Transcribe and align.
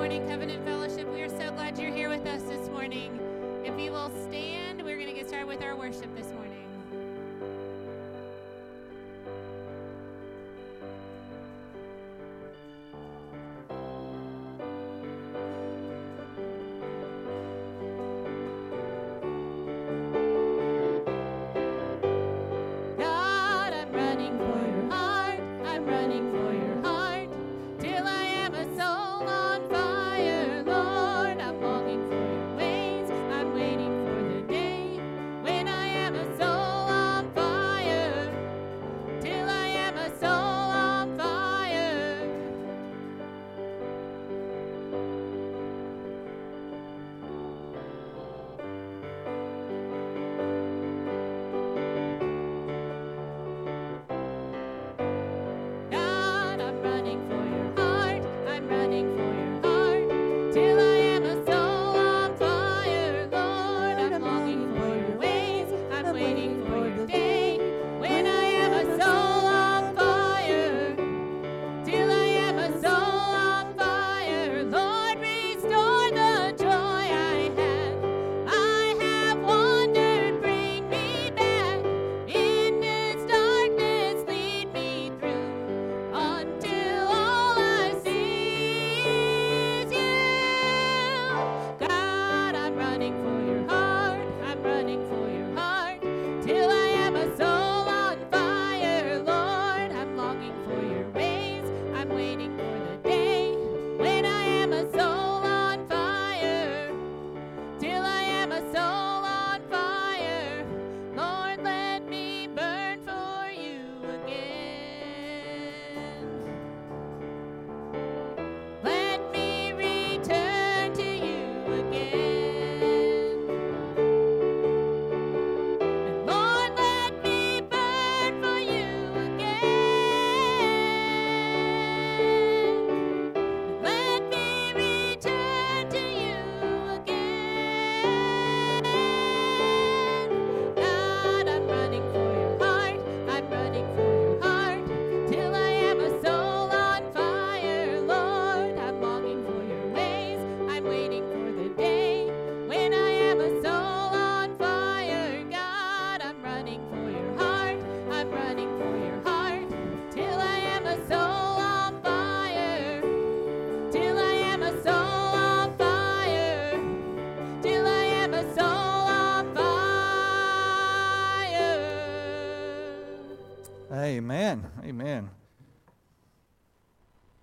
Morning, 0.00 0.26
Covenant 0.26 0.64
Fellowship. 0.64 1.06
We 1.12 1.20
are 1.20 1.28
so 1.28 1.52
glad 1.52 1.78
you're 1.78 1.92
here 1.92 2.08
with 2.08 2.24
us 2.26 2.40
this 2.44 2.70
morning. 2.70 3.20
If 3.66 3.78
you 3.78 3.92
will 3.92 4.10
stand, 4.30 4.82
we're 4.82 4.96
going 4.96 5.08
to 5.08 5.12
get 5.12 5.28
started 5.28 5.46
with 5.46 5.60
our 5.60 5.76
worship 5.76 6.16
this 6.16 6.32
morning. 6.32 6.39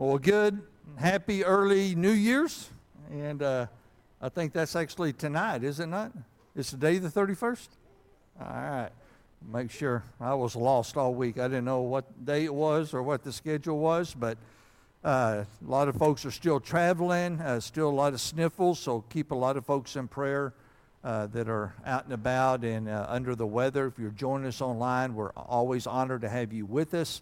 Well, 0.07 0.19
good, 0.19 0.61
happy 0.95 1.43
early 1.43 1.93
New 1.93 2.13
Year's. 2.13 2.69
And 3.11 3.43
uh, 3.43 3.65
I 4.21 4.29
think 4.29 4.53
that's 4.53 4.73
actually 4.73 5.11
tonight, 5.11 5.65
is 5.65 5.81
it 5.81 5.87
not? 5.87 6.13
It's 6.55 6.71
the 6.71 6.77
day 6.77 6.97
the 6.97 7.09
31st? 7.09 7.67
All 8.39 8.47
right. 8.47 8.89
Make 9.51 9.69
sure. 9.69 10.05
I 10.21 10.33
was 10.33 10.55
lost 10.55 10.95
all 10.95 11.13
week. 11.13 11.37
I 11.37 11.49
didn't 11.49 11.65
know 11.65 11.81
what 11.81 12.25
day 12.25 12.45
it 12.45 12.53
was 12.53 12.93
or 12.93 13.03
what 13.03 13.21
the 13.21 13.33
schedule 13.33 13.79
was, 13.79 14.13
but 14.13 14.37
uh, 15.03 15.43
a 15.43 15.69
lot 15.69 15.89
of 15.89 15.97
folks 15.97 16.25
are 16.25 16.31
still 16.31 16.61
traveling, 16.61 17.41
uh, 17.41 17.59
still 17.59 17.89
a 17.89 17.91
lot 17.91 18.13
of 18.13 18.21
sniffles, 18.21 18.79
so 18.79 19.03
keep 19.09 19.31
a 19.31 19.35
lot 19.35 19.57
of 19.57 19.65
folks 19.65 19.97
in 19.97 20.07
prayer 20.07 20.53
uh, 21.03 21.27
that 21.27 21.49
are 21.49 21.73
out 21.85 22.05
and 22.05 22.13
about 22.13 22.63
and 22.63 22.87
uh, 22.87 23.05
under 23.09 23.35
the 23.35 23.45
weather. 23.45 23.87
If 23.87 23.99
you're 23.99 24.11
joining 24.11 24.47
us 24.47 24.61
online, 24.61 25.15
we're 25.15 25.31
always 25.31 25.85
honored 25.85 26.21
to 26.21 26.29
have 26.29 26.53
you 26.53 26.65
with 26.65 26.93
us. 26.93 27.21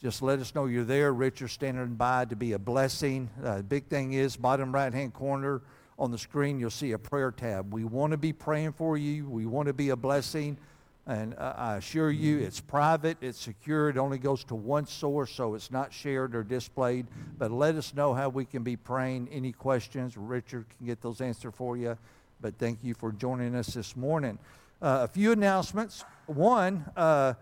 Just 0.00 0.20
let 0.20 0.40
us 0.40 0.54
know 0.54 0.66
you're 0.66 0.84
there. 0.84 1.14
Richard's 1.14 1.52
standing 1.52 1.94
by 1.94 2.26
to 2.26 2.36
be 2.36 2.52
a 2.52 2.58
blessing. 2.58 3.30
Uh, 3.42 3.62
big 3.62 3.86
thing 3.86 4.12
is, 4.12 4.36
bottom 4.36 4.70
right-hand 4.70 5.14
corner 5.14 5.62
on 5.98 6.10
the 6.10 6.18
screen, 6.18 6.60
you'll 6.60 6.70
see 6.70 6.92
a 6.92 6.98
prayer 6.98 7.30
tab. 7.30 7.72
We 7.72 7.84
want 7.84 8.10
to 8.10 8.18
be 8.18 8.34
praying 8.34 8.72
for 8.72 8.98
you. 8.98 9.26
We 9.26 9.46
want 9.46 9.68
to 9.68 9.72
be 9.72 9.88
a 9.88 9.96
blessing. 9.96 10.58
And 11.06 11.34
uh, 11.38 11.54
I 11.56 11.76
assure 11.76 12.10
you, 12.10 12.40
it's 12.40 12.60
private, 12.60 13.16
it's 13.22 13.40
secure, 13.40 13.88
it 13.88 13.96
only 13.96 14.18
goes 14.18 14.42
to 14.44 14.56
one 14.56 14.86
source, 14.86 15.30
so 15.30 15.54
it's 15.54 15.70
not 15.70 15.92
shared 15.92 16.34
or 16.34 16.42
displayed. 16.42 17.06
But 17.38 17.50
let 17.52 17.76
us 17.76 17.94
know 17.94 18.12
how 18.12 18.28
we 18.28 18.44
can 18.44 18.64
be 18.64 18.76
praying. 18.76 19.28
Any 19.30 19.52
questions, 19.52 20.16
Richard 20.16 20.66
can 20.76 20.86
get 20.86 21.00
those 21.00 21.20
answered 21.20 21.54
for 21.54 21.76
you. 21.76 21.96
But 22.40 22.58
thank 22.58 22.80
you 22.82 22.92
for 22.92 23.12
joining 23.12 23.54
us 23.54 23.68
this 23.68 23.96
morning. 23.96 24.38
Uh, 24.82 25.00
a 25.04 25.08
few 25.08 25.32
announcements. 25.32 26.04
One, 26.26 26.84
uh, 26.96 27.34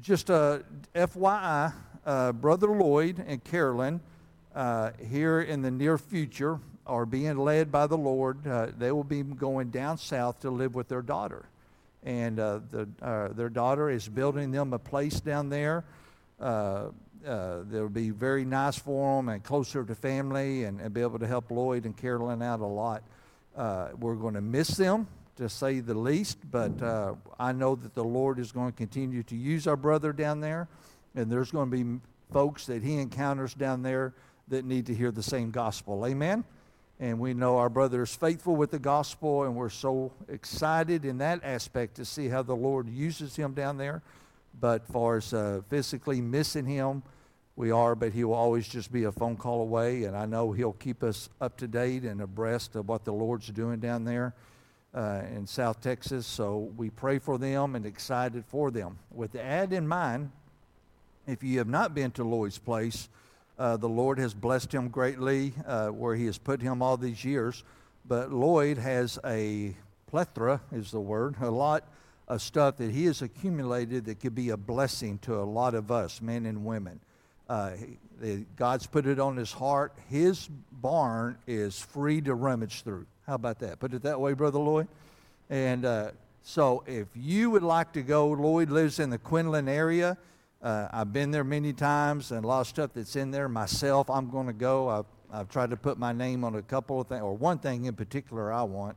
just 0.00 0.28
a 0.28 0.64
FYI, 0.94 1.72
uh, 2.06 2.32
Brother 2.32 2.68
Lloyd 2.68 3.24
and 3.26 3.42
Carolyn 3.42 4.00
uh, 4.54 4.90
here 5.10 5.40
in 5.40 5.62
the 5.62 5.70
near 5.70 5.98
future 5.98 6.60
are 6.86 7.06
being 7.06 7.38
led 7.38 7.72
by 7.72 7.86
the 7.86 7.96
Lord. 7.96 8.46
Uh, 8.46 8.68
they 8.76 8.92
will 8.92 9.04
be 9.04 9.22
going 9.22 9.70
down 9.70 9.98
south 9.98 10.40
to 10.40 10.50
live 10.50 10.74
with 10.74 10.88
their 10.88 11.02
daughter 11.02 11.46
and 12.04 12.38
uh, 12.38 12.60
the, 12.70 12.88
uh, 13.00 13.28
their 13.28 13.48
daughter 13.48 13.88
is 13.88 14.08
building 14.08 14.50
them 14.50 14.72
a 14.72 14.78
place 14.78 15.20
down 15.20 15.48
there. 15.48 15.84
Uh, 16.38 16.88
that'll 17.24 17.88
be 17.88 18.10
very 18.10 18.44
nice 18.44 18.78
for 18.78 19.16
them 19.16 19.30
and 19.30 19.42
closer 19.42 19.82
to 19.84 19.94
family 19.94 20.64
and, 20.64 20.80
and 20.80 20.92
be 20.92 21.00
able 21.00 21.18
to 21.18 21.26
help 21.26 21.50
Lloyd 21.50 21.86
and 21.86 21.96
Carolyn 21.96 22.42
out 22.42 22.60
a 22.60 22.66
lot. 22.66 23.02
We're 23.56 24.16
going 24.16 24.34
to 24.34 24.42
miss 24.42 24.68
them, 24.68 25.06
to 25.36 25.48
say 25.48 25.80
the 25.80 25.94
least, 25.94 26.38
but 26.50 26.70
I 27.40 27.52
know 27.52 27.76
that 27.76 27.94
the 27.94 28.04
Lord 28.04 28.38
is 28.38 28.52
going 28.52 28.70
to 28.70 28.76
continue 28.76 29.22
to 29.22 29.36
use 29.36 29.66
our 29.66 29.76
brother 29.76 30.12
down 30.12 30.40
there, 30.40 30.68
and 31.14 31.30
there's 31.30 31.50
going 31.50 31.70
to 31.70 31.84
be 31.84 32.00
folks 32.32 32.66
that 32.66 32.82
he 32.82 32.98
encounters 32.98 33.54
down 33.54 33.82
there 33.82 34.14
that 34.48 34.64
need 34.64 34.86
to 34.86 34.94
hear 34.94 35.10
the 35.10 35.22
same 35.22 35.50
gospel. 35.50 36.04
Amen? 36.06 36.44
And 37.00 37.18
we 37.18 37.34
know 37.34 37.58
our 37.58 37.68
brother 37.68 38.02
is 38.02 38.14
faithful 38.14 38.54
with 38.54 38.70
the 38.70 38.78
gospel, 38.78 39.44
and 39.44 39.56
we're 39.56 39.68
so 39.68 40.12
excited 40.28 41.04
in 41.04 41.18
that 41.18 41.40
aspect 41.42 41.96
to 41.96 42.04
see 42.04 42.28
how 42.28 42.42
the 42.42 42.54
Lord 42.54 42.88
uses 42.88 43.36
him 43.36 43.52
down 43.52 43.78
there. 43.78 44.02
But 44.60 44.86
far 44.86 45.16
as 45.16 45.34
uh, 45.34 45.62
physically 45.68 46.20
missing 46.20 46.66
him, 46.66 47.02
we 47.56 47.70
are, 47.70 47.94
but 47.94 48.12
he 48.12 48.24
will 48.24 48.34
always 48.34 48.66
just 48.68 48.92
be 48.92 49.04
a 49.04 49.12
phone 49.12 49.36
call 49.36 49.60
away. 49.60 50.04
And 50.04 50.16
I 50.16 50.26
know 50.26 50.52
he'll 50.52 50.72
keep 50.72 51.02
us 51.02 51.28
up 51.40 51.56
to 51.58 51.68
date 51.68 52.04
and 52.04 52.20
abreast 52.20 52.76
of 52.76 52.88
what 52.88 53.04
the 53.04 53.12
Lord's 53.12 53.48
doing 53.48 53.80
down 53.80 54.04
there 54.04 54.34
uh, 54.94 55.22
in 55.34 55.46
South 55.46 55.80
Texas. 55.80 56.26
So 56.26 56.72
we 56.76 56.90
pray 56.90 57.18
for 57.18 57.38
them 57.38 57.74
and 57.74 57.84
excited 57.84 58.44
for 58.46 58.70
them. 58.70 58.98
With 59.10 59.32
that 59.32 59.72
in 59.72 59.86
mind, 59.86 60.30
if 61.26 61.42
you 61.42 61.58
have 61.58 61.68
not 61.68 61.94
been 61.94 62.10
to 62.12 62.24
Lloyd's 62.24 62.58
Place, 62.58 63.08
Uh, 63.56 63.76
the 63.76 63.88
Lord 63.88 64.18
has 64.18 64.34
blessed 64.34 64.74
him 64.74 64.88
greatly 64.90 65.52
uh, 65.64 65.86
where 65.88 66.16
he 66.16 66.26
has 66.26 66.38
put 66.38 66.60
him 66.60 66.82
all 66.82 66.96
these 66.96 67.24
years. 67.24 67.62
But 68.04 68.32
Lloyd 68.32 68.78
has 68.78 69.16
a 69.24 69.76
plethora, 70.10 70.60
is 70.72 70.90
the 70.90 70.98
word, 70.98 71.36
a 71.40 71.50
lot 71.50 71.84
of 72.26 72.42
stuff 72.42 72.76
that 72.78 72.90
he 72.90 73.06
has 73.06 73.22
accumulated 73.22 74.06
that 74.06 74.18
could 74.18 74.34
be 74.34 74.50
a 74.50 74.56
blessing 74.56 75.18
to 75.18 75.36
a 75.36 75.46
lot 75.46 75.74
of 75.74 75.90
us, 75.90 76.20
men 76.20 76.46
and 76.46 76.66
women. 76.66 76.98
Uh, 77.48 77.70
God's 78.56 78.88
put 78.88 79.06
it 79.06 79.20
on 79.20 79.36
his 79.36 79.52
heart. 79.52 79.92
His 80.10 80.50
barn 80.72 81.38
is 81.46 81.78
free 81.78 82.20
to 82.22 82.34
rummage 82.34 82.82
through. 82.82 83.06
How 83.24 83.34
about 83.34 83.58
that? 83.60 83.78
Put 83.78 83.94
it 83.94 84.02
that 84.02 84.18
way, 84.18 84.34
Brother 84.34 84.58
Lloyd. 84.58 84.88
And 85.48 85.84
uh, 85.84 86.10
so 86.42 86.82
if 86.88 87.06
you 87.14 87.50
would 87.50 87.62
like 87.62 87.92
to 87.92 88.02
go, 88.02 88.34
Lloyd 88.34 88.70
lives 88.70 88.98
in 88.98 89.10
the 89.10 89.18
Quinlan 89.18 89.68
area. 89.68 90.16
Uh, 90.64 90.88
I've 90.92 91.12
been 91.12 91.30
there 91.30 91.44
many 91.44 91.74
times 91.74 92.30
and 92.30 92.42
a 92.42 92.48
lot 92.48 92.62
of 92.62 92.66
stuff 92.66 92.92
that's 92.94 93.16
in 93.16 93.30
there 93.30 93.50
myself. 93.50 94.08
I'm 94.08 94.30
going 94.30 94.46
to 94.46 94.54
go. 94.54 94.88
I've, 94.88 95.04
I've 95.30 95.50
tried 95.50 95.68
to 95.70 95.76
put 95.76 95.98
my 95.98 96.14
name 96.14 96.42
on 96.42 96.54
a 96.54 96.62
couple 96.62 97.02
of 97.02 97.06
things, 97.06 97.20
or 97.20 97.36
one 97.36 97.58
thing 97.58 97.84
in 97.84 97.94
particular 97.94 98.50
I 98.50 98.62
want. 98.62 98.96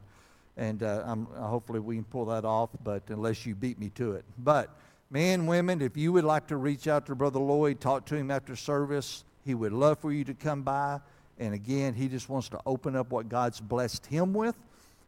And 0.55 0.81
uh, 0.81 1.13
hopefully 1.35 1.81
we 1.81 1.95
can 1.95 2.05
pull 2.05 2.23
that 2.27 2.45
off, 2.45 2.69
but 2.85 3.03
unless 3.09 3.45
you 3.45 3.53
beat 3.53 3.77
me 3.79 3.89
to 3.95 4.13
it. 4.13 4.23
But 4.39 4.69
men, 5.09 5.45
women, 5.45 5.81
if 5.81 5.97
you 5.97 6.13
would 6.13 6.23
like 6.23 6.47
to 6.47 6.55
reach 6.55 6.87
out 6.87 7.05
to 7.07 7.15
Brother 7.15 7.39
Lloyd, 7.39 7.81
talk 7.81 8.05
to 8.05 8.15
him 8.15 8.31
after 8.31 8.55
service, 8.55 9.25
he 9.43 9.53
would 9.53 9.73
love 9.73 9.99
for 9.99 10.13
you 10.13 10.23
to 10.23 10.33
come 10.33 10.61
by. 10.61 11.01
And 11.37 11.53
again, 11.53 11.93
he 11.93 12.07
just 12.07 12.29
wants 12.29 12.47
to 12.49 12.61
open 12.65 12.95
up 12.95 13.11
what 13.11 13.27
God's 13.27 13.59
blessed 13.59 14.05
him 14.05 14.33
with, 14.33 14.55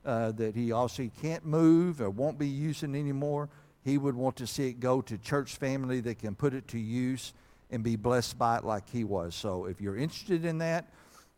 uh, 0.06 0.34
that 0.34 0.56
he 0.56 0.74
also 0.74 1.10
can't 1.22 1.46
move 1.46 2.02
or 2.02 2.10
won't 2.10 2.38
be 2.38 2.48
using 2.48 2.96
anymore. 2.96 3.48
He 3.84 3.98
would 3.98 4.16
want 4.16 4.36
to 4.38 4.48
see 4.48 4.70
it 4.70 4.80
go 4.80 5.02
to 5.02 5.18
church 5.18 5.56
family 5.56 6.00
that 6.02 6.20
can 6.20 6.36
put 6.36 6.54
it 6.54 6.68
to 6.70 6.80
use 6.80 7.34
and 7.72 7.84
be 7.84 7.96
blessed 7.96 8.38
by 8.38 8.58
it 8.58 8.64
like 8.64 8.90
he 8.90 9.04
was. 9.04 9.36
So 9.36 9.66
if 9.66 9.80
you're 9.80 9.98
interested 9.98 10.46
in 10.46 10.58
that, 10.60 10.88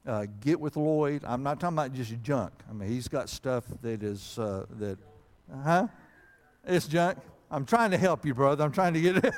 uh, 0.06 0.26
get 0.40 0.60
with 0.60 0.78
Lloyd. 0.78 1.24
I'm 1.26 1.44
not 1.44 1.60
talking 1.60 1.78
about 1.78 1.94
just 1.94 2.14
junk. 2.24 2.54
I 2.70 2.74
mean, 2.74 2.90
he's 2.90 3.08
got 3.08 3.30
stuff 3.30 3.66
that 3.82 4.02
is 4.02 4.40
uh, 4.40 4.66
that, 4.80 4.98
huh? 5.64 5.88
It's 6.66 6.88
junk. 6.88 7.20
I'm 7.50 7.66
trying 7.66 7.92
to 7.92 7.98
help 7.98 8.26
you, 8.26 8.34
brother. 8.34 8.64
I'm 8.64 8.72
trying 8.72 8.94
to 8.94 9.02
get 9.02 9.26
it. 9.26 9.34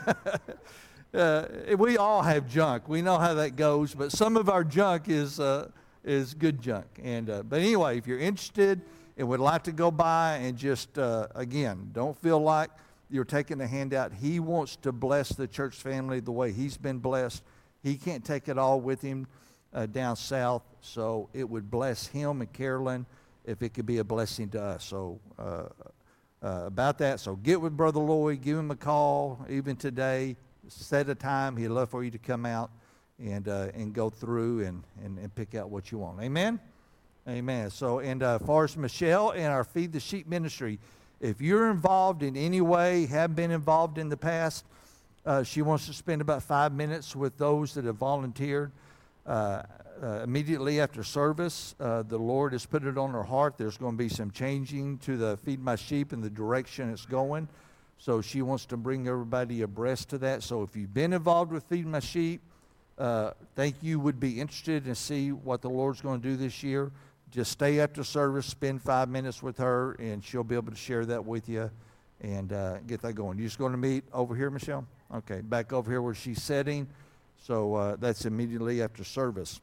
uh, 1.14 1.48
we 1.78 1.98
all 1.98 2.22
have 2.22 2.48
junk. 2.48 2.88
We 2.88 3.02
know 3.02 3.18
how 3.18 3.34
that 3.34 3.56
goes, 3.56 3.94
but 3.94 4.12
some 4.12 4.38
of 4.38 4.50
our 4.50 4.64
junk 4.64 5.10
is 5.10 5.40
uh, 5.40 5.70
is 6.04 6.34
good 6.34 6.62
junk. 6.62 6.86
And 7.04 7.30
uh, 7.30 7.44
but 7.44 7.60
anyway, 7.60 7.98
if 7.98 8.08
you're 8.08 8.20
interested 8.20 8.82
and 9.18 9.28
would 9.28 9.40
like 9.40 9.64
to 9.64 9.72
go 9.72 9.92
by 9.92 10.36
and 10.38 10.58
just 10.58 10.98
uh, 10.98 11.28
again, 11.36 11.90
don't 11.92 12.18
feel 12.18 12.40
like 12.40 12.70
you're 13.10 13.26
taking 13.26 13.62
a 13.62 13.68
handout. 13.68 14.14
He 14.14 14.40
wants 14.40 14.76
to 14.78 14.92
bless 14.92 15.30
the 15.30 15.48
church 15.48 15.76
family 15.76 16.20
the 16.20 16.32
way 16.32 16.52
he's 16.52 16.78
been 16.78 17.00
blessed. 17.00 17.44
He 17.82 17.96
can't 17.96 18.24
take 18.24 18.48
it 18.48 18.58
all 18.58 18.80
with 18.80 19.02
him 19.02 19.28
uh, 19.74 19.86
down 19.86 20.16
south, 20.16 20.64
so 20.82 21.30
it 21.34 21.50
would 21.50 21.70
bless 21.70 22.08
him 22.08 22.42
and 22.42 22.52
Carolyn 22.52 23.06
if 23.46 23.62
it 23.62 23.74
could 23.74 23.86
be 23.86 23.98
a 23.98 24.04
blessing 24.04 24.50
to 24.50 24.62
us. 24.62 24.86
So 24.86 25.20
uh, 25.38 25.66
uh, 26.42 26.64
about 26.66 26.98
that, 27.00 27.20
so 27.20 27.36
get 27.36 27.60
with 27.60 27.76
Brother 27.76 28.00
Lloyd, 28.00 28.42
give 28.42 28.58
him 28.58 28.72
a 28.72 28.76
call, 28.76 29.46
even 29.50 29.76
today. 29.76 30.36
Set 30.70 31.10
a 31.10 31.16
time. 31.16 31.58
He'd 31.58 31.68
love 31.68 31.90
for 31.90 32.04
you 32.06 32.12
to 32.12 32.18
come 32.18 32.46
out 32.46 32.72
and 33.20 33.48
uh, 33.50 33.68
and 33.74 33.94
go 33.94 34.10
through 34.10 34.66
and, 34.66 34.84
and, 35.04 35.18
and 35.20 35.34
pick 35.36 35.56
out 35.56 35.70
what 35.70 35.92
you 35.92 35.98
want. 35.98 36.22
Amen. 36.22 36.60
Amen. 37.28 37.70
So, 37.70 38.00
and 38.00 38.22
uh, 38.22 38.36
as 38.36 38.48
far 38.48 38.64
as 38.66 38.76
Michelle 38.76 39.32
and 39.32 39.48
our 39.48 39.64
Feed 39.64 39.94
the 39.94 40.00
Sheep 40.00 40.28
ministry, 40.28 40.80
if 41.24 41.40
you're 41.40 41.72
involved 41.72 42.22
in 42.22 42.36
any 42.36 42.60
way, 42.60 43.06
have 43.06 43.34
been 43.34 43.50
involved 43.50 43.98
in 43.98 44.10
the 44.10 44.18
past, 44.18 44.66
uh, 45.26 45.42
she 45.42 45.62
wants 45.62 45.88
to 45.88 45.94
spend 45.94 46.22
about 46.22 46.44
five 46.44 46.74
minutes 46.74 47.16
with 47.16 47.38
those 47.38 47.74
that 47.76 47.86
have 47.86 47.96
volunteered. 47.96 48.74
Uh, 49.26 49.64
uh, 50.02 50.20
immediately 50.22 50.82
after 50.82 51.02
service, 51.02 51.76
uh, 51.80 52.04
the 52.04 52.18
Lord 52.18 52.52
has 52.52 52.66
put 52.66 52.84
it 52.84 52.98
on 52.98 53.12
her 53.12 53.24
heart. 53.24 53.58
There's 53.58 53.78
going 53.78 53.94
to 53.94 53.98
be 53.98 54.10
some 54.10 54.32
changing 54.32 54.98
to 55.00 55.16
the 55.16 55.38
Feed 55.38 55.62
My 55.62 55.78
Sheep 55.78 56.12
and 56.12 56.22
the 56.22 56.30
direction 56.30 56.92
it's 56.92 57.06
going. 57.06 57.48
So 58.00 58.20
she 58.22 58.42
wants 58.42 58.66
to 58.66 58.76
bring 58.76 59.08
everybody 59.08 59.62
abreast 59.62 60.10
to 60.10 60.18
that. 60.18 60.44
So 60.44 60.62
if 60.62 60.76
you've 60.76 60.94
been 60.94 61.14
involved 61.14 61.54
with 61.54 61.64
Feed 61.64 61.86
My 61.86 62.02
Sheep, 62.02 62.42
uh, 62.98 63.32
think 63.56 63.78
you 63.82 63.98
would 63.98 64.20
be 64.20 64.42
interested 64.42 64.88
and 64.88 64.98
see 64.98 65.32
what 65.32 65.62
the 65.62 65.70
Lord's 65.70 66.02
going 66.02 66.20
to 66.22 66.28
do 66.28 66.36
this 66.36 66.64
year 66.64 66.92
just 67.34 67.52
stay 67.52 67.80
after 67.80 68.04
service, 68.04 68.46
spend 68.46 68.80
five 68.80 69.10
minutes 69.10 69.42
with 69.42 69.58
her, 69.58 69.94
and 69.94 70.24
she'll 70.24 70.44
be 70.44 70.54
able 70.54 70.72
to 70.72 70.78
share 70.78 71.04
that 71.04 71.26
with 71.26 71.50
you 71.50 71.72
and 72.22 72.54
uh, 72.54 72.78
get 72.86 73.02
that 73.02 73.14
going. 73.14 73.40
You 73.40 73.46
just 73.46 73.58
going 73.58 73.72
to 73.72 73.78
meet 73.78 74.04
over 74.14 74.36
here, 74.36 74.52
Michelle? 74.52 74.86
Okay, 75.12 75.42
back 75.42 75.74
over 75.74 75.90
here 75.90 76.04
where 76.04 76.14
she's 76.14 76.44
sitting. 76.44 76.88
So 77.42 77.74
uh, 77.74 77.96
that's 78.00 78.26
immediately 78.26 78.84
after 78.84 79.04
service. 79.04 79.60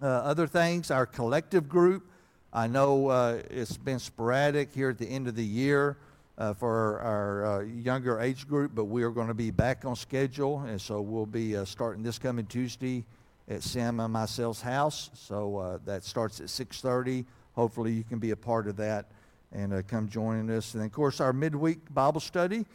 Uh, 0.00 0.06
other 0.06 0.46
things, 0.46 0.92
our 0.92 1.04
collective 1.04 1.68
group. 1.68 2.06
I 2.52 2.68
know 2.68 3.08
uh, 3.08 3.42
it's 3.50 3.76
been 3.76 3.98
sporadic 3.98 4.72
here 4.72 4.90
at 4.90 4.98
the 4.98 5.06
end 5.06 5.26
of 5.26 5.34
the 5.34 5.44
year 5.44 5.96
uh, 6.38 6.54
for 6.54 7.00
our 7.00 7.44
uh, 7.44 7.60
younger 7.64 8.20
age 8.20 8.46
group, 8.46 8.70
but 8.72 8.84
we 8.84 9.02
are 9.02 9.10
going 9.10 9.26
to 9.26 9.34
be 9.34 9.50
back 9.50 9.84
on 9.84 9.96
schedule, 9.96 10.60
and 10.60 10.80
so 10.80 11.00
we'll 11.00 11.26
be 11.26 11.56
starting 11.64 12.04
this 12.04 12.20
coming 12.20 12.46
Tuesday 12.46 13.04
at 13.48 13.62
Sam 13.62 14.00
and 14.00 14.12
myself's 14.12 14.60
house. 14.60 15.10
So 15.14 15.56
uh, 15.56 15.78
that 15.86 16.04
starts 16.04 16.40
at 16.40 16.46
6:30. 16.46 17.24
Hopefully, 17.52 17.92
you 17.92 18.04
can 18.04 18.18
be 18.18 18.30
a 18.30 18.36
part 18.36 18.68
of 18.68 18.76
that 18.76 19.06
and 19.52 19.72
uh, 19.72 19.82
come 19.82 20.08
join 20.08 20.50
us. 20.50 20.74
And 20.74 20.84
of 20.84 20.92
course, 20.92 21.20
our 21.20 21.32
midweek 21.32 21.92
Bible 21.92 22.20
study. 22.20 22.66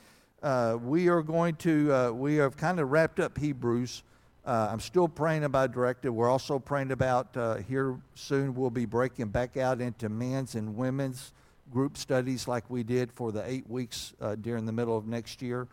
Uh, 0.41 0.77
we 0.81 1.07
are 1.07 1.21
going 1.21 1.55
to. 1.55 1.93
Uh, 1.93 2.11
we 2.11 2.35
have 2.35 2.57
kind 2.57 2.79
of 2.79 2.91
wrapped 2.91 3.19
up 3.19 3.37
Hebrews. 3.37 4.03
Uh, 4.45 4.67
I'm 4.69 4.81
still 4.81 5.07
praying 5.07 5.45
about 5.45 5.71
directive. 5.71 6.13
We're 6.13 6.29
also 6.29 6.59
praying 6.59 6.91
about 6.91 7.37
uh, 7.37 7.55
here 7.55 7.97
soon. 8.15 8.53
We'll 8.53 8.69
be 8.69 8.85
breaking 8.85 9.29
back 9.29 9.55
out 9.55 9.79
into 9.79 10.09
men's 10.09 10.55
and 10.55 10.75
women's 10.75 11.31
group 11.71 11.97
studies 11.97 12.45
like 12.45 12.69
we 12.69 12.83
did 12.83 13.09
for 13.13 13.31
the 13.31 13.49
eight 13.49 13.69
weeks 13.69 14.13
during 14.41 14.65
the 14.65 14.73
middle 14.73 14.97
of 14.97 15.07
next 15.07 15.41
year. 15.41 15.67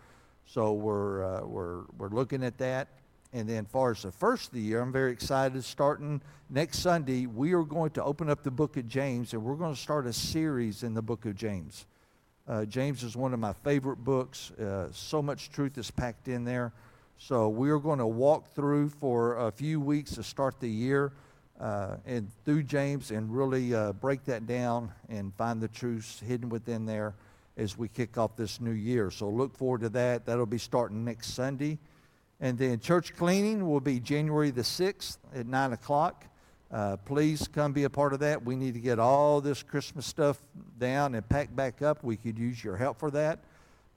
So 0.46 0.72
we're 0.72 1.42
we're 1.44 1.82
we're 1.98 2.10
looking 2.10 2.44
at 2.44 2.58
that. 2.58 2.88
And 3.32 3.48
then, 3.48 3.64
far 3.64 3.92
as 3.92 4.02
the 4.02 4.10
first 4.10 4.48
of 4.48 4.54
the 4.54 4.60
year, 4.60 4.80
I'm 4.80 4.90
very 4.90 5.12
excited. 5.12 5.62
Starting 5.62 6.20
next 6.48 6.80
Sunday, 6.80 7.26
we 7.26 7.52
are 7.52 7.62
going 7.62 7.90
to 7.92 8.02
open 8.02 8.28
up 8.28 8.42
the 8.42 8.50
book 8.50 8.76
of 8.76 8.88
James, 8.88 9.32
and 9.32 9.44
we're 9.44 9.54
going 9.54 9.74
to 9.74 9.80
start 9.80 10.06
a 10.06 10.12
series 10.12 10.82
in 10.82 10.94
the 10.94 11.02
book 11.02 11.24
of 11.26 11.36
James. 11.36 11.86
Uh, 12.48 12.64
James 12.64 13.04
is 13.04 13.16
one 13.16 13.32
of 13.32 13.38
my 13.38 13.52
favorite 13.52 13.98
books. 13.98 14.50
Uh, 14.52 14.88
so 14.90 15.22
much 15.22 15.50
truth 15.50 15.78
is 15.78 15.92
packed 15.92 16.26
in 16.26 16.44
there. 16.44 16.72
So 17.18 17.48
we 17.48 17.70
are 17.70 17.78
going 17.78 18.00
to 18.00 18.06
walk 18.06 18.48
through 18.54 18.88
for 18.88 19.46
a 19.46 19.52
few 19.52 19.78
weeks 19.78 20.16
to 20.16 20.24
start 20.24 20.58
the 20.58 20.68
year 20.68 21.12
uh, 21.60 21.96
and 22.06 22.30
through 22.44 22.64
James 22.64 23.10
and 23.10 23.30
really 23.30 23.74
uh, 23.74 23.92
break 23.92 24.24
that 24.24 24.46
down 24.46 24.90
and 25.08 25.32
find 25.34 25.60
the 25.60 25.68
truths 25.68 26.18
hidden 26.18 26.48
within 26.48 26.86
there 26.86 27.14
as 27.56 27.76
we 27.76 27.88
kick 27.88 28.16
off 28.18 28.36
this 28.36 28.60
new 28.60 28.70
year. 28.72 29.10
So 29.10 29.28
look 29.28 29.54
forward 29.54 29.82
to 29.82 29.90
that. 29.90 30.24
That'll 30.24 30.46
be 30.46 30.58
starting 30.58 31.04
next 31.04 31.34
Sunday. 31.34 31.78
And 32.40 32.56
then 32.56 32.80
church 32.80 33.14
cleaning 33.14 33.68
will 33.68 33.80
be 33.80 34.00
January 34.00 34.50
the 34.50 34.62
6th 34.62 35.18
at 35.34 35.46
9 35.46 35.72
o'clock. 35.74 36.24
Uh, 36.72 36.96
please 36.98 37.48
come 37.48 37.72
be 37.72 37.84
a 37.84 37.90
part 37.90 38.12
of 38.12 38.20
that. 38.20 38.44
We 38.44 38.56
need 38.56 38.74
to 38.74 38.80
get 38.80 38.98
all 38.98 39.40
this 39.40 39.62
Christmas 39.62 40.06
stuff 40.06 40.40
down 40.78 41.14
and 41.14 41.28
packed 41.28 41.54
back 41.54 41.82
up. 41.82 42.02
We 42.02 42.16
could 42.16 42.38
use 42.38 42.62
your 42.62 42.76
help 42.76 42.98
for 42.98 43.10
that. 43.10 43.40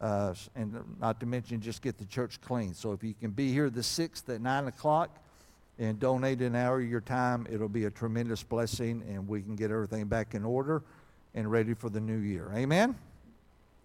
Uh, 0.02 0.34
and 0.56 0.84
not 1.00 1.20
to 1.22 1.26
mention 1.26 1.62
just 1.62 1.82
get 1.82 1.98
the 1.98 2.06
church 2.06 2.42
clean. 2.42 2.74
So 2.74 2.92
if 2.92 3.04
you 3.04 3.14
can 3.14 3.32
be 3.32 3.54
here 3.54 3.70
the 3.70 3.82
6th 3.82 4.28
at 4.28 4.42
9 4.42 4.68
o'clock 4.68 5.18
and 5.80 5.98
donate 6.00 6.42
an 6.42 6.56
hour 6.56 6.82
of 6.82 6.90
your 6.90 7.00
time, 7.00 7.48
it'll 7.50 7.70
be 7.70 7.86
a 7.86 7.92
tremendous 7.92 8.44
blessing 8.44 9.04
and 9.08 9.26
we 9.28 9.42
can 9.42 9.56
get 9.56 9.72
everything 9.72 10.08
back 10.08 10.34
in 10.34 10.44
order 10.44 10.84
and 11.34 11.50
ready 11.50 11.74
for 11.74 11.90
the 11.90 12.02
new 12.02 12.18
year. 12.18 12.52
Amen? 12.54 12.96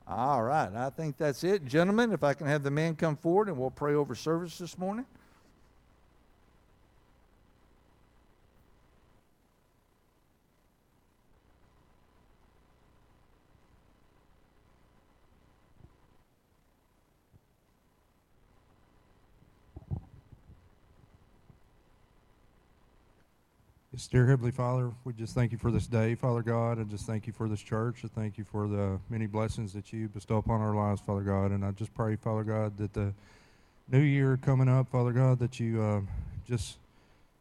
All 0.09 0.43
right. 0.43 0.75
I 0.75 0.89
think 0.91 1.19
that's 1.19 1.45
it. 1.45 1.67
Gentlemen, 1.67 2.13
if 2.13 2.25
I 2.25 2.33
can 2.33 2.47
have 2.47 2.63
the 2.63 2.71
men 2.71 2.97
come 2.97 3.17
forward 3.17 3.49
and 3.49 3.59
we'll 3.59 3.71
pray 3.71 3.95
over 3.95 4.15
service 4.15 4.57
this 4.57 4.79
morning. 4.79 5.05
Dear 24.07 24.29
Heavenly 24.29 24.53
Father, 24.53 24.93
we 25.05 25.13
just 25.13 25.35
thank 25.35 25.51
you 25.51 25.59
for 25.59 25.73
this 25.73 25.89
day, 25.89 26.15
Father 26.15 26.41
God, 26.41 26.79
and 26.79 26.89
just 26.89 27.05
thank 27.05 27.27
you 27.27 27.33
for 27.33 27.49
this 27.49 27.61
church. 27.61 28.03
I 28.05 28.09
thank 28.09 28.39
you 28.39 28.45
for 28.45 28.69
the 28.69 29.01
many 29.11 29.27
blessings 29.27 29.73
that 29.73 29.93
you 29.93 30.09
bestow 30.09 30.37
upon 30.37 30.61
our 30.61 30.73
lives, 30.73 31.01
Father 31.01 31.23
God. 31.23 31.51
And 31.51 31.65
I 31.65 31.73
just 31.73 31.93
pray, 31.95 32.15
Father 32.15 32.45
God, 32.45 32.79
that 32.79 32.93
the 32.93 33.13
new 33.91 34.01
year 34.01 34.39
coming 34.41 34.69
up, 34.69 34.89
Father 34.89 35.11
God, 35.11 35.41
that 35.41 35.59
you 35.59 35.83
uh, 35.83 36.01
just 36.47 36.77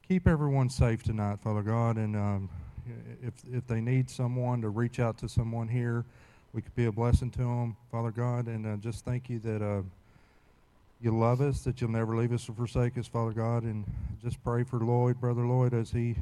keep 0.07 0.27
everyone 0.27 0.69
safe 0.69 1.03
tonight, 1.03 1.39
Father 1.43 1.61
God. 1.61 1.97
And 1.97 2.15
um, 2.15 2.49
if 3.21 3.33
if 3.53 3.67
they 3.67 3.79
need 3.79 4.09
someone 4.09 4.61
to 4.61 4.69
reach 4.69 4.99
out 4.99 5.19
to 5.19 5.29
someone 5.29 5.67
here, 5.67 6.05
we 6.53 6.63
could 6.63 6.75
be 6.75 6.85
a 6.85 6.91
blessing 6.91 7.29
to 7.31 7.39
them, 7.39 7.77
Father 7.91 8.11
God. 8.11 8.47
And 8.47 8.65
uh, 8.65 8.77
just 8.77 9.05
thank 9.05 9.29
you 9.29 9.37
that. 9.39 9.61
Uh, 9.61 9.81
you 11.01 11.11
love 11.11 11.41
us, 11.41 11.61
that 11.61 11.79
you'll 11.79 11.91
never 11.91 12.15
leave 12.15 12.33
us 12.33 12.49
or 12.49 12.53
forsake 12.53 12.97
us, 12.97 13.07
Father 13.07 13.31
God. 13.31 13.63
And 13.63 13.85
just 14.23 14.43
pray 14.43 14.63
for 14.63 14.79
Lloyd, 14.79 15.19
Brother 15.19 15.45
Lloyd, 15.45 15.73
as 15.73 15.91
he 15.91 16.15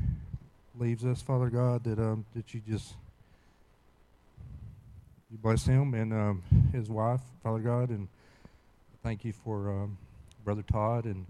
leaves 0.78 1.06
us, 1.06 1.22
Father 1.22 1.50
God, 1.50 1.84
that 1.86 2.00
um, 2.00 2.26
that 2.36 2.54
you 2.54 2.62
just 2.68 2.96
you 5.32 5.38
bless 5.38 5.66
him 5.66 5.94
and 5.94 6.14
um, 6.14 6.44
his 6.74 6.90
wife, 6.90 7.22
Father 7.44 7.60
God, 7.60 7.90
and 7.90 8.08
thank 9.04 9.24
you 9.24 9.34
for 9.34 9.70
um, 9.70 9.98
Brother 10.44 10.64
Todd 10.64 11.06
and 11.06 11.26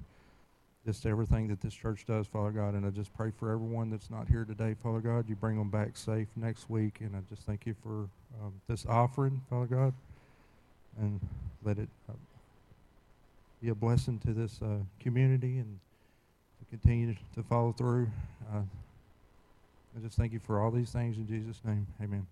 just 0.86 1.06
everything 1.06 1.48
that 1.48 1.62
this 1.62 1.74
church 1.74 2.06
does, 2.06 2.28
Father 2.28 2.52
God. 2.52 2.76
And 2.76 2.86
I 2.86 2.90
just 2.90 3.14
pray 3.16 3.32
for 3.32 3.52
everyone 3.52 3.90
that's 3.90 4.12
not 4.12 4.28
here 4.28 4.46
today, 4.46 4.76
Father 4.82 5.00
God. 5.00 5.28
You 5.28 5.36
bring 5.36 5.58
them 5.58 5.70
back 5.70 5.98
safe 5.98 6.28
next 6.36 6.70
week, 6.70 6.98
and 7.02 7.16
I 7.16 7.20
just 7.28 7.44
thank 7.44 7.66
you 7.66 7.76
for 7.82 8.08
um, 8.42 8.54
this 8.68 8.86
offering, 8.88 9.42
Father 9.50 9.66
God, 9.66 9.94
and 11.00 11.20
let 11.64 11.80
it 11.80 11.90
uh, 12.08 12.14
be 13.62 13.70
a 13.70 13.76
blessing 13.76 14.20
to 14.20 14.34
this 14.34 14.60
uh, 14.62 14.78
community 15.00 15.60
and 15.60 15.80
to 16.60 16.66
continue 16.66 17.16
to 17.34 17.44
follow 17.44 17.72
through. 17.72 18.10
Uh, 18.54 18.62
I 19.96 20.02
just 20.02 20.18
thank 20.18 20.34
you 20.34 20.40
for 20.40 20.60
all 20.60 20.72
these 20.72 20.92
things 20.92 21.18
in 21.18 21.28
Jesus' 21.28 21.62
name. 21.64 21.88
Amen. 22.02 22.28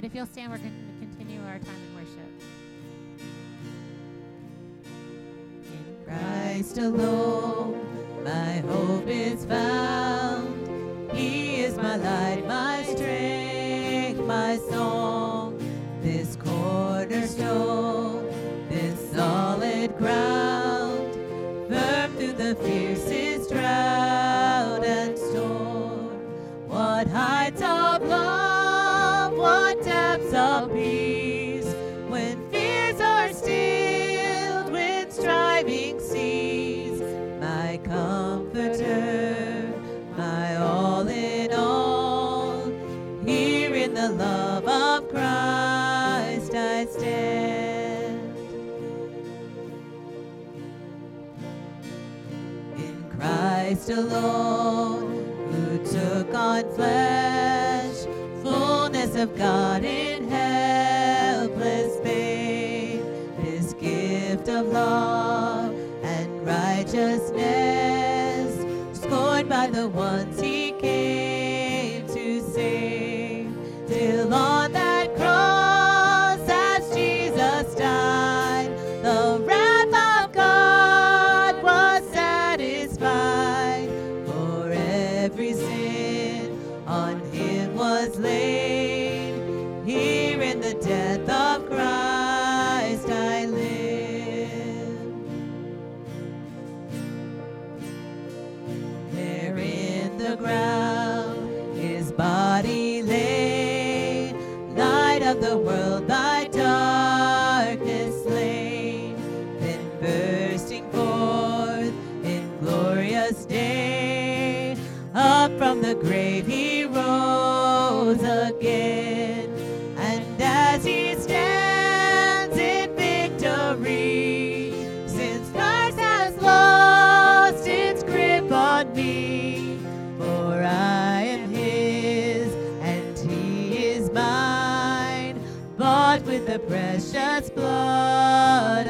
Right, 0.00 0.06
if 0.06 0.14
you'll 0.14 0.24
stand, 0.24 0.50
we're 0.50 0.56
going 0.56 0.70
to 0.70 1.06
continue 1.06 1.40
our 1.42 1.58
time 1.58 1.74
in 1.76 1.94
worship. 1.94 2.30
In 5.66 5.96
Christ 6.06 6.78
alone, 6.78 7.19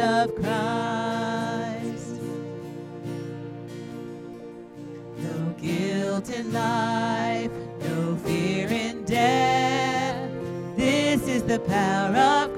of 0.00 0.34
Christ. 0.34 2.20
No 5.18 5.54
guilt 5.60 6.30
in 6.30 6.52
life, 6.52 7.50
no 7.80 8.16
fear 8.24 8.68
in 8.68 9.04
death. 9.04 10.30
This 10.76 11.28
is 11.28 11.42
the 11.42 11.60
power 11.60 12.16
of 12.16 12.49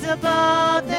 above 0.00 0.91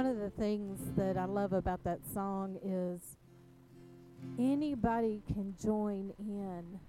One 0.00 0.08
of 0.08 0.18
the 0.18 0.30
things 0.30 0.80
that 0.96 1.18
I 1.18 1.26
love 1.26 1.52
about 1.52 1.84
that 1.84 1.98
song 2.14 2.56
is 2.64 3.18
anybody 4.38 5.20
can 5.26 5.54
join 5.62 6.14
in 6.18 6.80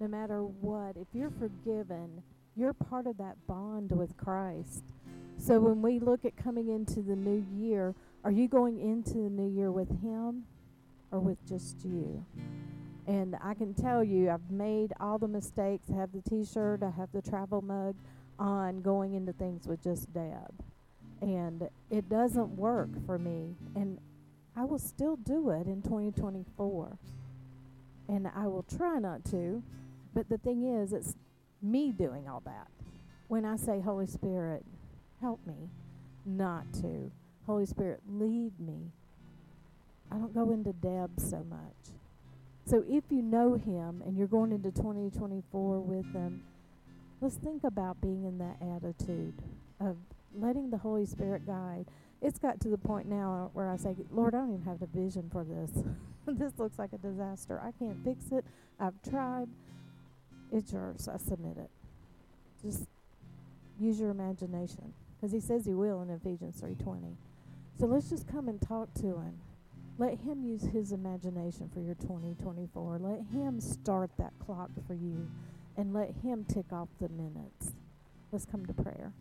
no 0.00 0.08
matter 0.08 0.40
what. 0.44 0.96
If 0.96 1.08
you're 1.12 1.32
forgiven, 1.38 2.22
you're 2.56 2.72
part 2.72 3.06
of 3.06 3.18
that 3.18 3.36
bond 3.46 3.92
with 3.92 4.16
Christ. 4.16 4.84
So 5.36 5.60
when 5.60 5.82
we 5.82 5.98
look 5.98 6.24
at 6.24 6.34
coming 6.34 6.70
into 6.70 7.02
the 7.02 7.14
new 7.14 7.44
year, 7.54 7.94
are 8.24 8.30
you 8.30 8.48
going 8.48 8.80
into 8.80 9.18
the 9.18 9.28
new 9.28 9.54
year 9.54 9.70
with 9.70 9.90
Him 10.00 10.44
or 11.12 11.20
with 11.20 11.46
just 11.46 11.84
you? 11.84 12.24
And 13.06 13.36
I 13.44 13.52
can 13.52 13.74
tell 13.74 14.02
you, 14.02 14.30
I've 14.30 14.50
made 14.50 14.94
all 14.98 15.18
the 15.18 15.28
mistakes. 15.28 15.88
I 15.92 15.96
have 15.96 16.12
the 16.12 16.22
t 16.22 16.46
shirt, 16.46 16.82
I 16.82 16.88
have 16.88 17.12
the 17.12 17.20
travel 17.20 17.60
mug 17.60 17.96
on 18.38 18.80
going 18.80 19.12
into 19.12 19.34
things 19.34 19.66
with 19.66 19.82
just 19.82 20.10
Deb 20.14 20.69
and 21.20 21.68
it 21.90 22.08
doesn't 22.08 22.56
work 22.56 22.88
for 23.06 23.18
me. 23.18 23.54
And 23.74 23.98
I 24.56 24.64
will 24.64 24.78
still 24.78 25.16
do 25.16 25.50
it 25.50 25.66
in 25.66 25.82
2024 25.82 26.98
and 28.08 28.28
I 28.34 28.46
will 28.46 28.64
try 28.64 28.98
not 28.98 29.24
to 29.26 29.62
but 30.12 30.28
the 30.28 30.38
thing 30.38 30.64
is 30.64 30.92
it's 30.92 31.14
me 31.62 31.92
doing 31.92 32.28
all 32.28 32.42
that. 32.44 32.66
When 33.28 33.44
I 33.44 33.56
say 33.56 33.80
Holy 33.80 34.06
Spirit 34.06 34.64
help 35.20 35.46
me 35.46 35.68
not 36.26 36.72
to. 36.74 37.10
Holy 37.46 37.66
Spirit 37.66 38.00
lead 38.08 38.58
me. 38.58 38.90
I 40.10 40.16
don't 40.16 40.34
go 40.34 40.50
into 40.50 40.72
Deb 40.72 41.12
so 41.18 41.44
much. 41.48 41.94
So 42.66 42.84
if 42.88 43.04
you 43.10 43.22
know 43.22 43.54
him 43.54 44.02
and 44.04 44.16
you're 44.16 44.26
going 44.26 44.52
into 44.52 44.70
2024 44.70 45.80
with 45.80 46.12
him 46.12 46.42
let's 47.20 47.36
think 47.36 47.64
about 47.64 48.00
being 48.00 48.24
in 48.24 48.38
that 48.38 48.56
attitude 48.76 49.34
of 49.78 49.96
letting 50.34 50.70
the 50.70 50.78
Holy 50.78 51.06
Spirit 51.06 51.46
guide. 51.46 51.86
It's 52.22 52.38
got 52.38 52.60
to 52.60 52.68
the 52.68 52.78
point 52.78 53.08
now 53.08 53.50
where 53.54 53.68
I 53.68 53.76
say, 53.76 53.96
Lord, 54.10 54.34
I 54.34 54.38
don't 54.38 54.54
even 54.54 54.64
have 54.64 54.80
the 54.80 54.86
vision 54.86 55.28
for 55.32 55.44
this. 55.44 55.70
this 56.26 56.52
looks 56.58 56.78
like 56.78 56.92
a 56.92 56.98
disaster. 56.98 57.60
I 57.62 57.72
can't 57.72 58.02
fix 58.04 58.30
it. 58.32 58.44
I've 58.78 59.00
tried. 59.08 59.48
It's 60.52 60.72
yours. 60.72 61.08
I 61.08 61.16
submit 61.16 61.56
it. 61.56 61.70
Just 62.62 62.86
use 63.78 63.98
your 63.98 64.10
imagination, 64.10 64.92
because 65.16 65.32
He 65.32 65.40
says 65.40 65.64
He 65.64 65.74
will 65.74 66.02
in 66.02 66.10
Ephesians 66.10 66.60
three 66.60 66.74
twenty. 66.74 67.16
So 67.78 67.86
let's 67.86 68.10
just 68.10 68.26
come 68.28 68.48
and 68.48 68.60
talk 68.60 68.92
to 68.94 69.06
Him. 69.06 69.40
Let 69.98 70.18
Him 70.18 70.44
use 70.44 70.62
His 70.62 70.92
imagination 70.92 71.70
for 71.72 71.80
your 71.80 71.94
2024. 71.94 72.98
Let 73.00 73.22
Him 73.32 73.60
start 73.60 74.10
that 74.18 74.32
clock 74.44 74.70
for 74.86 74.94
you, 74.94 75.30
and 75.76 75.94
let 75.94 76.12
Him 76.22 76.44
tick 76.44 76.66
off 76.72 76.88
the 77.00 77.08
minutes. 77.08 77.72
Let's 78.32 78.44
come 78.44 78.66
to 78.66 78.74
prayer. 78.74 79.12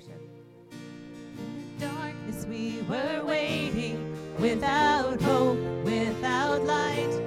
Our 0.00 0.16
time 0.16 0.20
of 0.20 0.40
worship. 0.48 1.78
darkness 1.78 2.46
we 2.46 2.82
were 2.88 3.24
waiting 3.24 4.16
without 4.38 5.20
hope, 5.20 5.58
without 5.84 6.62
light. 6.64 7.20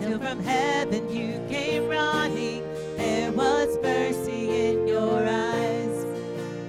Till 0.00 0.18
from 0.18 0.40
heaven 0.40 1.10
you 1.10 1.40
came 1.48 1.88
running, 1.88 2.62
there 2.96 3.32
was 3.32 3.78
mercy 3.82 4.68
in 4.68 4.88
your 4.88 5.26
eyes. 5.26 6.06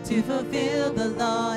To 0.10 0.22
fulfill 0.22 0.94
the 0.94 1.10
law 1.10 1.54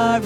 are 0.00 0.18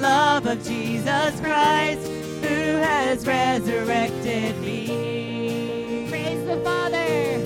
love 0.00 0.46
of 0.46 0.62
Jesus 0.64 1.40
Christ, 1.40 2.06
who 2.42 2.78
has 2.78 3.26
resurrected 3.26 4.58
me. 4.60 6.06
Praise 6.08 6.44
the 6.46 6.60
Father. 6.64 7.42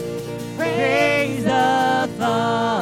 Praise 0.57 1.45
the 1.45 2.09
Father, 2.19 2.82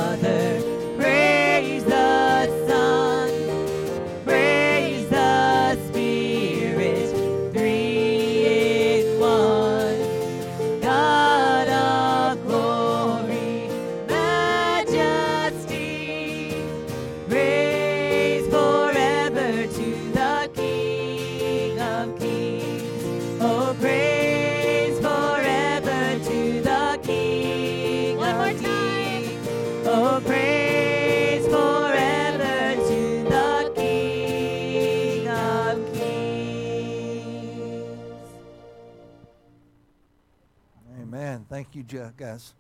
you, 41.88 42.12
guys. 42.16 42.54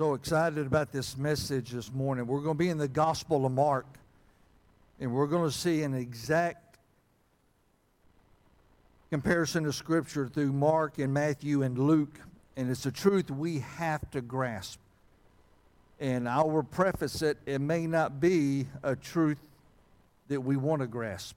So 0.00 0.14
excited 0.14 0.66
about 0.66 0.92
this 0.92 1.18
message 1.18 1.72
this 1.72 1.92
morning. 1.92 2.26
We're 2.26 2.40
going 2.40 2.56
to 2.56 2.58
be 2.58 2.70
in 2.70 2.78
the 2.78 2.88
Gospel 2.88 3.44
of 3.44 3.52
Mark, 3.52 3.84
and 4.98 5.12
we're 5.12 5.26
going 5.26 5.44
to 5.44 5.54
see 5.54 5.82
an 5.82 5.92
exact 5.92 6.78
comparison 9.10 9.66
of 9.66 9.74
Scripture 9.74 10.26
through 10.26 10.52
Mark 10.52 10.98
and 10.98 11.12
Matthew 11.12 11.62
and 11.62 11.78
Luke, 11.78 12.18
and 12.60 12.70
it's 12.70 12.84
a 12.84 12.92
truth 12.92 13.30
we 13.30 13.60
have 13.60 14.10
to 14.10 14.20
grasp. 14.20 14.78
And 15.98 16.28
I 16.28 16.42
will 16.42 16.62
preface 16.62 17.22
it, 17.22 17.38
it 17.46 17.58
may 17.58 17.86
not 17.86 18.20
be 18.20 18.66
a 18.82 18.94
truth 18.94 19.38
that 20.28 20.42
we 20.42 20.58
want 20.58 20.82
to 20.82 20.86
grasp, 20.86 21.36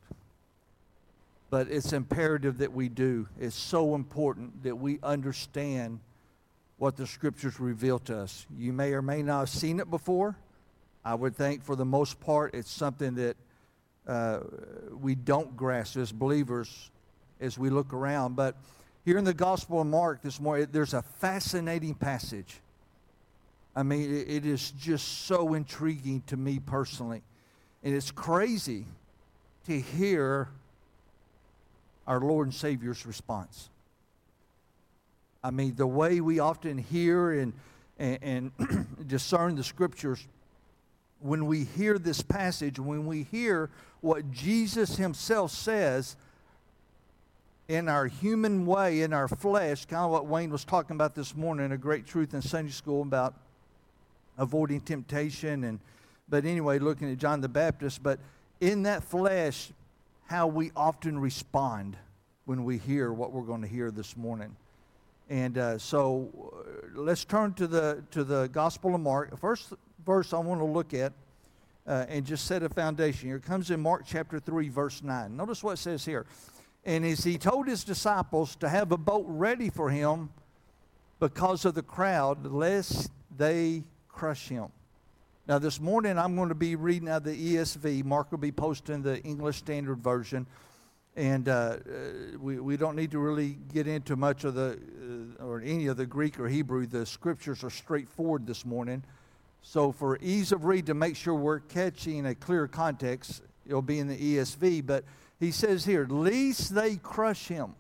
but 1.49 1.69
it's 1.69 1.93
imperative 1.93 2.57
that 2.57 2.73
we 2.73 2.89
do. 2.89 3.29
It's 3.39 3.55
so 3.55 3.95
important 3.95 4.63
that 4.63 4.75
we 4.75 4.99
understand 5.01 6.01
what 6.77 6.97
the 6.97 7.07
scriptures 7.07 7.57
reveal 7.57 7.99
to 7.99 8.17
us. 8.17 8.45
You 8.59 8.73
may 8.73 8.91
or 8.91 9.01
may 9.01 9.23
not 9.23 9.39
have 9.39 9.49
seen 9.49 9.79
it 9.79 9.89
before. 9.89 10.36
I 11.05 11.15
would 11.15 11.38
think 11.38 11.63
for 11.63 11.77
the 11.77 11.86
most 11.86 12.19
part 12.19 12.53
it's 12.53 12.69
something 12.69 13.15
that 13.15 13.38
uh, 14.05 14.39
we 14.99 15.15
don't 15.15 15.55
grasp 15.55 15.95
as 15.95 16.12
believers 16.12 16.91
as 17.39 17.57
we 17.57 17.69
look 17.69 17.93
around. 17.93 18.36
But 18.36 18.57
here 19.06 19.18
in 19.18 19.26
the 19.26 19.34
Gospel 19.34 19.82
of 19.82 19.88
Mark 19.88 20.22
this 20.22 20.39
morning, 20.39 20.68
there's 20.72 20.94
a 20.94 21.02
fascinating 21.02 21.94
passage. 21.94 22.62
I 23.76 23.84
mean, 23.84 24.13
it, 24.28 24.46
is 24.46 24.72
just 24.72 25.26
so 25.26 25.56
intriguing 25.56 26.24
to 26.28 26.38
me 26.38 26.60
personally. 26.60 27.22
And 27.84 27.94
it's 27.94 28.12
crazy 28.12 28.86
to 29.66 29.80
hear 29.80 30.48
our 32.08 32.20
Lord 32.20 32.48
and 32.48 32.54
Savior's 32.54 33.06
response. 33.06 33.70
I 35.44 35.52
mean, 35.52 35.76
the 35.76 35.88
way 35.88 36.22
we 36.22 36.39
often 36.39 36.78
hear 36.78 37.32
and, 37.32 37.54
and, 38.00 38.20
and 38.22 38.88
discern 39.08 39.56
the 39.56 39.63
scriptures, 39.63 40.26
when 41.20 41.46
we 41.46 41.66
hear 41.66 41.98
this 41.98 42.22
passage, 42.22 42.80
when 42.80 43.06
we 43.06 43.24
hear 43.24 43.70
what 44.00 44.32
Jesus 44.32 44.96
himself 44.96 45.52
says 45.52 46.16
in 47.67 47.88
our 47.88 48.08
human 48.08 48.65
way, 48.65 49.02
in 49.02 49.13
our 49.13 49.28
flesh, 49.28 49.86
kind 49.86 50.04
of 50.04 50.12
what 50.12 50.26
Wayne 50.26 50.49
was 50.49 50.65
talking 50.65 50.95
about 50.95 51.15
this 51.15 51.36
morning, 51.36 51.71
a 51.71 51.78
great 51.78 52.06
truth 52.06 52.34
in 52.34 52.41
Sunday 52.41 52.71
school 52.71 53.02
about 53.02 53.36
avoiding 54.38 54.82
temptation 54.82 55.63
and 55.63 55.80
but 56.28 56.43
anyway 56.43 56.80
looking 56.80 57.12
at 57.12 57.19
john 57.19 57.39
the 57.39 57.47
baptist 57.47 58.02
but 58.02 58.17
in 58.62 58.82
that 58.82 59.04
flesh 59.04 59.71
how 60.26 60.47
we 60.47 60.71
often 60.76 61.19
respond 61.19 61.95
when 62.45 62.63
we 62.63 62.78
hear 62.78 63.12
what 63.13 63.32
we're 63.32 63.43
going 63.43 63.62
to 63.62 63.67
hear 63.67 63.91
this 63.91 64.17
morning. 64.17 64.56
And 65.30 65.58
uh, 65.58 65.78
so 65.78 66.30
uh, 66.36 66.99
let's 66.99 67.23
turn 67.23 67.54
to 67.54 67.67
the 67.67 68.04
to 68.12 68.23
the 68.23 68.47
gospel 68.47 68.95
of 68.95 69.02
mark. 69.02 69.38
First 69.39 69.73
verse 70.06 70.34
i 70.34 70.38
want 70.38 70.60
to 70.60 70.65
look 70.65 70.93
at 70.93 71.13
uh, 71.88 72.06
and 72.10 72.26
just 72.26 72.45
set 72.45 72.63
a 72.63 72.69
foundation. 72.69 73.30
Here 73.30 73.39
comes 73.39 73.71
in 73.71 73.80
mark 73.80 74.04
chapter 74.06 74.39
3 74.39 74.69
verse 74.69 75.04
9 75.04 75.36
notice 75.36 75.63
what 75.63 75.73
it 75.73 75.78
says 75.78 76.04
here 76.04 76.26
and 76.86 77.06
as 77.06 77.24
he 77.24 77.38
told 77.38 77.67
his 77.67 77.84
disciples 77.84 78.56
to 78.58 78.67
have 78.67 78.91
a 78.91 78.98
boat 78.98 79.26
ready 79.28 79.69
for 79.69 79.89
him 79.89 80.30
because 81.19 81.63
of 81.65 81.76
the 81.76 81.82
crowd 81.82 82.46
lest 82.46 83.10
they 83.38 83.84
crush 84.10 84.50
him. 84.50 84.67
Now, 85.48 85.60
this 85.60 85.80
morning 85.80 86.17
I'm 86.17 86.36
going 86.36 86.50
to 86.50 86.56
be 86.56 86.76
reading 86.76 87.10
out 87.10 87.24
the 87.24 87.56
ESV. 87.56 88.04
Mark 88.04 88.32
will 88.32 88.38
be 88.38 88.52
posting 88.52 89.02
the 89.02 89.22
English 89.24 89.58
Standard 89.58 90.00
Version. 90.00 90.46
And 91.15 91.48
uh, 91.48 91.52
uh, 91.52 92.38
we, 92.39 92.60
we 92.60 92.76
don't 92.76 92.96
need 92.96 93.12
to 93.12 93.19
really 93.19 93.58
get 93.72 93.88
into 93.88 94.15
much 94.15 94.46
of 94.46 94.56
the, 94.56 94.80
uh, 95.39 95.43
or 95.43 95.62
any 95.62 95.88
of 95.88 95.98
the 95.98 96.06
Greek 96.06 96.39
or 96.39 96.48
Hebrew. 96.48 96.88
The 96.88 97.06
scriptures 97.06 97.63
are 97.63 97.69
straightforward 97.69 98.48
this 98.48 98.65
morning. 98.65 99.04
So, 99.62 99.91
for 99.91 100.17
ease 100.22 100.52
of 100.52 100.65
read, 100.65 100.88
to 100.88 100.93
make 100.93 101.15
sure 101.15 101.36
we're 101.36 101.60
catching 101.60 102.26
a 102.26 102.36
clear 102.36 102.67
context, 102.67 103.43
it'll 103.65 103.82
be 103.82 104.00
in 104.00 104.08
the 104.08 104.17
ESV. 104.17 104.86
But 104.86 105.04
he 105.43 105.51
says 105.51 105.86
here, 105.86 106.06
least 106.10 106.73
they 106.73 106.95
crush 106.95 107.47
him. 107.47 107.75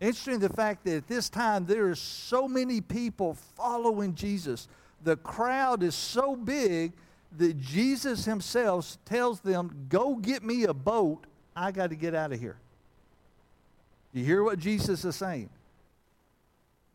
Interesting 0.00 0.38
the 0.38 0.48
fact 0.48 0.84
that 0.84 0.96
at 0.96 1.08
this 1.08 1.28
time 1.28 1.66
there 1.66 1.88
are 1.88 1.94
so 1.94 2.48
many 2.48 2.80
people 2.80 3.34
following 3.56 4.14
Jesus 4.14 4.66
the 5.02 5.16
crowd 5.16 5.82
is 5.82 5.94
so 5.94 6.36
big 6.36 6.92
that 7.38 7.58
Jesus 7.58 8.24
himself 8.24 8.98
tells 9.04 9.40
them, 9.40 9.86
Go 9.88 10.16
get 10.16 10.42
me 10.42 10.64
a 10.64 10.74
boat. 10.74 11.26
I 11.56 11.72
got 11.72 11.90
to 11.90 11.96
get 11.96 12.14
out 12.14 12.32
of 12.32 12.40
here. 12.40 12.56
You 14.12 14.24
hear 14.24 14.42
what 14.42 14.58
Jesus 14.58 15.04
is 15.04 15.16
saying? 15.16 15.50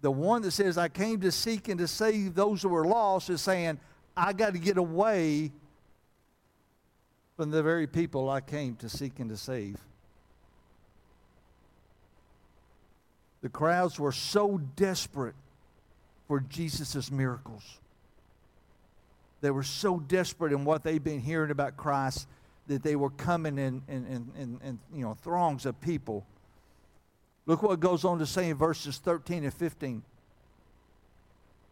The 0.02 0.12
one 0.12 0.42
that 0.44 0.52
says, 0.52 0.78
I 0.78 0.90
came 0.90 1.22
to 1.22 1.32
seek 1.32 1.68
and 1.68 1.80
to 1.80 1.88
save 1.88 2.36
those 2.36 2.62
who 2.62 2.70
were 2.70 2.86
lost 2.86 3.30
is 3.30 3.42
saying, 3.42 3.80
I 4.16 4.34
got 4.34 4.54
to 4.54 4.60
get 4.60 4.78
away 4.78 5.52
from 7.36 7.52
the 7.52 7.62
very 7.64 7.88
people 7.88 8.30
I 8.30 8.42
came 8.42 8.76
to 8.78 8.90
seek 8.90 9.20
and 9.20 9.30
to 9.30 9.38
save. 9.38 9.78
The 13.42 13.50
crowds 13.50 14.00
were 14.00 14.12
so 14.12 14.60
desperate 14.76 15.36
for 16.28 16.40
Jesus' 16.40 17.12
miracles. 17.12 17.80
They 19.42 19.52
were 19.52 19.64
so 19.64 20.00
desperate 20.00 20.52
in 20.52 20.66
what 20.66 20.84
they'd 20.84 21.04
been 21.04 21.20
hearing 21.20 21.52
about 21.52 21.78
Christ 21.78 22.28
that 22.68 22.82
they 22.82 22.96
were 22.96 23.12
coming 23.12 23.60
in, 23.60 23.84
in, 23.88 24.06
in, 24.08 24.32
in, 24.40 24.60
in 24.64 24.80
you 24.94 25.06
know, 25.06 25.14
throngs 25.14 25.68
of 25.68 25.80
people. 25.82 26.26
Look 27.46 27.62
what 27.62 27.80
goes 27.80 28.04
on 28.04 28.18
to 28.20 28.26
say 28.26 28.50
in 28.50 28.58
verses 28.58 28.98
13 28.98 29.44
and 29.44 29.54
15. 29.54 30.02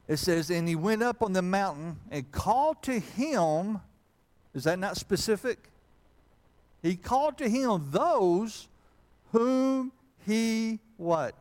It 0.07 0.17
says, 0.17 0.51
And 0.51 0.67
he 0.67 0.75
went 0.75 1.01
up 1.01 1.23
on 1.23 1.33
the 1.33 1.41
mountain 1.41 1.97
and 2.11 2.31
called 2.31 2.83
to 2.83 2.99
him, 2.99 3.79
is 4.53 4.65
that 4.65 4.79
not 4.79 4.97
specific? 4.97 5.57
He 6.81 6.95
called 6.95 7.37
to 7.37 7.49
him 7.49 7.87
those 7.91 8.67
whom 9.31 9.91
he 10.25 10.79
what? 10.97 11.35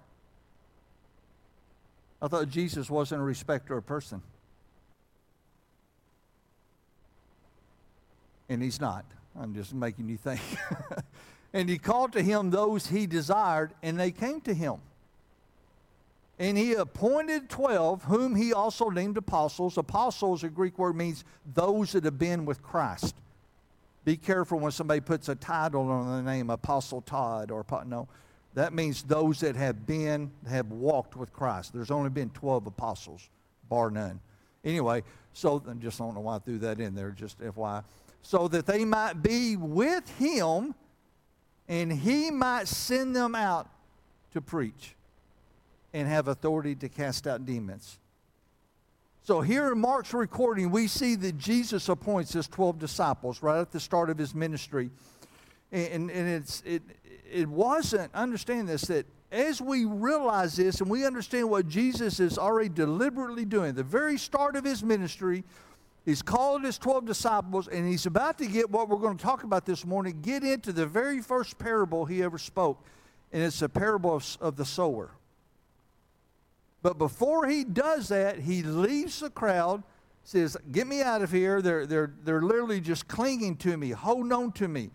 I 2.20 2.28
thought 2.28 2.48
Jesus 2.48 2.88
wasn't 2.88 3.20
a 3.20 3.24
respecter 3.24 3.76
of 3.76 3.84
person. 3.84 4.22
and 8.52 8.62
he's 8.62 8.80
not. 8.80 9.04
I'm 9.40 9.54
just 9.54 9.72
making 9.72 10.08
you 10.08 10.18
think. 10.18 10.40
and 11.54 11.68
he 11.68 11.78
called 11.78 12.12
to 12.12 12.22
him 12.22 12.50
those 12.50 12.86
he 12.86 13.06
desired, 13.06 13.72
and 13.82 13.98
they 13.98 14.10
came 14.10 14.42
to 14.42 14.52
him. 14.52 14.76
And 16.42 16.58
he 16.58 16.74
appointed 16.74 17.48
12, 17.48 18.02
whom 18.02 18.34
he 18.34 18.52
also 18.52 18.88
named 18.88 19.16
apostles. 19.16 19.78
Apostles, 19.78 20.42
a 20.42 20.48
Greek 20.48 20.76
word, 20.76 20.96
means 20.96 21.22
those 21.54 21.92
that 21.92 22.02
have 22.02 22.18
been 22.18 22.44
with 22.44 22.60
Christ. 22.64 23.14
Be 24.04 24.16
careful 24.16 24.58
when 24.58 24.72
somebody 24.72 25.00
puts 25.00 25.28
a 25.28 25.36
title 25.36 25.88
on 25.88 26.24
the 26.24 26.28
name, 26.28 26.50
Apostle 26.50 27.00
Todd 27.02 27.52
or 27.52 27.64
no. 27.86 28.08
That 28.54 28.72
means 28.72 29.04
those 29.04 29.38
that 29.38 29.54
have 29.54 29.86
been, 29.86 30.32
have 30.48 30.66
walked 30.72 31.14
with 31.14 31.32
Christ. 31.32 31.72
There's 31.72 31.92
only 31.92 32.10
been 32.10 32.30
12 32.30 32.66
apostles, 32.66 33.30
bar 33.68 33.92
none. 33.92 34.18
Anyway, 34.64 35.04
so 35.32 35.62
I 35.70 35.74
just 35.74 35.98
don't 35.98 36.12
know 36.12 36.22
why 36.22 36.36
I 36.36 36.38
threw 36.40 36.58
that 36.58 36.80
in 36.80 36.96
there, 36.96 37.12
just 37.12 37.38
FYI 37.38 37.84
so 38.22 38.48
that 38.48 38.66
they 38.66 38.84
might 38.84 39.22
be 39.22 39.56
with 39.56 40.08
him 40.18 40.74
and 41.68 41.92
he 41.92 42.32
might 42.32 42.66
send 42.66 43.14
them 43.14 43.36
out 43.36 43.68
to 44.32 44.40
preach 44.40 44.96
and 45.92 46.08
have 46.08 46.28
authority 46.28 46.74
to 46.76 46.88
cast 46.88 47.26
out 47.26 47.44
demons. 47.44 47.98
So 49.24 49.40
here 49.40 49.70
in 49.70 49.78
Mark's 49.78 50.12
recording, 50.12 50.70
we 50.70 50.88
see 50.88 51.14
that 51.16 51.38
Jesus 51.38 51.88
appoints 51.88 52.32
his 52.32 52.48
12 52.48 52.78
disciples 52.78 53.42
right 53.42 53.60
at 53.60 53.70
the 53.70 53.78
start 53.80 54.10
of 54.10 54.18
his 54.18 54.34
ministry. 54.34 54.90
And, 55.70 56.10
and 56.10 56.28
it's, 56.28 56.62
it, 56.66 56.82
it 57.30 57.48
wasn't, 57.48 58.12
understand 58.14 58.68
this, 58.68 58.82
that 58.82 59.06
as 59.30 59.60
we 59.62 59.84
realize 59.84 60.56
this 60.56 60.80
and 60.80 60.90
we 60.90 61.06
understand 61.06 61.48
what 61.48 61.68
Jesus 61.68 62.20
is 62.20 62.36
already 62.36 62.68
deliberately 62.68 63.44
doing, 63.44 63.74
the 63.74 63.84
very 63.84 64.18
start 64.18 64.56
of 64.56 64.64
his 64.64 64.82
ministry, 64.82 65.44
He's 66.04 66.20
called 66.20 66.64
his 66.64 66.78
12 66.78 67.06
disciples, 67.06 67.68
and 67.68 67.88
he's 67.88 68.06
about 68.06 68.38
to 68.38 68.46
get 68.46 68.70
what 68.70 68.88
we're 68.88 68.98
going 68.98 69.16
to 69.16 69.22
talk 69.22 69.44
about 69.44 69.66
this 69.66 69.86
morning, 69.86 70.20
get 70.20 70.42
into 70.42 70.72
the 70.72 70.86
very 70.86 71.20
first 71.20 71.58
parable 71.58 72.06
he 72.06 72.22
ever 72.22 72.38
spoke. 72.38 72.84
And 73.32 73.42
it's 73.42 73.62
a 73.62 73.68
parable 73.68 74.16
of, 74.16 74.36
of 74.40 74.56
the 74.56 74.64
sower. 74.64 75.12
But 76.82 76.98
before 76.98 77.46
he 77.46 77.64
does 77.64 78.08
that, 78.08 78.40
he 78.40 78.62
leaves 78.62 79.20
the 79.20 79.30
crowd, 79.30 79.84
says, 80.24 80.56
Get 80.70 80.86
me 80.86 81.00
out 81.00 81.22
of 81.22 81.30
here. 81.30 81.62
They're, 81.62 81.86
they're, 81.86 82.12
they're 82.24 82.42
literally 82.42 82.80
just 82.80 83.06
clinging 83.06 83.56
to 83.58 83.76
me, 83.76 83.90
holding 83.90 84.32
on 84.32 84.52
to 84.52 84.68
me. 84.68 84.90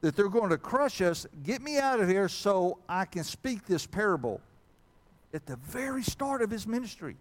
That 0.00 0.16
they're 0.16 0.28
going 0.28 0.50
to 0.50 0.58
crush 0.58 1.00
us. 1.00 1.26
Get 1.44 1.62
me 1.62 1.78
out 1.78 2.00
of 2.00 2.08
here 2.08 2.28
so 2.28 2.78
I 2.88 3.04
can 3.04 3.24
speak 3.24 3.64
this 3.64 3.86
parable. 3.86 4.40
At 5.32 5.46
the 5.46 5.56
very 5.56 6.02
start 6.02 6.42
of 6.42 6.50
his 6.50 6.66
ministry. 6.66 7.16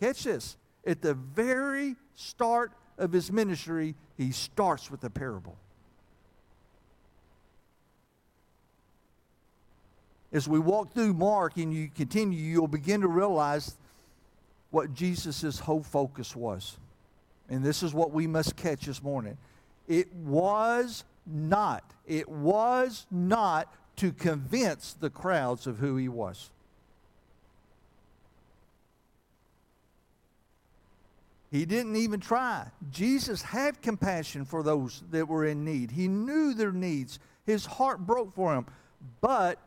Catch 0.00 0.24
this. 0.24 0.56
At 0.84 1.00
the 1.00 1.14
very 1.14 1.94
start 2.16 2.72
of 2.98 3.12
his 3.12 3.30
ministry, 3.32 3.94
he 4.16 4.32
starts 4.32 4.90
with 4.90 5.02
a 5.04 5.10
parable. 5.10 5.56
As 10.32 10.48
we 10.48 10.58
walk 10.58 10.92
through 10.92 11.14
Mark 11.14 11.58
and 11.58 11.72
you 11.72 11.90
continue, 11.94 12.38
you'll 12.38 12.68
begin 12.68 13.02
to 13.02 13.08
realize 13.08 13.76
what 14.70 14.94
Jesus' 14.94 15.58
whole 15.58 15.82
focus 15.82 16.34
was. 16.34 16.78
And 17.50 17.62
this 17.62 17.82
is 17.82 17.92
what 17.92 18.12
we 18.12 18.26
must 18.26 18.56
catch 18.56 18.86
this 18.86 19.02
morning. 19.02 19.36
It 19.86 20.12
was 20.14 21.04
not, 21.26 21.84
it 22.06 22.28
was 22.28 23.06
not 23.10 23.72
to 23.96 24.12
convince 24.12 24.94
the 24.94 25.10
crowds 25.10 25.66
of 25.66 25.78
who 25.78 25.96
he 25.96 26.08
was. 26.08 26.50
He 31.50 31.66
didn't 31.66 31.96
even 31.96 32.18
try. 32.18 32.68
Jesus 32.90 33.42
had 33.42 33.82
compassion 33.82 34.46
for 34.46 34.62
those 34.62 35.02
that 35.10 35.28
were 35.28 35.44
in 35.44 35.66
need. 35.66 35.90
He 35.90 36.08
knew 36.08 36.54
their 36.54 36.72
needs. 36.72 37.18
His 37.44 37.66
heart 37.66 38.06
broke 38.06 38.34
for 38.34 38.54
them. 38.54 38.64
But 39.20 39.58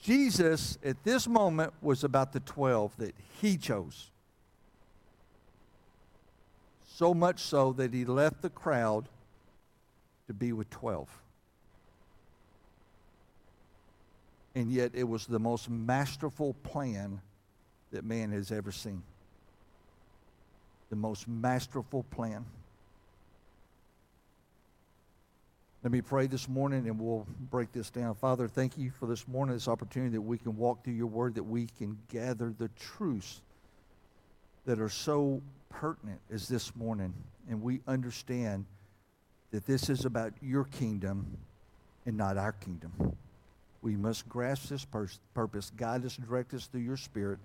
Jesus, 0.00 0.78
at 0.84 1.02
this 1.04 1.28
moment, 1.28 1.72
was 1.80 2.04
about 2.04 2.32
the 2.32 2.40
12 2.40 2.96
that 2.98 3.14
he 3.40 3.56
chose. 3.56 4.10
So 6.86 7.14
much 7.14 7.40
so 7.40 7.72
that 7.74 7.94
he 7.94 8.04
left 8.04 8.42
the 8.42 8.50
crowd 8.50 9.08
to 10.26 10.34
be 10.34 10.52
with 10.52 10.68
12. 10.70 11.08
And 14.54 14.70
yet, 14.70 14.90
it 14.94 15.04
was 15.04 15.26
the 15.26 15.38
most 15.38 15.70
masterful 15.70 16.54
plan 16.62 17.20
that 17.90 18.04
man 18.04 18.32
has 18.32 18.52
ever 18.52 18.72
seen. 18.72 19.02
The 20.90 20.96
most 20.96 21.26
masterful 21.26 22.02
plan. 22.04 22.44
Let 25.82 25.90
me 25.90 26.00
pray 26.00 26.28
this 26.28 26.48
morning 26.48 26.86
and 26.86 27.00
we'll 27.00 27.26
break 27.50 27.72
this 27.72 27.90
down. 27.90 28.14
Father, 28.14 28.46
thank 28.46 28.78
you 28.78 28.92
for 29.00 29.06
this 29.06 29.26
morning, 29.26 29.56
this 29.56 29.66
opportunity 29.66 30.12
that 30.12 30.20
we 30.20 30.38
can 30.38 30.56
walk 30.56 30.84
through 30.84 30.92
your 30.92 31.08
word, 31.08 31.34
that 31.34 31.42
we 31.42 31.66
can 31.76 31.98
gather 32.08 32.54
the 32.56 32.68
truths 32.78 33.40
that 34.64 34.78
are 34.78 34.88
so 34.88 35.42
pertinent 35.70 36.20
as 36.32 36.46
this 36.46 36.76
morning. 36.76 37.12
And 37.50 37.60
we 37.60 37.80
understand 37.88 38.64
that 39.50 39.66
this 39.66 39.90
is 39.90 40.04
about 40.04 40.32
your 40.40 40.64
kingdom 40.64 41.36
and 42.06 42.16
not 42.16 42.38
our 42.38 42.52
kingdom. 42.52 43.16
We 43.82 43.96
must 43.96 44.28
grasp 44.28 44.68
this 44.68 44.86
purpose, 45.34 45.72
guide 45.76 46.06
us, 46.06 46.16
direct 46.16 46.54
us 46.54 46.66
through 46.66 46.82
your 46.82 46.96
spirit, 46.96 47.40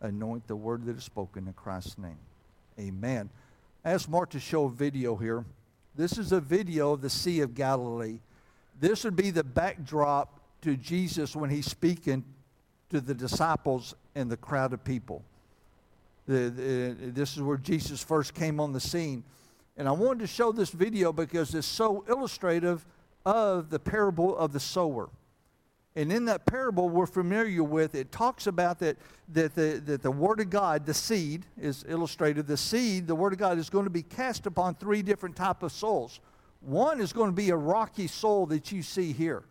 anoint 0.00 0.48
the 0.48 0.56
word 0.56 0.86
that 0.86 0.96
is 0.96 1.04
spoken 1.04 1.46
in 1.46 1.52
Christ's 1.52 1.98
name. 1.98 2.18
Amen. 2.80 3.30
I 3.84 3.92
asked 3.92 4.08
Mark 4.08 4.30
to 4.30 4.40
show 4.40 4.64
a 4.64 4.70
video 4.70 5.14
here. 5.14 5.44
This 5.96 6.18
is 6.18 6.32
a 6.32 6.40
video 6.40 6.92
of 6.92 7.00
the 7.00 7.08
Sea 7.08 7.40
of 7.40 7.54
Galilee. 7.54 8.18
This 8.78 9.02
would 9.04 9.16
be 9.16 9.30
the 9.30 9.42
backdrop 9.42 10.40
to 10.60 10.76
Jesus 10.76 11.34
when 11.34 11.48
he's 11.48 11.64
speaking 11.64 12.22
to 12.90 13.00
the 13.00 13.14
disciples 13.14 13.94
and 14.14 14.30
the 14.30 14.36
crowd 14.36 14.74
of 14.74 14.84
people. 14.84 15.24
The, 16.28 16.50
the, 16.50 16.96
this 17.12 17.34
is 17.34 17.42
where 17.42 17.56
Jesus 17.56 18.02
first 18.02 18.34
came 18.34 18.60
on 18.60 18.74
the 18.74 18.80
scene. 18.80 19.24
And 19.78 19.88
I 19.88 19.92
wanted 19.92 20.20
to 20.20 20.26
show 20.26 20.52
this 20.52 20.68
video 20.68 21.14
because 21.14 21.54
it's 21.54 21.66
so 21.66 22.04
illustrative 22.08 22.84
of 23.24 23.70
the 23.70 23.78
parable 23.78 24.36
of 24.36 24.52
the 24.52 24.60
sower. 24.60 25.08
And 25.96 26.12
in 26.12 26.26
that 26.26 26.44
parable 26.44 26.90
we're 26.90 27.06
familiar 27.06 27.64
with, 27.64 27.94
it 27.94 28.12
talks 28.12 28.46
about 28.46 28.78
that, 28.80 28.98
that, 29.30 29.54
the, 29.54 29.82
that 29.86 30.02
the 30.02 30.10
Word 30.10 30.40
of 30.40 30.50
God, 30.50 30.84
the 30.84 30.92
seed, 30.92 31.46
is 31.58 31.86
illustrated. 31.88 32.46
The 32.46 32.58
seed, 32.58 33.06
the 33.06 33.14
Word 33.14 33.32
of 33.32 33.38
God, 33.38 33.58
is 33.58 33.70
going 33.70 33.84
to 33.84 33.90
be 33.90 34.02
cast 34.02 34.44
upon 34.44 34.74
three 34.74 35.00
different 35.00 35.34
type 35.34 35.62
of 35.62 35.72
soils. 35.72 36.20
One 36.60 37.00
is 37.00 37.14
going 37.14 37.30
to 37.30 37.34
be 37.34 37.48
a 37.48 37.56
rocky 37.56 38.08
soil 38.08 38.44
that 38.46 38.70
you 38.70 38.82
see 38.82 39.14
here. 39.14 39.44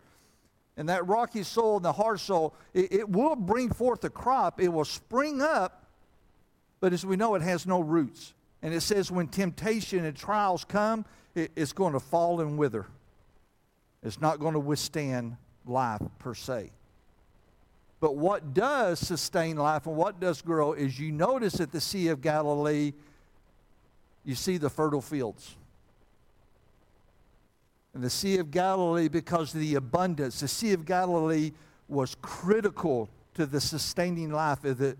And 0.76 0.88
that 0.88 1.06
rocky 1.08 1.42
soil 1.42 1.76
and 1.76 1.84
the 1.84 1.92
hard 1.92 2.20
soil, 2.20 2.54
it, 2.72 2.92
it 2.92 3.08
will 3.08 3.34
bring 3.34 3.72
forth 3.72 4.04
a 4.04 4.10
crop. 4.10 4.60
It 4.60 4.68
will 4.68 4.84
spring 4.84 5.42
up, 5.42 5.86
but 6.78 6.92
as 6.92 7.04
we 7.04 7.16
know, 7.16 7.34
it 7.34 7.42
has 7.42 7.66
no 7.66 7.80
roots. 7.80 8.34
And 8.62 8.72
it 8.72 8.82
says 8.82 9.10
when 9.10 9.26
temptation 9.26 10.04
and 10.04 10.16
trials 10.16 10.64
come, 10.64 11.06
it, 11.34 11.50
it's 11.56 11.72
going 11.72 11.94
to 11.94 12.00
fall 12.00 12.40
and 12.40 12.56
wither. 12.56 12.86
It's 14.04 14.20
not 14.20 14.38
going 14.38 14.54
to 14.54 14.60
withstand 14.60 15.36
life 15.66 16.02
per 16.18 16.34
se. 16.34 16.70
But 18.00 18.16
what 18.16 18.52
does 18.54 19.00
sustain 19.00 19.56
life 19.56 19.86
and 19.86 19.96
what 19.96 20.20
does 20.20 20.42
grow 20.42 20.74
is 20.74 20.98
you 20.98 21.12
notice 21.12 21.60
at 21.60 21.72
the 21.72 21.80
Sea 21.80 22.08
of 22.08 22.20
Galilee, 22.20 22.92
you 24.24 24.34
see 24.34 24.58
the 24.58 24.70
fertile 24.70 25.00
fields. 25.00 25.56
And 27.94 28.04
the 28.04 28.10
Sea 28.10 28.38
of 28.38 28.50
Galilee, 28.50 29.08
because 29.08 29.54
of 29.54 29.60
the 29.60 29.76
abundance, 29.76 30.40
the 30.40 30.48
Sea 30.48 30.72
of 30.74 30.84
Galilee 30.84 31.52
was 31.88 32.14
critical 32.20 33.08
to 33.34 33.46
the 33.46 33.60
sustaining 33.60 34.30
life 34.30 34.64
of 34.64 34.78
the 34.78 34.96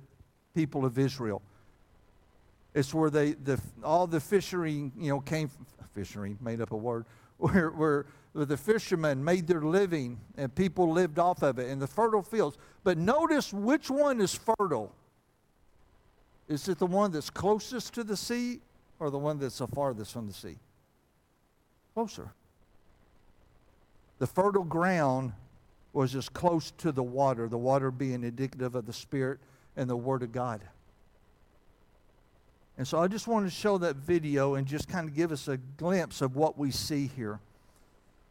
people 0.54 0.86
of 0.86 0.98
Israel. 0.98 1.42
It's 2.74 2.94
where 2.94 3.10
they, 3.10 3.32
the, 3.32 3.60
all 3.84 4.06
the 4.06 4.20
fishery, 4.20 4.90
you 4.98 5.10
know, 5.10 5.20
came, 5.20 5.50
fishery, 5.92 6.36
made 6.40 6.60
up 6.60 6.72
a 6.72 6.76
word, 6.76 7.04
where, 7.38 7.70
where 7.70 8.06
the 8.44 8.56
fishermen 8.56 9.24
made 9.24 9.46
their 9.46 9.62
living 9.62 10.18
and 10.36 10.54
people 10.54 10.92
lived 10.92 11.18
off 11.18 11.42
of 11.42 11.58
it 11.58 11.70
in 11.70 11.78
the 11.78 11.86
fertile 11.86 12.22
fields. 12.22 12.58
But 12.84 12.98
notice 12.98 13.52
which 13.52 13.90
one 13.90 14.20
is 14.20 14.38
fertile. 14.58 14.92
Is 16.48 16.68
it 16.68 16.78
the 16.78 16.86
one 16.86 17.12
that's 17.12 17.30
closest 17.30 17.94
to 17.94 18.04
the 18.04 18.16
sea 18.16 18.60
or 19.00 19.10
the 19.10 19.18
one 19.18 19.38
that's 19.38 19.58
the 19.58 19.66
farthest 19.66 20.12
from 20.12 20.26
the 20.26 20.34
sea? 20.34 20.56
Closer. 21.94 22.32
The 24.18 24.26
fertile 24.26 24.64
ground 24.64 25.32
was 25.92 26.14
as 26.14 26.28
close 26.28 26.72
to 26.72 26.92
the 26.92 27.02
water, 27.02 27.48
the 27.48 27.58
water 27.58 27.90
being 27.90 28.22
indicative 28.22 28.74
of 28.74 28.84
the 28.84 28.92
Spirit 28.92 29.38
and 29.76 29.88
the 29.88 29.96
Word 29.96 30.22
of 30.22 30.30
God. 30.30 30.60
And 32.78 32.86
so 32.86 32.98
I 32.98 33.08
just 33.08 33.26
wanted 33.26 33.46
to 33.46 33.54
show 33.54 33.78
that 33.78 33.96
video 33.96 34.54
and 34.54 34.66
just 34.66 34.88
kind 34.88 35.08
of 35.08 35.14
give 35.14 35.32
us 35.32 35.48
a 35.48 35.56
glimpse 35.56 36.20
of 36.20 36.36
what 36.36 36.58
we 36.58 36.70
see 36.70 37.06
here. 37.16 37.40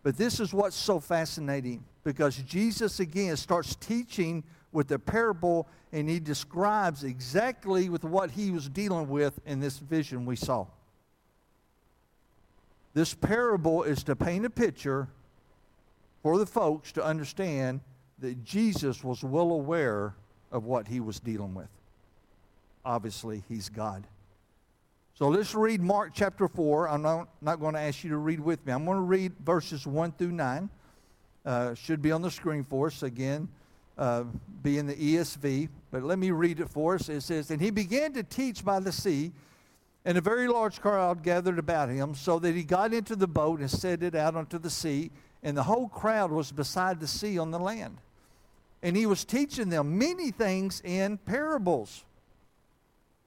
But 0.06 0.18
this 0.18 0.40
is 0.40 0.54
what's 0.54 0.76
so 0.76 1.00
fascinating 1.00 1.84
because 2.04 2.38
Jesus 2.38 3.00
again 3.00 3.36
starts 3.38 3.74
teaching 3.76 4.44
with 4.72 4.88
the 4.88 5.00
parable 5.00 5.68
and 5.92 6.08
he 6.08 6.20
describes 6.20 7.04
exactly 7.04 7.90
with 7.90 8.04
what 8.04 8.30
he 8.30 8.52
was 8.52 8.70
dealing 8.70 9.10
with 9.10 9.40
in 9.48 9.60
this 9.60 9.80
vision 9.80 10.28
we 10.28 10.36
saw. 10.36 10.68
This 12.94 13.16
parable 13.16 13.82
is 13.82 14.04
to 14.04 14.16
paint 14.16 14.46
a 14.46 14.50
picture 14.52 15.08
for 16.22 16.38
the 16.38 16.46
folks 16.46 16.92
to 16.92 17.04
understand 17.04 17.80
that 18.20 18.44
Jesus 18.44 19.04
was 19.04 19.24
well 19.24 19.54
aware 19.54 20.14
of 20.52 20.66
what 20.66 20.88
he 20.88 21.00
was 21.00 21.20
dealing 21.20 21.56
with. 21.56 21.70
Obviously, 22.86 23.44
he's 23.50 23.70
God. 23.70 24.06
So 25.18 25.30
let's 25.30 25.56
read 25.56 25.80
Mark 25.80 26.12
chapter 26.14 26.50
4. 26.50 26.90
I'm 26.90 27.02
not, 27.02 27.30
not 27.42 27.62
going 27.62 27.74
to 27.74 27.80
ask 27.80 28.04
you 28.04 28.10
to 28.10 28.18
read 28.18 28.42
with 28.42 28.66
me. 28.66 28.74
I'm 28.74 28.84
going 28.84 28.98
to 28.98 29.02
read 29.02 29.32
verses 29.46 29.88
1 29.88 30.12
through 30.12 30.34
9. 30.34 30.70
Uh, 31.46 31.74
should 31.74 32.02
be 32.02 32.12
on 32.12 32.22
the 32.22 32.30
screen 32.30 32.66
for 32.66 32.88
us 32.88 33.02
again, 33.02 33.48
uh, 33.98 34.26
be 34.62 34.78
in 34.78 34.88
the 34.88 34.94
ESV. 34.94 35.70
But 35.90 36.04
let 36.04 36.20
me 36.20 36.32
read 36.32 36.60
it 36.60 36.70
for 36.70 36.96
us. 36.96 37.08
It 37.08 37.22
says, 37.22 37.50
And 37.50 37.62
he 37.62 37.70
began 37.70 38.12
to 38.12 38.24
teach 38.24 38.66
by 38.66 38.82
the 38.82 38.92
sea, 38.92 39.32
and 40.04 40.18
a 40.18 40.22
very 40.22 40.50
large 40.50 40.82
crowd 40.82 41.24
gathered 41.24 41.60
about 41.60 41.88
him, 41.88 42.14
so 42.14 42.38
that 42.40 42.54
he 42.54 42.66
got 42.66 42.94
into 42.94 43.16
the 43.16 43.26
boat 43.28 43.62
and 43.62 43.72
set 43.72 44.04
it 44.04 44.16
out 44.16 44.36
onto 44.36 44.60
the 44.60 44.70
sea, 44.70 45.12
and 45.44 45.56
the 45.56 45.64
whole 45.64 45.88
crowd 45.88 46.30
was 46.30 46.52
beside 46.52 47.00
the 47.00 47.08
sea 47.08 47.40
on 47.40 47.52
the 47.52 47.60
land. 47.60 48.00
And 48.84 48.98
he 48.98 49.06
was 49.06 49.24
teaching 49.24 49.70
them 49.70 49.98
many 49.98 50.32
things 50.32 50.82
in 50.84 51.20
parables. 51.20 52.04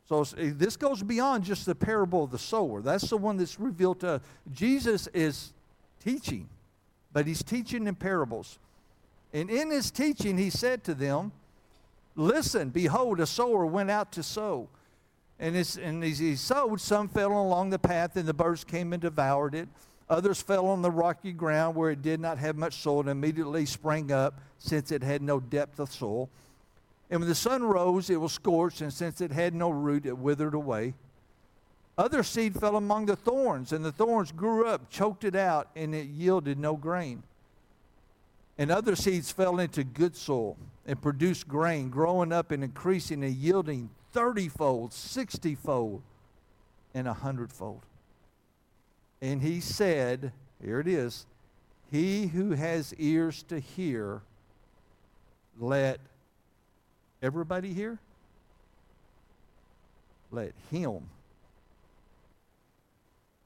So 0.08 0.22
eh, 0.38 0.52
this 0.54 0.76
goes 0.76 1.02
beyond 1.02 1.44
just 1.44 1.66
the 1.66 1.74
parable 1.74 2.24
of 2.24 2.30
the 2.30 2.38
sower. 2.38 2.80
That's 2.80 3.10
the 3.10 3.18
one 3.18 3.36
that's 3.36 3.60
revealed 3.60 4.00
to 4.00 4.08
us. 4.08 4.20
Jesus 4.52 5.06
is 5.08 5.52
teaching, 6.02 6.48
but 7.12 7.26
he's 7.26 7.42
teaching 7.42 7.86
in 7.86 7.94
parables. 7.94 8.58
And 9.32 9.50
in 9.50 9.70
his 9.70 9.90
teaching, 9.90 10.38
he 10.38 10.48
said 10.50 10.84
to 10.84 10.94
them, 10.94 11.32
Listen, 12.16 12.70
behold, 12.70 13.20
a 13.20 13.26
sower 13.26 13.64
went 13.64 13.90
out 13.90 14.10
to 14.12 14.22
sow. 14.22 14.68
And, 15.38 15.54
and 15.54 16.02
as 16.02 16.18
he 16.18 16.34
sowed, 16.34 16.80
some 16.80 17.08
fell 17.08 17.30
along 17.30 17.70
the 17.70 17.78
path, 17.78 18.16
and 18.16 18.26
the 18.26 18.34
birds 18.34 18.64
came 18.64 18.92
and 18.92 19.00
devoured 19.00 19.54
it. 19.54 19.68
Others 20.10 20.42
fell 20.42 20.66
on 20.66 20.82
the 20.82 20.90
rocky 20.90 21.32
ground 21.32 21.76
where 21.76 21.90
it 21.90 22.02
did 22.02 22.18
not 22.18 22.38
have 22.38 22.56
much 22.56 22.78
soil 22.78 23.00
and 23.00 23.10
immediately 23.10 23.66
sprang 23.66 24.10
up, 24.10 24.40
since 24.58 24.90
it 24.90 25.02
had 25.02 25.22
no 25.22 25.38
depth 25.38 25.78
of 25.78 25.92
soil. 25.92 26.28
And 27.10 27.20
when 27.20 27.28
the 27.28 27.34
sun 27.34 27.62
rose, 27.62 28.10
it 28.10 28.20
was 28.20 28.32
scorched, 28.32 28.80
and 28.80 28.92
since 28.92 29.20
it 29.20 29.32
had 29.32 29.54
no 29.54 29.70
root, 29.70 30.04
it 30.04 30.18
withered 30.18 30.54
away. 30.54 30.94
Other 31.96 32.22
seed 32.22 32.54
fell 32.54 32.76
among 32.76 33.06
the 33.06 33.16
thorns, 33.16 33.72
and 33.72 33.84
the 33.84 33.92
thorns 33.92 34.30
grew 34.30 34.66
up, 34.66 34.90
choked 34.90 35.24
it 35.24 35.34
out, 35.34 35.68
and 35.74 35.94
it 35.94 36.06
yielded 36.06 36.58
no 36.58 36.76
grain. 36.76 37.22
And 38.58 38.70
other 38.70 38.94
seeds 38.94 39.32
fell 39.32 39.58
into 39.58 39.84
good 39.84 40.16
soil 40.16 40.56
and 40.86 41.00
produced 41.00 41.48
grain, 41.48 41.90
growing 41.90 42.32
up 42.32 42.50
and 42.50 42.62
increasing 42.62 43.24
and 43.24 43.34
yielding 43.34 43.90
thirtyfold, 44.14 44.92
sixtyfold, 44.92 46.02
and 46.94 47.08
a 47.08 47.14
hundredfold. 47.14 47.82
And 49.20 49.42
he 49.42 49.60
said, 49.60 50.32
Here 50.62 50.80
it 50.80 50.88
is, 50.88 51.26
He 51.90 52.28
who 52.28 52.52
has 52.52 52.94
ears 52.94 53.42
to 53.44 53.58
hear, 53.58 54.22
let 55.58 56.00
Everybody 57.22 57.72
here? 57.72 57.98
Let 60.30 60.52
him 60.70 61.08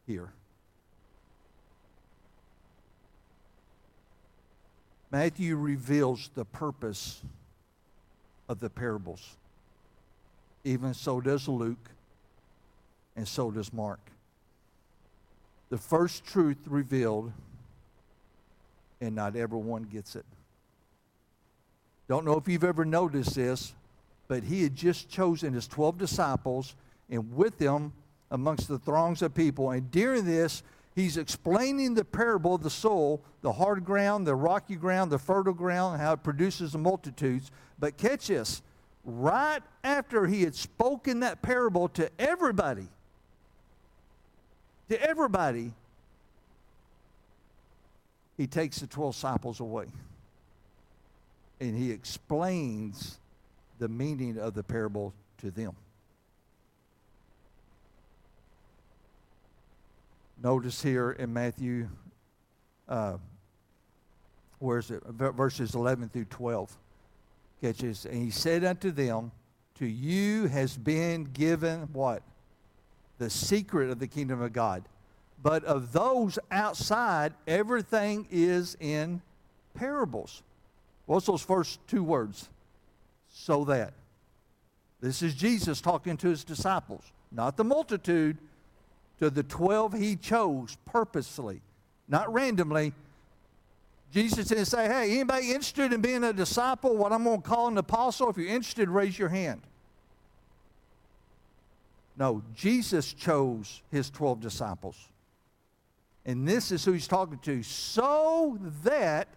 hear. 0.06 0.30
Matthew 5.10 5.56
reveals 5.56 6.30
the 6.34 6.44
purpose 6.44 7.20
of 8.48 8.60
the 8.60 8.70
parables. 8.70 9.36
Even 10.64 10.94
so 10.94 11.20
does 11.20 11.48
Luke, 11.48 11.90
and 13.16 13.28
so 13.28 13.50
does 13.50 13.72
Mark. 13.72 14.00
The 15.70 15.78
first 15.78 16.24
truth 16.24 16.58
revealed, 16.66 17.32
and 19.00 19.14
not 19.14 19.36
everyone 19.36 19.84
gets 19.84 20.16
it. 20.16 20.24
Don't 22.08 22.24
know 22.24 22.36
if 22.36 22.48
you've 22.48 22.64
ever 22.64 22.84
noticed 22.84 23.34
this, 23.34 23.74
but 24.28 24.44
he 24.44 24.62
had 24.62 24.74
just 24.74 25.08
chosen 25.08 25.52
his 25.52 25.66
12 25.66 25.98
disciples 25.98 26.74
and 27.10 27.34
with 27.34 27.58
them 27.58 27.92
amongst 28.30 28.68
the 28.68 28.78
throngs 28.78 29.22
of 29.22 29.34
people. 29.34 29.70
And 29.70 29.90
during 29.90 30.24
this, 30.24 30.62
he's 30.94 31.16
explaining 31.16 31.94
the 31.94 32.04
parable 32.04 32.54
of 32.54 32.62
the 32.62 32.70
soul, 32.70 33.22
the 33.42 33.52
hard 33.52 33.84
ground, 33.84 34.26
the 34.26 34.34
rocky 34.34 34.76
ground, 34.76 35.10
the 35.10 35.18
fertile 35.18 35.52
ground, 35.52 36.00
how 36.00 36.14
it 36.14 36.22
produces 36.22 36.72
the 36.72 36.78
multitudes. 36.78 37.50
But 37.78 37.96
catch 37.96 38.28
this 38.28 38.62
right 39.04 39.60
after 39.84 40.26
he 40.26 40.42
had 40.42 40.54
spoken 40.54 41.20
that 41.20 41.42
parable 41.42 41.88
to 41.90 42.08
everybody, 42.18 42.88
to 44.88 45.02
everybody, 45.02 45.72
he 48.36 48.46
takes 48.46 48.78
the 48.78 48.86
12 48.86 49.14
disciples 49.14 49.60
away. 49.60 49.86
And 51.62 51.78
he 51.78 51.92
explains 51.92 53.20
the 53.78 53.86
meaning 53.86 54.36
of 54.36 54.52
the 54.52 54.64
parable 54.64 55.14
to 55.38 55.52
them. 55.52 55.76
Notice 60.42 60.82
here 60.82 61.12
in 61.12 61.32
Matthew, 61.32 61.88
uh, 62.88 63.18
where 64.58 64.78
is 64.78 64.90
it? 64.90 65.04
Verses 65.04 65.76
11 65.76 66.08
through 66.08 66.24
12. 66.24 66.76
Catches, 67.60 68.06
and 68.06 68.20
he 68.20 68.32
said 68.32 68.64
unto 68.64 68.90
them, 68.90 69.30
To 69.76 69.86
you 69.86 70.48
has 70.48 70.76
been 70.76 71.22
given 71.32 71.82
what? 71.92 72.24
The 73.18 73.30
secret 73.30 73.88
of 73.88 74.00
the 74.00 74.08
kingdom 74.08 74.42
of 74.42 74.52
God. 74.52 74.82
But 75.40 75.62
of 75.62 75.92
those 75.92 76.40
outside, 76.50 77.34
everything 77.46 78.26
is 78.32 78.76
in 78.80 79.22
parables. 79.74 80.42
What's 81.12 81.26
those 81.26 81.42
first 81.42 81.78
two 81.86 82.02
words? 82.02 82.48
So 83.28 83.66
that. 83.66 83.92
This 85.02 85.20
is 85.20 85.34
Jesus 85.34 85.82
talking 85.82 86.16
to 86.16 86.28
his 86.28 86.42
disciples, 86.42 87.02
not 87.30 87.58
the 87.58 87.64
multitude, 87.64 88.38
to 89.18 89.28
the 89.28 89.42
12 89.42 89.92
he 89.92 90.16
chose 90.16 90.78
purposely, 90.86 91.60
not 92.08 92.32
randomly. 92.32 92.94
Jesus 94.10 94.46
didn't 94.46 94.64
say, 94.64 94.86
hey, 94.86 95.12
anybody 95.12 95.48
interested 95.48 95.92
in 95.92 96.00
being 96.00 96.24
a 96.24 96.32
disciple, 96.32 96.96
what 96.96 97.12
I'm 97.12 97.24
going 97.24 97.42
to 97.42 97.46
call 97.46 97.68
an 97.68 97.76
apostle? 97.76 98.30
If 98.30 98.38
you're 98.38 98.48
interested, 98.48 98.88
raise 98.88 99.18
your 99.18 99.28
hand. 99.28 99.60
No, 102.16 102.42
Jesus 102.54 103.12
chose 103.12 103.82
his 103.90 104.08
12 104.08 104.40
disciples. 104.40 104.96
And 106.24 106.48
this 106.48 106.72
is 106.72 106.86
who 106.86 106.92
he's 106.92 107.06
talking 107.06 107.38
to, 107.40 107.62
so 107.62 108.58
that 108.84 109.28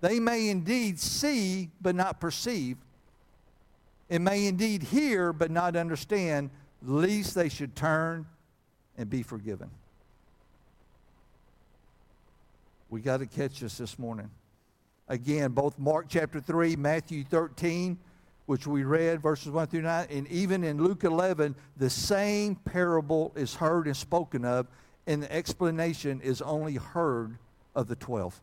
they 0.00 0.20
may 0.20 0.48
indeed 0.48 0.98
see 0.98 1.70
but 1.80 1.94
not 1.94 2.20
perceive, 2.20 2.76
and 4.10 4.24
may 4.24 4.46
indeed 4.46 4.82
hear 4.82 5.32
but 5.32 5.50
not 5.50 5.76
understand, 5.76 6.50
lest 6.82 7.34
they 7.34 7.48
should 7.48 7.74
turn 7.74 8.26
and 8.96 9.10
be 9.10 9.22
forgiven. 9.22 9.70
We 12.90 13.00
got 13.00 13.18
to 13.18 13.26
catch 13.26 13.60
this 13.60 13.76
this 13.78 13.98
morning. 13.98 14.30
Again, 15.08 15.52
both 15.52 15.78
Mark 15.78 16.06
chapter 16.08 16.40
3, 16.40 16.76
Matthew 16.76 17.24
13, 17.24 17.98
which 18.46 18.66
we 18.66 18.82
read, 18.82 19.20
verses 19.20 19.50
1 19.50 19.66
through 19.66 19.82
9, 19.82 20.06
and 20.10 20.26
even 20.28 20.64
in 20.64 20.82
Luke 20.82 21.04
11, 21.04 21.54
the 21.76 21.90
same 21.90 22.54
parable 22.54 23.32
is 23.36 23.54
heard 23.54 23.86
and 23.86 23.96
spoken 23.96 24.44
of, 24.44 24.66
and 25.06 25.22
the 25.22 25.32
explanation 25.32 26.20
is 26.22 26.40
only 26.40 26.74
heard 26.74 27.36
of 27.74 27.88
the 27.88 27.96
12. 27.96 28.40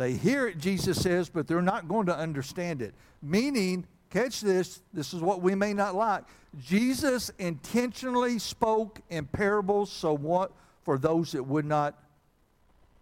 They 0.00 0.14
hear 0.14 0.48
it, 0.48 0.58
Jesus 0.58 1.00
says, 1.00 1.28
but 1.28 1.46
they're 1.46 1.62
not 1.62 1.86
going 1.86 2.06
to 2.06 2.16
understand 2.16 2.80
it. 2.80 2.94
Meaning, 3.22 3.86
Catch 4.10 4.40
this, 4.40 4.82
this 4.92 5.14
is 5.14 5.20
what 5.20 5.40
we 5.40 5.54
may 5.54 5.72
not 5.72 5.94
like. 5.94 6.24
Jesus 6.60 7.30
intentionally 7.38 8.40
spoke 8.40 9.00
in 9.08 9.24
parables 9.24 9.90
so 9.90 10.16
what 10.16 10.50
for 10.82 10.98
those 10.98 11.32
that 11.32 11.44
would 11.44 11.64
not 11.64 11.96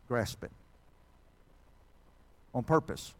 grasp 0.06 0.44
it. 0.44 0.50
On 2.54 2.62
purpose. 2.62 3.14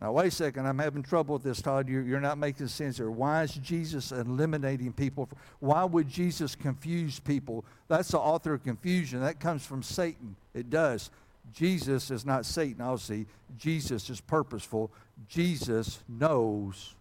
Now, 0.00 0.12
wait 0.12 0.28
a 0.28 0.30
second. 0.30 0.66
I'm 0.66 0.78
having 0.78 1.02
trouble 1.02 1.34
with 1.34 1.44
this, 1.44 1.62
Todd. 1.62 1.88
You're, 1.88 2.02
you're 2.02 2.20
not 2.20 2.38
making 2.38 2.68
sense 2.68 2.98
here. 2.98 3.10
Why 3.10 3.42
is 3.42 3.54
Jesus 3.54 4.10
eliminating 4.10 4.92
people? 4.92 5.28
Why 5.60 5.84
would 5.84 6.08
Jesus 6.08 6.54
confuse 6.54 7.20
people? 7.20 7.64
That's 7.88 8.08
the 8.08 8.18
author 8.18 8.54
of 8.54 8.64
confusion. 8.64 9.20
That 9.20 9.40
comes 9.40 9.64
from 9.64 9.82
Satan. 9.82 10.36
It 10.54 10.70
does. 10.70 11.10
Jesus 11.50 12.10
is 12.10 12.24
not 12.24 12.46
Satan, 12.46 12.80
obviously. 12.80 13.26
Jesus 13.58 14.08
is 14.08 14.20
purposeful. 14.20 14.90
Jesus 15.28 15.98
knows 16.08 16.94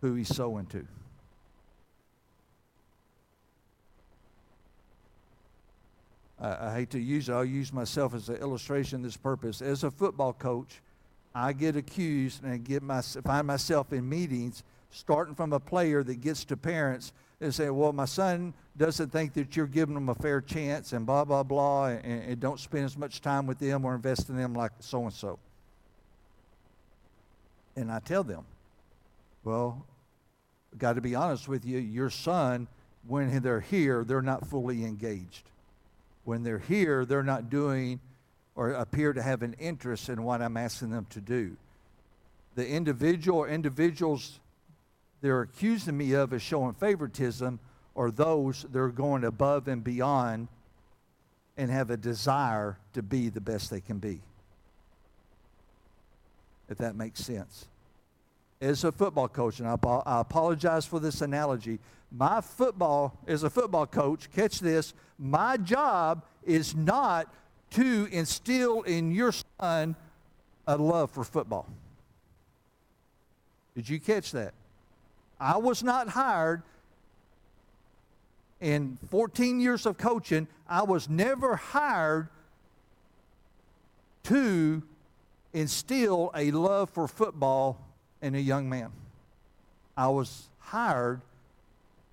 who 0.00 0.14
he's 0.14 0.34
sowing 0.34 0.66
to. 0.66 0.86
I, 6.40 6.68
I 6.68 6.74
hate 6.74 6.90
to 6.90 7.00
use 7.00 7.28
it. 7.28 7.32
I'll 7.32 7.44
use 7.44 7.72
myself 7.72 8.14
as 8.14 8.28
an 8.28 8.36
illustration 8.36 8.96
of 8.96 9.02
this 9.02 9.16
purpose. 9.16 9.60
As 9.60 9.84
a 9.84 9.90
football 9.90 10.32
coach, 10.32 10.80
I 11.34 11.52
get 11.52 11.76
accused 11.76 12.44
and 12.44 12.64
get 12.64 12.82
my, 12.82 13.00
find 13.00 13.46
myself 13.46 13.92
in 13.92 14.08
meetings 14.08 14.62
starting 14.90 15.34
from 15.34 15.52
a 15.52 15.60
player 15.60 16.02
that 16.02 16.20
gets 16.20 16.44
to 16.46 16.56
parents 16.56 17.12
and 17.40 17.54
say, 17.54 17.68
well, 17.70 17.92
my 17.92 18.06
son 18.06 18.54
doesn't 18.76 19.12
think 19.12 19.34
that 19.34 19.56
you're 19.56 19.66
giving 19.66 19.94
them 19.94 20.08
a 20.08 20.14
fair 20.14 20.40
chance 20.40 20.92
and 20.92 21.04
blah, 21.04 21.24
blah, 21.24 21.42
blah, 21.42 21.86
and, 21.86 22.04
and 22.04 22.40
don't 22.40 22.58
spend 22.58 22.84
as 22.84 22.96
much 22.96 23.20
time 23.20 23.46
with 23.46 23.58
them 23.58 23.84
or 23.84 23.94
invest 23.94 24.28
in 24.28 24.36
them 24.36 24.54
like 24.54 24.72
so 24.80 25.02
and 25.02 25.12
so. 25.12 25.38
And 27.76 27.92
I 27.92 27.98
tell 27.98 28.24
them, 28.24 28.44
well, 29.44 29.84
got 30.78 30.94
to 30.94 31.00
be 31.00 31.14
honest 31.14 31.46
with 31.46 31.64
you, 31.64 31.78
your 31.78 32.10
son, 32.10 32.68
when 33.06 33.40
they're 33.42 33.60
here, 33.60 34.02
they're 34.02 34.22
not 34.22 34.46
fully 34.46 34.84
engaged. 34.84 35.42
When 36.24 36.42
they're 36.42 36.58
here, 36.58 37.04
they're 37.04 37.22
not 37.22 37.50
doing 37.50 38.00
or 38.54 38.72
appear 38.72 39.12
to 39.12 39.22
have 39.22 39.42
an 39.42 39.54
interest 39.58 40.08
in 40.08 40.22
what 40.22 40.40
I'm 40.40 40.56
asking 40.56 40.90
them 40.90 41.06
to 41.10 41.20
do. 41.20 41.56
The 42.54 42.66
individual 42.66 43.40
or 43.40 43.48
individuals 43.48 44.40
they're 45.20 45.42
accusing 45.42 45.96
me 45.96 46.12
of 46.12 46.32
as 46.32 46.42
showing 46.42 46.74
favoritism 46.74 47.58
are 47.96 48.10
those 48.10 48.66
that 48.70 48.78
are 48.78 48.88
going 48.88 49.24
above 49.24 49.68
and 49.68 49.82
beyond 49.82 50.48
and 51.56 51.70
have 51.70 51.90
a 51.90 51.96
desire 51.96 52.76
to 52.92 53.02
be 53.02 53.28
the 53.28 53.40
best 53.40 53.70
they 53.70 53.80
can 53.80 53.98
be. 53.98 54.20
If 56.68 56.78
that 56.78 56.96
makes 56.96 57.20
sense. 57.20 57.66
As 58.60 58.84
a 58.84 58.92
football 58.92 59.28
coach, 59.28 59.60
and 59.60 59.68
I, 59.68 59.76
I 60.04 60.20
apologize 60.20 60.84
for 60.84 61.00
this 61.00 61.20
analogy, 61.20 61.78
my 62.10 62.40
football, 62.40 63.18
as 63.26 63.42
a 63.42 63.50
football 63.50 63.86
coach, 63.86 64.30
catch 64.32 64.60
this, 64.60 64.94
my 65.18 65.56
job 65.56 66.24
is 66.44 66.74
not 66.74 67.32
to 67.70 68.08
instill 68.10 68.82
in 68.82 69.10
your 69.12 69.32
son 69.60 69.96
a 70.66 70.76
love 70.76 71.10
for 71.10 71.24
football. 71.24 71.66
Did 73.74 73.88
you 73.88 74.00
catch 74.00 74.32
that? 74.32 74.54
I 75.38 75.58
was 75.58 75.82
not 75.82 76.08
hired 76.08 76.62
in 78.60 78.98
14 79.10 79.60
years 79.60 79.86
of 79.86 79.98
coaching, 79.98 80.48
I 80.68 80.82
was 80.82 81.08
never 81.08 81.56
hired 81.56 82.28
to 84.24 84.82
instill 85.52 86.30
a 86.34 86.50
love 86.50 86.90
for 86.90 87.06
football 87.06 87.80
in 88.22 88.34
a 88.34 88.38
young 88.38 88.68
man. 88.68 88.90
I 89.96 90.08
was 90.08 90.48
hired 90.58 91.20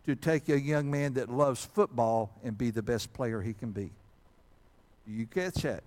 to 0.05 0.15
take 0.15 0.49
a 0.49 0.59
young 0.59 0.91
man 0.91 1.13
that 1.13 1.29
loves 1.29 1.65
football 1.65 2.29
and 2.43 2.57
be 2.57 2.69
the 2.71 2.83
best 2.83 3.13
player 3.13 3.41
he 3.41 3.53
can 3.53 3.71
be. 3.71 3.89
Do 5.07 5.13
you 5.13 5.25
catch 5.25 5.63
that? 5.63 5.83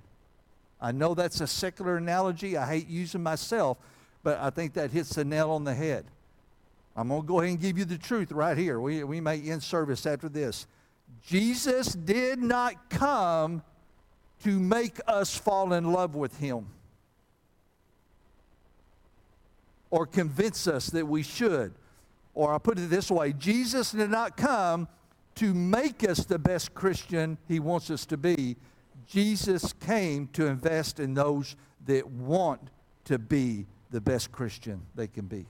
I 0.81 0.93
know 0.93 1.15
that's 1.15 1.41
a 1.41 1.47
secular 1.47 1.97
analogy. 1.97 2.57
I 2.57 2.67
hate 2.67 2.89
using 2.89 3.23
myself, 3.23 3.79
but 4.23 4.39
I 4.39 4.51
think 4.51 4.75
that 4.75 4.91
hits 4.91 5.11
the 5.11 5.25
nail 5.25 5.51
on 5.51 5.65
the 5.65 5.75
head. 5.75 6.07
I'm 6.97 7.09
going 7.09 7.21
to 7.21 7.27
go 7.27 7.41
ahead 7.41 7.51
and 7.51 7.61
give 7.61 7.77
you 7.77 7.85
the 7.85 7.99
truth 7.99 8.33
right 8.33 8.57
here. 8.57 8.81
We, 8.81 9.05
we 9.05 9.21
may 9.21 9.41
end 9.41 9.63
service 9.63 10.07
after 10.07 10.31
this. 10.31 10.67
Jesus 11.23 11.93
did 11.93 12.39
not 12.39 12.89
come 12.89 13.63
to 14.45 14.59
make 14.59 14.99
us 15.07 15.37
fall 15.37 15.75
in 15.75 15.93
love 15.93 16.15
with 16.15 16.39
him 16.39 16.69
or 19.91 20.07
convince 20.07 20.67
us 20.67 20.87
that 20.89 21.07
we 21.07 21.23
should. 21.23 21.75
Or 22.35 22.53
I'll 22.53 22.61
put 22.61 22.79
it 22.79 22.91
this 22.91 23.11
way 23.11 23.33
Jesus 23.33 23.93
did 23.93 24.11
not 24.11 24.37
come 24.37 24.89
to 25.37 25.53
make 25.53 26.09
us 26.09 26.25
the 26.25 26.39
best 26.39 26.75
Christian 26.75 27.37
he 27.47 27.61
wants 27.61 27.91
us 27.91 28.07
to 28.07 28.17
be. 28.17 28.57
Jesus 29.07 29.73
came 29.75 30.29
to 30.29 30.47
invest 30.47 30.99
in 30.99 31.15
those 31.15 31.57
that 31.87 32.07
want 32.11 32.71
to 33.05 33.19
be 33.19 33.67
the 33.91 34.01
best 34.01 34.33
Christian 34.33 34.83
they 34.95 35.07
can 35.07 35.27
be. 35.27 35.47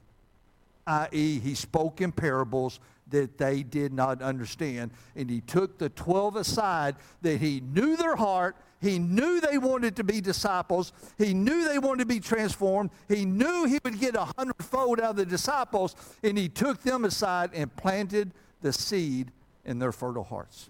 i.e., 0.86 1.38
he 1.40 1.54
spoke 1.54 2.00
in 2.00 2.12
parables 2.12 2.80
that 3.08 3.38
they 3.38 3.62
did 3.62 3.92
not 3.92 4.22
understand. 4.22 4.90
And 5.14 5.30
he 5.30 5.40
took 5.40 5.78
the 5.78 5.88
12 5.90 6.36
aside 6.36 6.96
that 7.22 7.40
he 7.40 7.60
knew 7.60 7.96
their 7.96 8.16
heart. 8.16 8.56
He 8.80 8.98
knew 8.98 9.40
they 9.40 9.58
wanted 9.58 9.96
to 9.96 10.04
be 10.04 10.20
disciples. 10.20 10.92
He 11.16 11.32
knew 11.32 11.68
they 11.68 11.78
wanted 11.78 12.00
to 12.00 12.06
be 12.06 12.20
transformed. 12.20 12.90
He 13.08 13.24
knew 13.24 13.64
he 13.64 13.78
would 13.84 14.00
get 14.00 14.16
a 14.16 14.26
hundredfold 14.36 15.00
out 15.00 15.10
of 15.10 15.16
the 15.16 15.26
disciples. 15.26 15.94
And 16.22 16.36
he 16.36 16.48
took 16.48 16.82
them 16.82 17.04
aside 17.04 17.50
and 17.54 17.74
planted 17.76 18.32
the 18.60 18.72
seed 18.72 19.30
in 19.64 19.78
their 19.78 19.92
fertile 19.92 20.24
hearts. 20.24 20.68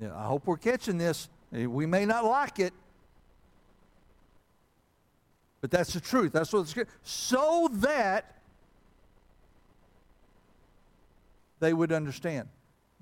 Yeah, 0.00 0.16
I 0.16 0.24
hope 0.24 0.46
we're 0.46 0.56
catching 0.56 0.98
this. 0.98 1.28
We 1.50 1.86
may 1.86 2.04
not 2.04 2.24
like 2.24 2.58
it, 2.58 2.72
but 5.64 5.70
that's 5.70 5.94
the 5.94 6.00
truth. 6.00 6.32
That's 6.32 6.52
what 6.52 6.60
it's 6.76 6.90
so 7.04 7.70
that 7.72 8.34
they 11.58 11.72
would 11.72 11.90
understand. 11.90 12.50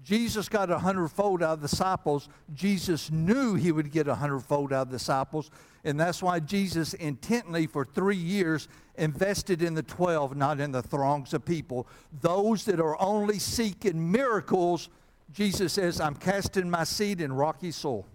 Jesus 0.04 0.48
got 0.48 0.70
a 0.70 0.78
hundredfold 0.78 1.42
out 1.42 1.54
of 1.54 1.60
the 1.60 1.66
disciples. 1.66 2.28
Jesus 2.54 3.10
knew 3.10 3.56
he 3.56 3.72
would 3.72 3.90
get 3.90 4.06
a 4.06 4.14
hundredfold 4.14 4.72
out 4.72 4.82
of 4.82 4.90
the 4.92 4.98
disciples. 4.98 5.50
And 5.82 5.98
that's 5.98 6.22
why 6.22 6.38
Jesus 6.38 6.94
intently, 6.94 7.66
for 7.66 7.84
three 7.84 8.14
years, 8.14 8.68
invested 8.96 9.60
in 9.60 9.74
the 9.74 9.82
12, 9.82 10.36
not 10.36 10.60
in 10.60 10.70
the 10.70 10.82
throngs 10.84 11.34
of 11.34 11.44
people. 11.44 11.88
Those 12.20 12.64
that 12.66 12.78
are 12.78 12.96
only 13.02 13.40
seeking 13.40 14.12
miracles, 14.12 14.88
Jesus 15.32 15.72
says, 15.72 16.00
I'm 16.00 16.14
casting 16.14 16.70
my 16.70 16.84
seed 16.84 17.20
in 17.20 17.32
rocky 17.32 17.72
soil. 17.72 18.06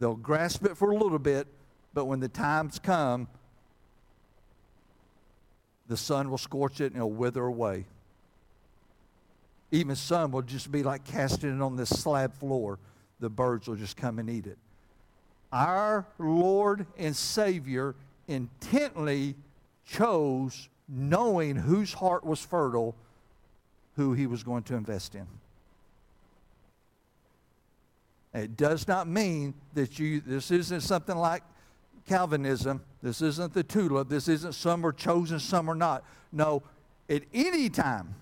They'll 0.00 0.16
grasp 0.16 0.64
it 0.64 0.76
for 0.76 0.90
a 0.90 0.96
little 0.96 1.20
bit, 1.20 1.46
but 1.94 2.04
when 2.04 2.20
the 2.20 2.28
times 2.28 2.78
come, 2.78 3.28
the 5.88 5.96
sun 5.96 6.30
will 6.30 6.38
scorch 6.38 6.80
it 6.80 6.86
and 6.86 6.96
it'll 6.96 7.10
wither 7.10 7.44
away. 7.44 7.86
Even 9.70 9.96
some 9.96 10.32
will 10.32 10.42
just 10.42 10.70
be 10.70 10.82
like 10.82 11.04
casting 11.04 11.54
it 11.54 11.62
on 11.62 11.76
this 11.76 11.88
slab 11.88 12.34
floor. 12.34 12.78
The 13.20 13.28
birds 13.28 13.68
will 13.68 13.76
just 13.76 13.96
come 13.96 14.18
and 14.18 14.30
eat 14.30 14.46
it. 14.46 14.58
Our 15.52 16.06
Lord 16.18 16.86
and 16.98 17.16
Savior 17.16 17.94
intently 18.26 19.34
chose, 19.86 20.68
knowing 20.88 21.56
whose 21.56 21.94
heart 21.94 22.24
was 22.24 22.40
fertile, 22.40 22.94
who 23.96 24.12
he 24.12 24.26
was 24.26 24.42
going 24.42 24.62
to 24.64 24.74
invest 24.74 25.14
in. 25.14 25.26
It 28.34 28.56
does 28.56 28.86
not 28.86 29.08
mean 29.08 29.54
that 29.74 29.98
you, 29.98 30.20
this 30.20 30.50
isn't 30.50 30.82
something 30.82 31.16
like 31.16 31.42
Calvinism. 32.08 32.82
This 33.02 33.22
isn't 33.22 33.54
the 33.54 33.62
tulip. 33.62 34.08
This 34.08 34.28
isn't 34.28 34.54
some 34.54 34.84
are 34.84 34.92
chosen, 34.92 35.38
some 35.38 35.70
are 35.70 35.74
not. 35.74 36.04
No, 36.32 36.62
at 37.08 37.22
any 37.32 37.68
time, 37.68 38.14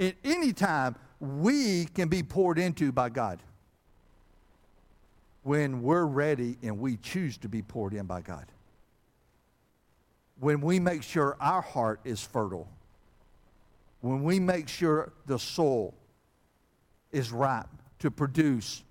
at 0.00 0.14
any 0.24 0.52
time, 0.52 0.96
we 1.20 1.86
can 1.86 2.08
be 2.08 2.22
poured 2.22 2.58
into 2.58 2.92
by 2.92 3.08
God 3.08 3.40
when 5.42 5.82
we're 5.82 6.04
ready 6.04 6.56
and 6.62 6.78
we 6.78 6.96
choose 6.98 7.36
to 7.38 7.48
be 7.48 7.62
poured 7.62 7.94
in 7.94 8.06
by 8.06 8.20
God. 8.20 8.46
When 10.40 10.60
we 10.60 10.78
make 10.78 11.02
sure 11.02 11.36
our 11.40 11.62
heart 11.62 12.00
is 12.04 12.22
fertile. 12.22 12.68
When 14.00 14.22
we 14.22 14.38
make 14.38 14.68
sure 14.68 15.12
the 15.26 15.38
soil 15.38 15.94
is 17.10 17.32
ripe 17.32 17.66
to 17.98 18.10
produce 18.10 18.84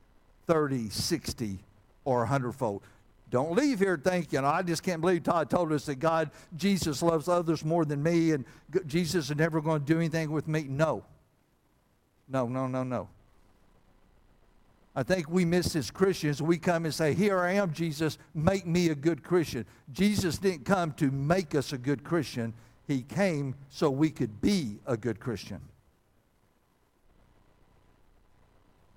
30, 0.48 0.90
60, 0.90 1.60
or 2.04 2.20
100 2.20 2.54
fold. 2.54 2.82
Don't 3.30 3.52
leave 3.52 3.80
here 3.80 4.00
thinking, 4.02 4.40
I 4.40 4.62
just 4.62 4.84
can't 4.84 5.02
believe 5.02 5.24
Todd 5.24 5.50
told 5.50 5.74
us 5.74 5.86
that 5.88 5.96
God, 5.96 6.32
Jesus 6.56 7.02
loves 7.02 7.28
others 7.28 7.66
more 7.66 7.84
than 7.84 8.02
me 8.02 8.32
and 8.32 8.46
Jesus 8.86 9.30
is 9.30 9.36
never 9.36 9.60
going 9.60 9.82
to 9.82 9.86
do 9.86 9.98
anything 9.98 10.32
with 10.32 10.48
me. 10.48 10.64
No. 10.64 11.04
No, 12.30 12.48
no, 12.48 12.68
no, 12.68 12.84
no. 12.84 13.10
I 14.96 15.04
think 15.04 15.30
we 15.30 15.46
miss 15.46 15.76
as 15.76 15.92
Christians. 15.92 16.42
We 16.42 16.58
come 16.58 16.86
and 16.86 16.94
say, 16.94 17.14
Here 17.14 17.40
I 17.40 17.54
am, 17.54 17.72
Jesus, 17.72 18.18
make 18.34 18.66
me 18.66 18.90
a 18.90 18.96
good 18.96 19.24
Christian. 19.24 19.66
Jesus 19.92 20.40
didn't 20.40 20.66
come 20.66 20.92
to 20.94 21.12
make 21.12 21.54
us 21.54 21.72
a 21.72 21.78
good 21.78 22.04
Christian, 22.04 22.54
He 22.88 23.04
came 23.04 23.54
so 23.70 23.92
we 23.92 24.10
could 24.10 24.42
be 24.42 24.80
a 24.88 24.98
good 24.98 25.20
Christian. 25.20 25.62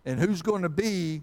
And 0.06 0.18
who's 0.18 0.40
going 0.40 0.62
to 0.62 0.70
be 0.70 1.22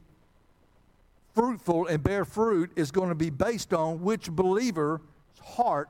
fruitful 1.37 1.85
and 1.85 2.01
bear 2.01 2.25
fruit 2.25 2.71
is 2.75 2.89
going 2.89 3.09
to 3.09 3.15
be 3.15 3.29
based 3.29 3.71
on 3.71 4.01
which 4.01 4.31
believer's 4.31 4.99
heart 5.39 5.89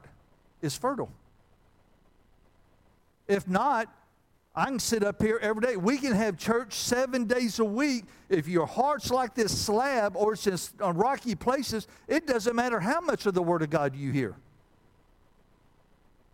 is 0.62 0.76
fertile. 0.76 1.10
If 3.30 3.48
not, 3.48 3.88
I 4.54 4.66
can 4.66 4.80
sit 4.80 5.06
up 5.06 5.22
here 5.22 5.40
every 5.42 5.62
day. 5.62 5.78
We 5.78 6.00
can 6.00 6.12
have 6.12 6.38
church 6.38 6.74
seven 6.74 7.26
days 7.26 7.60
a 7.60 7.66
week. 7.66 8.04
If 8.28 8.50
your 8.50 8.66
heart's 8.66 9.10
like 9.10 9.36
this 9.36 9.58
slab 9.58 10.18
or 10.18 10.34
it's 10.34 10.44
just 10.44 10.82
on 10.82 10.98
uh, 10.98 11.00
rocky 11.00 11.34
places, 11.34 11.88
it 12.10 12.28
doesn't 12.28 12.56
matter 12.56 12.82
how 12.82 13.00
much 13.00 13.26
of 13.26 13.34
the 13.34 13.42
Word 13.42 13.62
of 13.62 13.70
God 13.70 13.96
you 13.96 14.12
hear. 14.12 14.36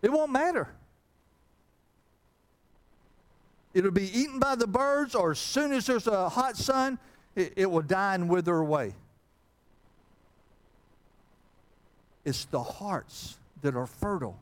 It 0.02 0.12
won't 0.12 0.32
matter. 0.32 0.70
It'll 3.76 3.92
be 3.92 4.10
eaten 4.18 4.40
by 4.40 4.56
the 4.56 4.68
birds, 4.68 5.14
or 5.14 5.32
as 5.32 5.40
soon 5.40 5.72
as 5.72 5.86
there's 5.86 6.08
a 6.08 6.30
hot 6.30 6.58
sun, 6.58 6.98
it, 7.36 7.54
it 7.56 7.70
will 7.70 7.82
die 7.82 8.16
and 8.16 8.28
wither 8.28 8.56
away. 8.56 8.96
It's 12.26 12.46
the 12.46 12.64
hearts 12.64 13.38
that 13.62 13.76
are 13.76 13.88
fertile. 13.88 14.40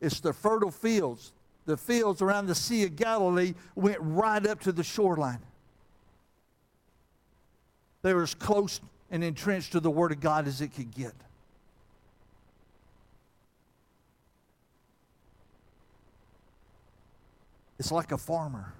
It's 0.00 0.20
the 0.20 0.32
fertile 0.32 0.70
fields. 0.70 1.32
The 1.64 1.76
fields 1.76 2.22
around 2.22 2.46
the 2.46 2.54
Sea 2.54 2.84
of 2.84 2.96
Galilee 2.96 3.54
went 3.74 3.98
right 4.00 4.44
up 4.46 4.60
to 4.60 4.72
the 4.72 4.82
shoreline. 4.82 5.40
They 8.02 8.14
were 8.14 8.22
as 8.22 8.34
close 8.34 8.80
and 9.10 9.22
entrenched 9.22 9.72
to 9.72 9.80
the 9.80 9.90
Word 9.90 10.10
of 10.10 10.20
God 10.20 10.48
as 10.48 10.60
it 10.60 10.74
could 10.74 10.92
get. 10.92 11.14
It's 17.78 17.92
like 17.92 18.12
a 18.12 18.18
farmer. 18.18 18.72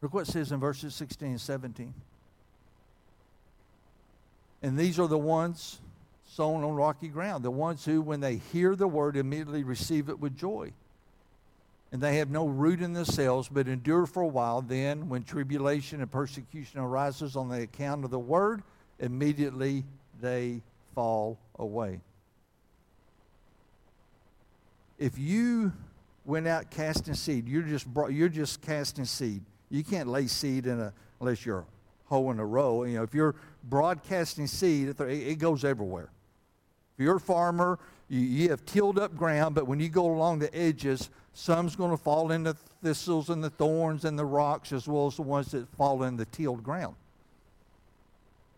Look 0.00 0.14
what 0.14 0.28
it 0.28 0.32
says 0.32 0.52
in 0.52 0.60
verses 0.60 0.94
16 0.94 1.28
and 1.28 1.40
17. 1.40 1.94
And 4.62 4.78
these 4.78 4.98
are 4.98 5.08
the 5.08 5.18
ones 5.18 5.80
sown 6.38 6.62
on 6.62 6.72
rocky 6.76 7.08
ground, 7.08 7.44
the 7.44 7.50
ones 7.50 7.84
who, 7.84 8.00
when 8.00 8.20
they 8.20 8.36
hear 8.36 8.76
the 8.76 8.86
word, 8.86 9.16
immediately 9.16 9.64
receive 9.64 10.08
it 10.08 10.20
with 10.20 10.36
joy. 10.36 10.70
And 11.90 12.00
they 12.00 12.18
have 12.18 12.30
no 12.30 12.46
root 12.46 12.80
in 12.80 12.92
themselves, 12.92 13.48
but 13.48 13.66
endure 13.66 14.06
for 14.06 14.22
a 14.22 14.28
while. 14.28 14.62
Then, 14.62 15.08
when 15.08 15.24
tribulation 15.24 16.00
and 16.00 16.08
persecution 16.08 16.78
arises 16.78 17.34
on 17.34 17.48
the 17.48 17.62
account 17.62 18.04
of 18.04 18.12
the 18.12 18.20
word, 18.20 18.62
immediately 19.00 19.82
they 20.20 20.62
fall 20.94 21.40
away. 21.58 21.98
If 24.96 25.18
you 25.18 25.72
went 26.24 26.46
out 26.46 26.70
casting 26.70 27.14
seed, 27.14 27.48
you're 27.48 27.62
just, 27.62 27.88
you're 28.10 28.28
just 28.28 28.62
casting 28.62 29.06
seed. 29.06 29.42
You 29.70 29.82
can't 29.82 30.08
lay 30.08 30.28
seed 30.28 30.68
in 30.68 30.78
a, 30.78 30.92
unless 31.20 31.44
you're 31.44 31.64
hoeing 32.04 32.38
a 32.38 32.46
row. 32.46 32.84
You 32.84 32.98
know, 32.98 33.02
if 33.02 33.12
you're 33.12 33.34
broadcasting 33.64 34.46
seed, 34.46 34.94
it 35.00 35.38
goes 35.40 35.64
everywhere. 35.64 36.10
If 36.98 37.04
you're 37.04 37.16
a 37.16 37.20
farmer, 37.20 37.78
you, 38.08 38.20
you 38.20 38.50
have 38.50 38.66
tilled 38.66 38.98
up 38.98 39.16
ground, 39.16 39.54
but 39.54 39.68
when 39.68 39.78
you 39.78 39.88
go 39.88 40.06
along 40.06 40.40
the 40.40 40.52
edges, 40.52 41.10
some's 41.32 41.76
going 41.76 41.92
to 41.92 41.96
fall 41.96 42.32
in 42.32 42.42
the 42.42 42.54
thistles 42.82 43.30
and 43.30 43.42
the 43.42 43.50
thorns 43.50 44.04
and 44.04 44.18
the 44.18 44.24
rocks 44.24 44.72
as 44.72 44.88
well 44.88 45.06
as 45.06 45.14
the 45.14 45.22
ones 45.22 45.52
that 45.52 45.68
fall 45.76 46.02
in 46.02 46.16
the 46.16 46.24
tilled 46.24 46.64
ground. 46.64 46.96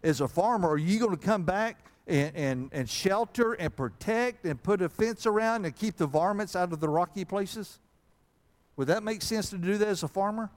As 0.03 0.23
a 0.23 0.29
farmer, 0.29 0.71
are 0.71 0.79
you 0.79 0.99
going 0.99 1.15
to 1.15 1.23
come 1.23 1.43
back 1.43 1.85
and, 2.07 2.35
and, 2.35 2.71
and 2.73 2.89
shelter 2.89 3.53
and 3.53 3.77
protect 3.77 4.47
and 4.47 4.63
put 4.63 4.81
a 4.81 4.89
fence 4.89 5.27
around 5.27 5.67
and 5.67 5.77
keep 5.77 5.99
the 5.99 6.07
varmints 6.07 6.57
out 6.57 6.73
of 6.73 6.81
the 6.81 6.89
rocky 6.89 7.27
places? 7.27 7.79
Would 8.77 8.89
that 8.89 9.03
make 9.03 9.21
sense 9.21 9.51
to 9.51 9.59
do 9.59 9.77
that 9.77 9.89
as 9.89 10.03
a 10.03 10.09
farmer? 10.09 10.49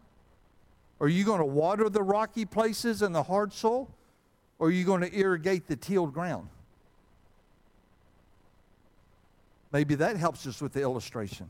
Are 1.02 1.10
you 1.10 1.26
going 1.26 1.40
to 1.40 1.46
water 1.46 1.90
the 1.90 2.02
rocky 2.02 2.46
places 2.46 3.02
and 3.02 3.14
the 3.14 3.24
hard 3.24 3.52
soil? 3.52 3.90
Or 4.58 4.68
are 4.68 4.72
you 4.72 4.86
going 4.86 5.02
to 5.02 5.14
irrigate 5.14 5.68
the 5.68 5.76
tilled 5.76 6.14
ground? 6.14 6.48
Maybe 9.74 9.96
that 9.96 10.16
helps 10.18 10.46
us 10.46 10.62
with 10.62 10.72
the 10.72 10.82
illustration. 10.82 11.50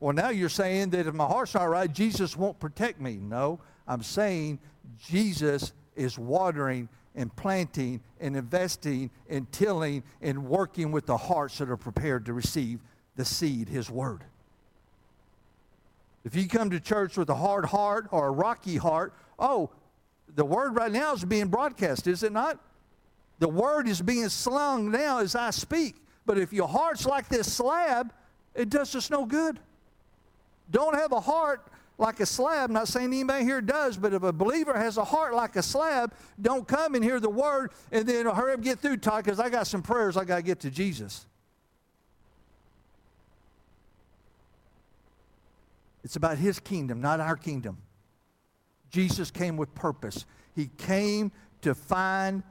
Well, 0.00 0.12
now 0.12 0.30
you're 0.30 0.48
saying 0.48 0.90
that 0.90 1.06
if 1.06 1.14
my 1.14 1.24
heart's 1.24 1.54
not 1.54 1.64
right, 1.64 1.90
Jesus 1.90 2.36
won't 2.36 2.58
protect 2.58 3.00
me. 3.00 3.16
No, 3.16 3.60
I'm 3.86 4.02
saying 4.02 4.58
Jesus 4.98 5.72
is 5.94 6.18
watering 6.18 6.88
and 7.14 7.34
planting 7.36 8.00
and 8.20 8.36
investing 8.36 9.10
and 9.30 9.50
tilling 9.52 10.02
and 10.20 10.46
working 10.46 10.90
with 10.90 11.06
the 11.06 11.16
hearts 11.16 11.58
that 11.58 11.70
are 11.70 11.76
prepared 11.76 12.26
to 12.26 12.32
receive 12.32 12.80
the 13.14 13.24
seed, 13.24 13.68
his 13.68 13.88
word. 13.88 14.24
If 16.24 16.34
you 16.34 16.48
come 16.48 16.70
to 16.70 16.80
church 16.80 17.16
with 17.16 17.30
a 17.30 17.36
hard 17.36 17.66
heart 17.66 18.08
or 18.10 18.26
a 18.26 18.32
rocky 18.32 18.78
heart, 18.78 19.14
oh, 19.38 19.70
the 20.34 20.44
word 20.44 20.74
right 20.74 20.90
now 20.90 21.14
is 21.14 21.24
being 21.24 21.48
broadcast, 21.48 22.08
is 22.08 22.24
it 22.24 22.32
not? 22.32 22.58
The 23.38 23.48
word 23.48 23.86
is 23.86 24.02
being 24.02 24.28
slung 24.28 24.90
now 24.90 25.18
as 25.18 25.36
I 25.36 25.50
speak. 25.50 25.96
But 26.26 26.38
if 26.38 26.52
your 26.52 26.68
heart's 26.68 27.06
like 27.06 27.28
this 27.28 27.52
slab, 27.52 28.12
it 28.54 28.70
does 28.70 28.94
us 28.94 29.10
no 29.10 29.24
good. 29.26 29.58
Don't 30.70 30.94
have 30.94 31.12
a 31.12 31.20
heart 31.20 31.66
like 31.98 32.20
a 32.20 32.26
slab. 32.26 32.70
I'm 32.70 32.74
Not 32.74 32.88
saying 32.88 33.06
anybody 33.06 33.44
here 33.44 33.60
does, 33.60 33.96
but 33.96 34.12
if 34.14 34.22
a 34.22 34.32
believer 34.32 34.76
has 34.76 34.96
a 34.96 35.04
heart 35.04 35.34
like 35.34 35.56
a 35.56 35.62
slab, 35.62 36.12
don't 36.40 36.66
come 36.66 36.94
and 36.94 37.04
hear 37.04 37.20
the 37.20 37.30
word 37.30 37.72
and 37.92 38.06
then 38.06 38.26
hurry 38.26 38.54
up 38.54 38.62
get 38.62 38.78
through, 38.80 38.96
Todd, 38.98 39.24
because 39.24 39.38
I 39.38 39.48
got 39.48 39.66
some 39.66 39.82
prayers 39.82 40.16
I 40.16 40.24
got 40.24 40.36
to 40.36 40.42
get 40.42 40.60
to 40.60 40.70
Jesus. 40.70 41.26
It's 46.02 46.16
about 46.16 46.36
his 46.36 46.58
kingdom, 46.58 47.00
not 47.00 47.20
our 47.20 47.36
kingdom. 47.36 47.78
Jesus 48.90 49.30
came 49.30 49.56
with 49.56 49.74
purpose. 49.74 50.26
He 50.54 50.70
came 50.76 51.32
to 51.62 51.74
find 51.74 52.42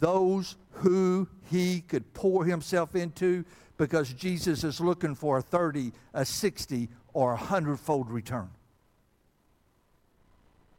those 0.00 0.56
who 0.72 1.28
he 1.50 1.80
could 1.80 2.12
pour 2.14 2.44
himself 2.44 2.94
into 2.94 3.44
because 3.76 4.12
Jesus 4.12 4.64
is 4.64 4.80
looking 4.80 5.14
for 5.14 5.38
a 5.38 5.42
30, 5.42 5.92
a 6.12 6.24
60, 6.24 6.88
or 7.12 7.32
a 7.32 7.36
hundredfold 7.36 8.10
return. 8.10 8.50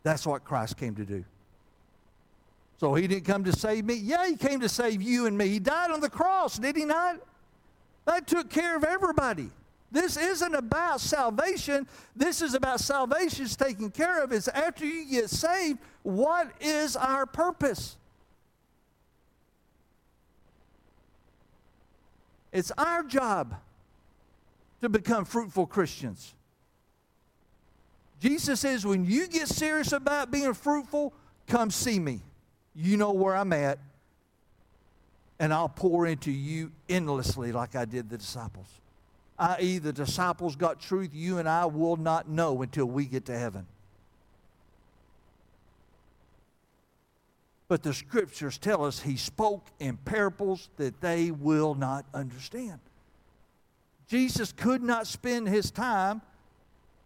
That's 0.03 0.25
what 0.25 0.43
Christ 0.43 0.77
came 0.77 0.95
to 0.95 1.05
do. 1.05 1.25
So 2.77 2.93
he 2.93 3.07
didn't 3.07 3.25
come 3.25 3.43
to 3.45 3.53
save 3.53 3.85
me. 3.85 3.95
Yeah, 3.95 4.27
he 4.27 4.35
came 4.35 4.59
to 4.59 4.69
save 4.69 5.01
you 5.01 5.25
and 5.25 5.37
me. 5.37 5.47
He 5.47 5.59
died 5.59 5.91
on 5.91 6.01
the 6.01 6.09
cross, 6.09 6.59
did 6.59 6.75
he 6.75 6.85
not? 6.85 7.17
That 8.05 8.27
took 8.27 8.49
care 8.49 8.75
of 8.75 8.83
everybody. 8.83 9.49
This 9.91 10.17
isn't 10.17 10.53
about 10.53 10.99
salvation. 10.99 11.87
This 12.15 12.41
is 12.41 12.53
about 12.53 12.81
salvation's 12.81 13.55
taken 13.55 13.89
care 13.91 14.23
of. 14.23 14.31
It's 14.31 14.49
after 14.49 14.85
you 14.85 15.05
get 15.09 15.29
saved, 15.29 15.79
what 16.03 16.51
is 16.59 16.95
our 16.95 17.25
purpose? 17.25 17.95
It's 22.55 22.71
our 22.77 23.03
job 23.03 23.55
to 24.81 24.89
become 24.89 25.25
fruitful 25.25 25.67
Christians. 25.67 26.33
Jesus 28.19 28.61
says, 28.61 28.85
when 28.85 29.05
you 29.05 29.27
get 29.27 29.47
serious 29.47 29.91
about 29.91 30.31
being 30.31 30.53
fruitful, 30.53 31.13
come 31.47 31.69
see 31.69 31.99
me. 31.99 32.21
You 32.73 32.97
know 32.97 33.11
where 33.11 33.35
I'm 33.35 33.53
at, 33.53 33.77
and 35.37 35.53
I'll 35.53 35.69
pour 35.69 36.07
into 36.07 36.31
you 36.31 36.71
endlessly 36.89 37.51
like 37.51 37.75
I 37.75 37.85
did 37.85 38.09
the 38.09 38.17
disciples 38.17 38.67
i.e., 39.37 39.77
the 39.79 39.93
disciples 39.93 40.55
got 40.55 40.79
truth 40.79 41.09
you 41.13 41.37
and 41.37 41.49
I 41.49 41.65
will 41.65 41.97
not 41.97 42.29
know 42.29 42.61
until 42.61 42.85
we 42.85 43.05
get 43.05 43.25
to 43.25 43.37
heaven. 43.37 43.65
But 47.67 47.83
the 47.83 47.93
scriptures 47.93 48.57
tell 48.57 48.85
us 48.85 49.01
he 49.01 49.17
spoke 49.17 49.65
in 49.79 49.97
parables 49.97 50.69
that 50.77 51.01
they 51.01 51.31
will 51.31 51.73
not 51.73 52.05
understand. 52.13 52.79
Jesus 54.07 54.51
could 54.51 54.83
not 54.83 55.07
spend 55.07 55.47
his 55.47 55.71
time. 55.71 56.21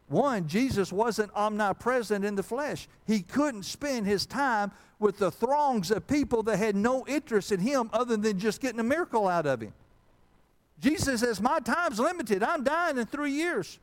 One, 0.10 0.48
Jesus 0.48 0.92
wasn't 0.92 1.32
omnipresent 1.34 2.26
in 2.26 2.36
the 2.36 2.44
flesh. 2.44 2.88
He 3.08 3.22
couldn't 3.22 3.64
spend 3.64 4.06
his 4.06 4.26
time 4.26 4.72
with 4.98 5.18
the 5.18 5.32
throngs 5.32 5.92
of 5.92 6.08
people 6.08 6.44
that 6.44 6.58
had 6.58 6.76
no 6.76 7.06
interest 7.08 7.52
in 7.52 7.60
him 7.62 7.90
other 7.94 8.18
than 8.18 8.38
just 8.38 8.60
getting 8.60 8.80
a 8.80 8.84
miracle 8.84 9.28
out 9.28 9.46
of 9.46 9.62
him. 9.62 9.74
Jesus 10.82 11.22
says, 11.22 11.42
My 11.42 11.60
time's 11.60 12.00
limited. 12.00 12.44
I'm 12.44 12.64
dying 12.64 12.98
in 12.98 13.06
three 13.06 13.32
years. 13.32 13.80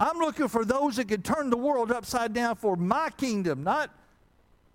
I'm 0.00 0.18
looking 0.18 0.48
for 0.48 0.64
those 0.64 0.96
that 0.96 1.08
can 1.08 1.20
turn 1.20 1.50
the 1.50 1.58
world 1.58 1.92
upside 1.92 2.32
down 2.32 2.56
for 2.56 2.74
my 2.74 3.10
kingdom, 3.10 3.62
not 3.62 3.90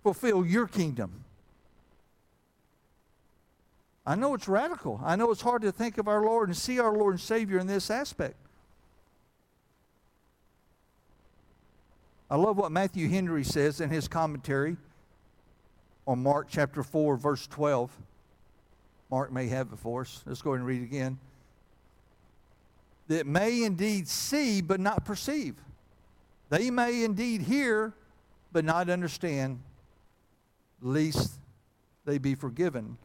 fulfill 0.04 0.46
your 0.46 0.68
kingdom. 0.68 1.24
I 4.06 4.14
know 4.14 4.34
it's 4.34 4.46
radical. 4.46 5.00
I 5.04 5.16
know 5.16 5.32
it's 5.32 5.42
hard 5.42 5.62
to 5.62 5.72
think 5.72 5.98
of 5.98 6.06
our 6.06 6.22
Lord 6.22 6.48
and 6.48 6.56
see 6.56 6.78
our 6.78 6.92
Lord 6.96 7.14
and 7.14 7.20
Savior 7.20 7.58
in 7.58 7.66
this 7.66 7.90
aspect. 7.90 8.36
I 12.30 12.36
love 12.36 12.56
what 12.56 12.70
Matthew 12.70 13.08
Henry 13.08 13.42
says 13.42 13.80
in 13.80 13.90
his 13.90 14.06
commentary 14.06 14.76
on 16.06 16.22
Mark 16.22 16.46
chapter 16.48 16.84
4, 16.84 17.16
verse 17.16 17.48
12. 17.48 17.90
Mark 19.10 19.32
may 19.32 19.48
have 19.48 19.72
it 19.72 19.78
for 19.80 20.02
us. 20.02 20.22
Let's 20.24 20.40
go 20.40 20.50
ahead 20.50 20.60
and 20.60 20.68
read 20.68 20.82
it 20.82 20.84
again. 20.84 21.18
That 23.08 23.26
may 23.26 23.62
indeed 23.62 24.08
see, 24.08 24.60
but 24.60 24.80
not 24.80 25.04
perceive. 25.04 25.54
They 26.48 26.70
may 26.70 27.04
indeed 27.04 27.42
hear, 27.42 27.94
but 28.52 28.64
not 28.64 28.88
understand, 28.88 29.60
lest 30.80 31.32
they 32.04 32.18
be 32.18 32.34
forgiven. 32.34 32.96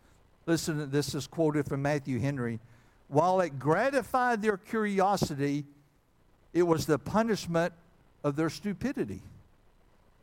Listen, 0.45 0.89
this 0.89 1.14
is 1.14 1.28
quoted 1.28 1.68
from 1.68 1.82
Matthew 1.82 2.20
Henry. 2.20 2.60
While 3.08 3.41
it 3.41 3.60
gratified 3.60 4.41
their 4.41 4.58
curiosity, 4.58 5.66
it 6.54 6.64
was 6.64 6.86
the 6.86 6.97
punishment 6.97 7.74
of 8.24 8.36
their 8.36 8.49
stupidity. 8.49 9.22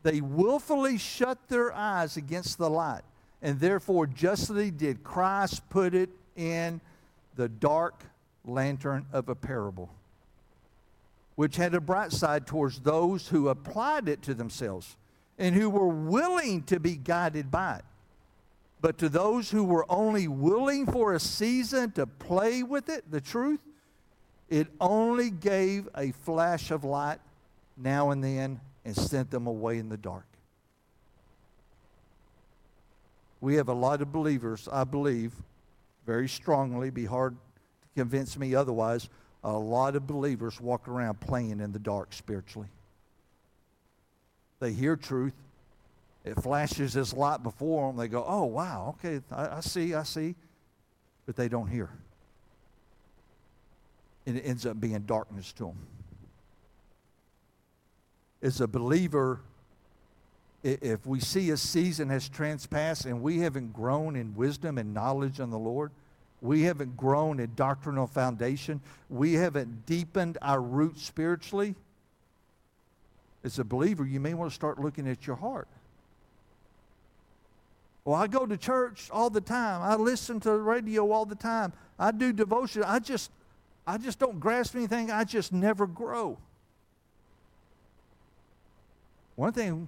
They 0.03 0.21
willfully 0.21 0.97
shut 0.97 1.47
their 1.49 1.73
eyes 1.73 2.17
against 2.17 2.57
the 2.57 2.69
light 2.69 3.03
and 3.41 3.59
therefore 3.59 4.07
justly 4.07 4.71
did 4.71 5.03
Christ 5.03 5.67
put 5.69 5.93
it 5.93 6.09
in 6.35 6.81
the 7.35 7.49
dark 7.49 8.03
lantern 8.45 9.05
of 9.11 9.29
a 9.29 9.35
parable, 9.35 9.89
which 11.35 11.55
had 11.55 11.73
a 11.73 11.81
bright 11.81 12.11
side 12.11 12.47
towards 12.47 12.79
those 12.79 13.27
who 13.27 13.49
applied 13.49 14.07
it 14.07 14.21
to 14.23 14.33
themselves 14.33 14.97
and 15.37 15.55
who 15.55 15.69
were 15.69 15.87
willing 15.87 16.63
to 16.63 16.79
be 16.79 16.95
guided 16.95 17.49
by 17.49 17.77
it. 17.77 17.85
But 18.81 18.97
to 18.99 19.09
those 19.09 19.51
who 19.51 19.63
were 19.63 19.85
only 19.89 20.27
willing 20.27 20.85
for 20.85 21.13
a 21.13 21.19
season 21.19 21.91
to 21.91 22.07
play 22.07 22.63
with 22.63 22.89
it, 22.89 23.09
the 23.11 23.21
truth, 23.21 23.59
it 24.49 24.67
only 24.79 25.29
gave 25.29 25.87
a 25.95 26.11
flash 26.11 26.71
of 26.71 26.83
light 26.83 27.19
now 27.77 28.11
and 28.11 28.23
then 28.23 28.59
and 28.85 28.95
sent 28.95 29.31
them 29.31 29.47
away 29.47 29.77
in 29.77 29.89
the 29.89 29.97
dark. 29.97 30.25
We 33.41 33.55
have 33.55 33.69
a 33.69 33.73
lot 33.73 34.01
of 34.01 34.11
believers, 34.11 34.67
I 34.71 34.83
believe, 34.83 35.33
very 36.05 36.27
strongly, 36.27 36.89
be 36.89 37.05
hard 37.05 37.37
convince 37.99 38.37
me 38.37 38.55
otherwise, 38.55 39.09
a 39.43 39.51
lot 39.51 39.97
of 39.97 40.07
believers 40.07 40.61
walk 40.61 40.87
around 40.87 41.19
playing 41.19 41.59
in 41.59 41.73
the 41.73 41.79
dark 41.79 42.13
spiritually. 42.13 42.69
They 44.61 44.71
hear 44.71 44.95
truth. 44.95 45.33
It 46.23 46.41
flashes 46.41 46.93
this 46.93 47.13
light 47.13 47.43
before 47.43 47.87
them. 47.87 47.97
They 47.97 48.07
go, 48.07 48.23
oh, 48.25 48.45
wow, 48.45 48.95
okay, 48.97 49.21
I, 49.31 49.57
I 49.57 49.59
see, 49.59 49.93
I 49.93 50.03
see. 50.03 50.35
But 51.25 51.35
they 51.35 51.49
don't 51.49 51.67
hear. 51.67 51.89
And 54.25 54.37
it 54.37 54.41
ends 54.41 54.65
up 54.65 54.79
being 54.79 54.99
darkness 54.99 55.51
to 55.53 55.65
them. 55.65 55.77
As 58.41 58.61
a 58.61 58.67
believer, 58.67 59.41
if 60.63 61.05
we 61.05 61.19
see 61.19 61.49
a 61.49 61.57
season 61.57 62.09
has 62.09 62.29
transpassed 62.29 63.05
and 63.05 63.21
we 63.21 63.39
haven't 63.39 63.73
grown 63.73 64.15
in 64.15 64.35
wisdom 64.35 64.77
and 64.77 64.93
knowledge 64.93 65.41
on 65.41 65.49
the 65.49 65.59
Lord, 65.59 65.91
we 66.41 66.63
haven't 66.63 66.95
grown 66.95 67.39
in 67.39 67.51
doctrinal 67.55 68.07
foundation, 68.07 68.81
we 69.09 69.33
haven't 69.33 69.85
deepened 69.85 70.37
our 70.41 70.61
roots 70.61 71.03
spiritually, 71.03 71.75
as 73.43 73.57
a 73.57 73.63
believer, 73.63 74.05
you 74.05 74.19
may 74.19 74.33
want 74.33 74.51
to 74.51 74.55
start 74.55 74.79
looking 74.79 75.07
at 75.07 75.25
your 75.25 75.37
heart. 75.37 75.67
Well, 78.03 78.15
I 78.15 78.27
go 78.27 78.45
to 78.45 78.57
church 78.57 79.09
all 79.11 79.29
the 79.29 79.41
time. 79.41 79.81
I 79.81 79.95
listen 79.95 80.39
to 80.41 80.49
the 80.49 80.59
radio 80.59 81.11
all 81.11 81.25
the 81.25 81.35
time. 81.35 81.73
I 81.97 82.11
do 82.11 82.33
devotion. 82.33 82.83
I 82.83 82.99
just 82.99 83.31
I 83.85 83.97
just 83.97 84.19
don't 84.19 84.39
grasp 84.39 84.75
anything. 84.75 85.09
I 85.11 85.23
just 85.23 85.53
never 85.53 85.87
grow. 85.87 86.37
One 89.35 89.53
thing 89.53 89.87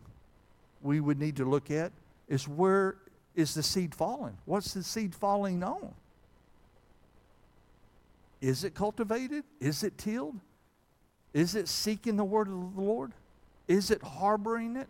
we 0.81 0.99
would 0.99 1.19
need 1.19 1.35
to 1.37 1.45
look 1.45 1.69
at 1.71 1.91
is 2.27 2.47
where 2.47 2.95
is 3.35 3.53
the 3.53 3.63
seed 3.63 3.93
falling? 3.93 4.37
What's 4.45 4.73
the 4.73 4.83
seed 4.83 5.13
falling 5.13 5.63
on? 5.63 5.93
Is 8.41 8.63
it 8.63 8.73
cultivated? 8.73 9.43
Is 9.59 9.83
it 9.83 9.97
tilled? 9.97 10.39
Is 11.33 11.55
it 11.55 11.67
seeking 11.67 12.17
the 12.17 12.23
word 12.23 12.47
of 12.47 12.75
the 12.75 12.81
Lord? 12.81 13.13
Is 13.67 13.91
it 13.91 14.01
harboring 14.01 14.75
it? 14.75 14.89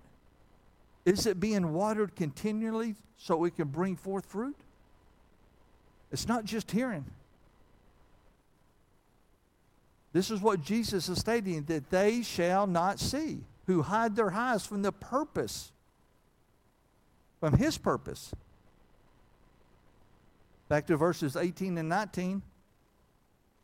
Is 1.06 1.26
it 1.26 1.40
being 1.40 1.74
watered 1.74 2.16
continually 2.16 2.96
so 3.18 3.44
it 3.46 3.56
can 3.56 3.68
bring 3.68 3.96
forth 3.96 4.26
fruit? 4.26 4.56
It's 6.12 6.28
not 6.28 6.46
just 6.46 6.72
hearing. 6.72 7.06
This 10.14 10.32
is 10.32 10.42
what 10.42 10.62
Jesus 10.62 11.10
is 11.10 11.20
stating 11.20 11.64
that 11.66 11.90
they 11.90 12.22
shall 12.22 12.68
not 12.68 13.00
see, 13.00 13.40
who 13.68 13.82
hide 13.82 14.16
their 14.16 14.32
eyes 14.32 14.66
from 14.66 14.82
the 14.82 14.92
purpose 14.92 15.72
from 17.42 17.58
his 17.58 17.78
purpose. 17.78 18.32
Back 20.70 20.86
to 20.88 20.96
verses 20.96 21.36
18 21.36 21.78
and 21.80 21.90
19, 21.90 22.44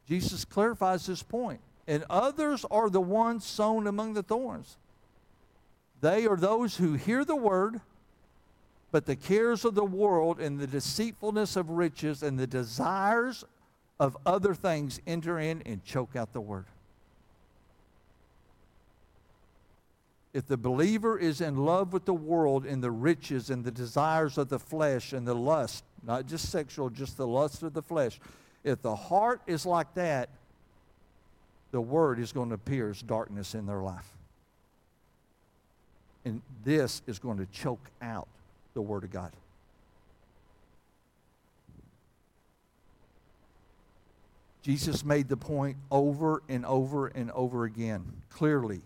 Jesus 0.08 0.46
clarifies 0.46 1.06
this 1.06 1.22
point. 1.24 1.60
And 1.88 2.04
others 2.10 2.66
are 2.70 2.90
the 2.90 3.02
ones 3.02 3.46
sown 3.46 3.88
among 3.88 4.14
the 4.14 4.24
thorns. 4.24 4.78
They 6.02 6.28
are 6.28 6.36
those 6.36 6.78
who 6.78 6.94
hear 6.94 7.24
the 7.24 7.36
word, 7.36 7.82
But 8.92 9.06
the 9.06 9.16
cares 9.16 9.66
of 9.66 9.76
the 9.76 9.86
world 9.86 10.40
and 10.40 10.60
the 10.60 10.68
deceitfulness 10.68 11.56
of 11.56 11.70
riches 11.70 12.24
and 12.24 12.40
the 12.40 12.48
desires 12.48 13.44
of 14.00 14.16
other 14.26 14.54
things 14.54 15.02
enter 15.06 15.40
in 15.40 15.62
and 15.66 15.84
choke 15.84 16.16
out 16.16 16.34
the 16.34 16.42
word. 16.42 16.66
If 20.34 20.46
the 20.46 20.58
believer 20.58 21.18
is 21.18 21.42
in 21.42 21.58
love 21.58 21.94
with 21.94 22.06
the 22.06 22.14
world 22.14 22.66
and 22.66 22.84
the 22.84 22.92
riches 22.92 23.50
and 23.50 23.64
the 23.64 23.72
desires 23.72 24.38
of 24.38 24.50
the 24.50 24.60
flesh 24.60 25.12
and 25.12 25.28
the 25.28 25.34
lust, 25.34 25.84
not 26.04 26.28
just 26.28 26.50
sexual, 26.50 26.90
just 26.90 27.18
the 27.18 27.28
lust 27.28 27.64
of 27.64 27.74
the 27.74 27.82
flesh, 27.82 28.20
if 28.68 28.82
the 28.82 28.96
heart 28.96 29.42
is 29.48 29.66
like 29.66 29.94
that, 29.94 30.30
the 31.72 31.80
word 31.80 32.20
is 32.20 32.34
going 32.34 32.50
to 32.50 32.56
appear 32.56 32.90
as 32.90 33.02
darkness 33.02 33.56
in 33.56 33.66
their 33.66 33.82
life. 33.82 34.12
And 36.26 36.42
this 36.66 37.02
is 37.08 37.18
going 37.18 37.38
to 37.38 37.46
choke 37.46 37.90
out 38.02 38.28
the 38.74 38.82
word 38.82 39.06
of 39.06 39.12
God. 39.12 39.32
Jesus 44.64 45.06
made 45.06 45.30
the 45.30 45.38
point 45.38 45.78
over 45.90 46.44
and 46.50 46.66
over 46.66 47.08
and 47.08 47.32
over 47.32 47.64
again, 47.64 48.04
clearly. 48.30 48.82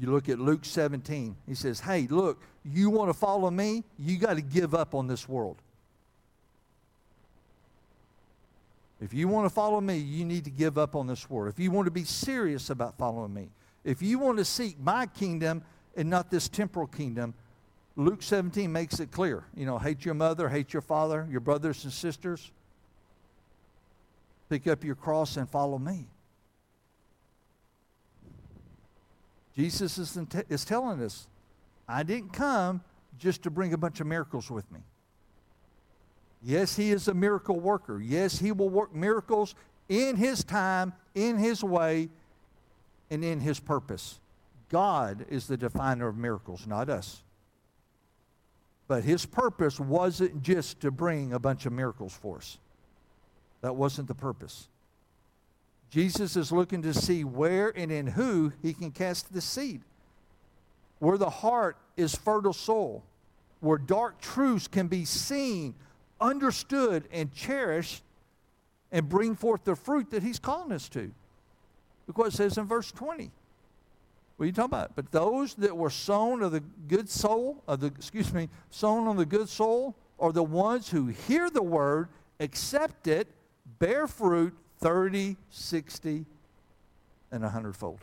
You 0.00 0.10
look 0.10 0.30
at 0.30 0.38
Luke 0.38 0.64
17, 0.64 1.36
he 1.46 1.54
says, 1.54 1.80
Hey, 1.80 2.06
look, 2.08 2.40
you 2.64 2.88
want 2.88 3.10
to 3.10 3.14
follow 3.14 3.50
me? 3.50 3.84
You 3.98 4.16
got 4.16 4.34
to 4.34 4.40
give 4.40 4.74
up 4.74 4.94
on 4.94 5.06
this 5.06 5.28
world. 5.28 5.56
If 9.00 9.14
you 9.14 9.28
want 9.28 9.46
to 9.46 9.50
follow 9.50 9.80
me, 9.80 9.96
you 9.96 10.24
need 10.24 10.44
to 10.44 10.50
give 10.50 10.76
up 10.76 10.96
on 10.96 11.06
this 11.06 11.30
world. 11.30 11.52
If 11.52 11.60
you 11.60 11.70
want 11.70 11.86
to 11.86 11.92
be 11.92 12.04
serious 12.04 12.70
about 12.70 12.98
following 12.98 13.32
me, 13.32 13.50
if 13.84 14.02
you 14.02 14.18
want 14.18 14.38
to 14.38 14.44
seek 14.44 14.78
my 14.80 15.06
kingdom 15.06 15.62
and 15.96 16.10
not 16.10 16.30
this 16.30 16.48
temporal 16.48 16.88
kingdom, 16.88 17.34
Luke 17.94 18.22
17 18.22 18.70
makes 18.70 19.00
it 19.00 19.10
clear. 19.10 19.44
You 19.56 19.66
know, 19.66 19.78
hate 19.78 20.04
your 20.04 20.14
mother, 20.14 20.48
hate 20.48 20.72
your 20.72 20.82
father, 20.82 21.26
your 21.30 21.40
brothers 21.40 21.84
and 21.84 21.92
sisters. 21.92 22.50
Pick 24.48 24.66
up 24.66 24.82
your 24.82 24.94
cross 24.94 25.36
and 25.36 25.48
follow 25.48 25.78
me. 25.78 26.08
Jesus 29.54 29.98
is, 29.98 30.18
is 30.48 30.64
telling 30.64 31.02
us, 31.02 31.26
I 31.88 32.02
didn't 32.02 32.32
come 32.32 32.82
just 33.18 33.42
to 33.42 33.50
bring 33.50 33.72
a 33.72 33.76
bunch 33.76 34.00
of 34.00 34.06
miracles 34.06 34.50
with 34.50 34.70
me. 34.70 34.80
Yes, 36.42 36.76
he 36.76 36.92
is 36.92 37.08
a 37.08 37.14
miracle 37.14 37.58
worker. 37.58 38.00
Yes, 38.00 38.38
he 38.38 38.52
will 38.52 38.68
work 38.68 38.94
miracles 38.94 39.54
in 39.88 40.16
his 40.16 40.44
time, 40.44 40.92
in 41.14 41.36
his 41.36 41.64
way, 41.64 42.08
and 43.10 43.24
in 43.24 43.40
his 43.40 43.58
purpose. 43.58 44.20
God 44.68 45.26
is 45.30 45.46
the 45.46 45.56
definer 45.56 46.08
of 46.08 46.16
miracles, 46.16 46.66
not 46.66 46.88
us. 46.88 47.22
But 48.86 49.04
his 49.04 49.26
purpose 49.26 49.80
wasn't 49.80 50.42
just 50.42 50.80
to 50.80 50.90
bring 50.90 51.32
a 51.32 51.38
bunch 51.38 51.66
of 51.66 51.72
miracles 51.72 52.14
for 52.14 52.38
us. 52.38 52.58
That 53.60 53.76
wasn't 53.76 54.08
the 54.08 54.14
purpose. 54.14 54.68
Jesus 55.90 56.36
is 56.36 56.52
looking 56.52 56.82
to 56.82 56.94
see 56.94 57.24
where 57.24 57.76
and 57.76 57.90
in 57.90 58.06
who 58.06 58.52
he 58.62 58.74
can 58.74 58.90
cast 58.90 59.32
the 59.32 59.40
seed. 59.40 59.82
Where 60.98 61.18
the 61.18 61.30
heart 61.30 61.76
is 61.96 62.14
fertile 62.14 62.52
soil, 62.52 63.04
where 63.60 63.78
dark 63.78 64.20
truths 64.20 64.68
can 64.68 64.86
be 64.86 65.04
seen, 65.04 65.74
understood, 66.20 67.04
and 67.12 67.32
cherished, 67.32 68.02
and 68.90 69.08
bring 69.08 69.34
forth 69.34 69.64
the 69.64 69.76
fruit 69.76 70.10
that 70.10 70.22
he's 70.22 70.38
calling 70.38 70.72
us 70.72 70.88
to. 70.90 71.10
What 72.14 72.28
it 72.28 72.32
says 72.32 72.56
in 72.56 72.64
verse 72.64 72.90
20. 72.90 73.30
What 74.36 74.44
are 74.44 74.46
you 74.46 74.52
talking 74.52 74.66
about? 74.66 74.96
But 74.96 75.10
those 75.12 75.54
that 75.54 75.76
were 75.76 75.90
sown 75.90 76.42
of 76.42 76.52
the 76.52 76.62
good 76.88 77.08
soul, 77.08 77.62
of 77.66 77.80
the 77.80 77.88
excuse 77.88 78.32
me, 78.32 78.48
sown 78.70 79.06
on 79.06 79.16
the 79.16 79.26
good 79.26 79.48
soul, 79.48 79.94
are 80.18 80.32
the 80.32 80.42
ones 80.42 80.88
who 80.88 81.08
hear 81.08 81.50
the 81.50 81.62
word, 81.62 82.08
accept 82.40 83.06
it, 83.08 83.28
bear 83.78 84.06
fruit 84.06 84.56
30, 84.78 85.36
60, 85.50 86.24
and 87.30 87.42
100 87.42 87.76
fold. 87.76 87.98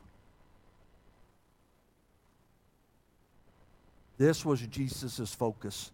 This 4.18 4.46
was 4.46 4.62
Jesus' 4.62 5.34
focus. 5.34 5.92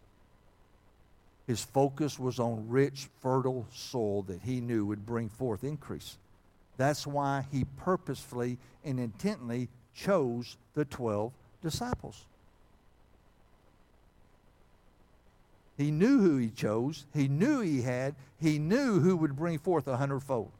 His 1.51 1.65
focus 1.65 2.17
was 2.17 2.39
on 2.39 2.69
rich, 2.69 3.09
fertile 3.19 3.67
soil 3.73 4.21
that 4.21 4.39
he 4.41 4.61
knew 4.61 4.85
would 4.85 5.05
bring 5.05 5.27
forth 5.27 5.65
increase. 5.65 6.17
That's 6.77 7.05
why 7.05 7.45
he 7.51 7.65
purposefully 7.65 8.57
and 8.85 8.97
intently 8.97 9.67
chose 9.93 10.55
the 10.75 10.85
12 10.85 11.33
disciples. 11.61 12.23
He 15.77 15.91
knew 15.91 16.21
who 16.21 16.37
he 16.37 16.51
chose. 16.51 17.03
He 17.13 17.27
knew 17.27 17.59
he 17.59 17.81
had. 17.81 18.15
He 18.39 18.57
knew 18.57 19.01
who 19.01 19.17
would 19.17 19.35
bring 19.35 19.59
forth 19.59 19.89
a 19.89 19.97
hundredfold. 19.97 20.53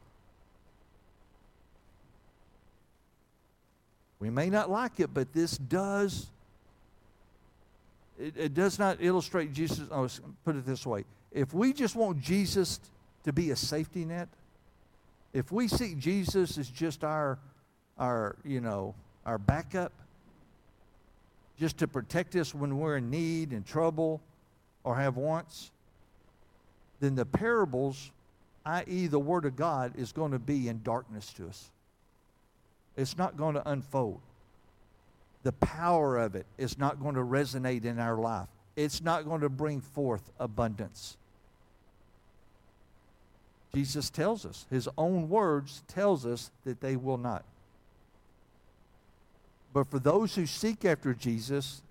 We 4.20 4.28
may 4.28 4.50
not 4.50 4.68
like 4.68 5.00
it, 5.00 5.14
but 5.14 5.32
this 5.32 5.56
does. 5.56 6.26
It, 8.22 8.34
it 8.36 8.54
does 8.54 8.78
not 8.78 8.98
illustrate 9.00 9.52
Jesus. 9.52 9.88
Oh, 9.90 10.04
I'll 10.04 10.10
put 10.44 10.54
it 10.54 10.64
this 10.64 10.86
way: 10.86 11.04
if 11.32 11.52
we 11.52 11.72
just 11.72 11.96
want 11.96 12.20
Jesus 12.20 12.78
to 13.24 13.32
be 13.32 13.50
a 13.50 13.56
safety 13.56 14.04
net, 14.04 14.28
if 15.32 15.50
we 15.50 15.66
see 15.66 15.94
Jesus 15.94 16.56
as 16.56 16.68
just 16.68 17.02
our, 17.02 17.38
our, 17.98 18.36
you 18.44 18.60
know, 18.60 18.94
our 19.26 19.38
backup, 19.38 19.92
just 21.58 21.78
to 21.78 21.88
protect 21.88 22.36
us 22.36 22.54
when 22.54 22.78
we're 22.78 22.98
in 22.98 23.10
need 23.10 23.50
and 23.50 23.66
trouble, 23.66 24.20
or 24.84 24.96
have 24.96 25.16
wants, 25.16 25.72
then 27.00 27.16
the 27.16 27.26
parables, 27.26 28.12
i.e., 28.66 29.08
the 29.08 29.18
Word 29.18 29.46
of 29.46 29.56
God, 29.56 29.94
is 29.96 30.12
going 30.12 30.30
to 30.32 30.38
be 30.38 30.68
in 30.68 30.80
darkness 30.84 31.32
to 31.34 31.48
us. 31.48 31.70
It's 32.96 33.18
not 33.18 33.36
going 33.36 33.54
to 33.54 33.68
unfold. 33.68 34.20
The 35.42 35.52
power 35.52 36.18
of 36.18 36.34
it 36.36 36.46
is 36.56 36.78
not 36.78 37.00
going 37.00 37.16
to 37.16 37.22
resonate 37.22 37.84
in 37.84 37.98
our 37.98 38.16
life. 38.16 38.48
It's 38.76 39.02
not 39.02 39.24
going 39.24 39.40
to 39.40 39.48
bring 39.48 39.80
forth 39.80 40.30
abundance. 40.38 41.16
Jesus 43.74 44.10
tells 44.10 44.44
us, 44.46 44.66
his 44.70 44.88
own 44.98 45.28
words 45.28 45.82
tells 45.88 46.26
us 46.26 46.50
that 46.64 46.80
they 46.80 46.96
will 46.96 47.18
not. 47.18 47.44
But 49.72 49.90
for 49.90 49.98
those 49.98 50.34
who 50.34 50.46
seek 50.46 50.84
after 50.84 51.14
Jesus, 51.14 51.82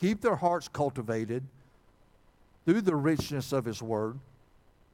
keep 0.00 0.20
their 0.20 0.36
hearts 0.36 0.68
cultivated, 0.68 1.42
through 2.64 2.82
the 2.82 2.94
richness 2.94 3.52
of 3.52 3.64
his 3.64 3.82
word, 3.82 4.18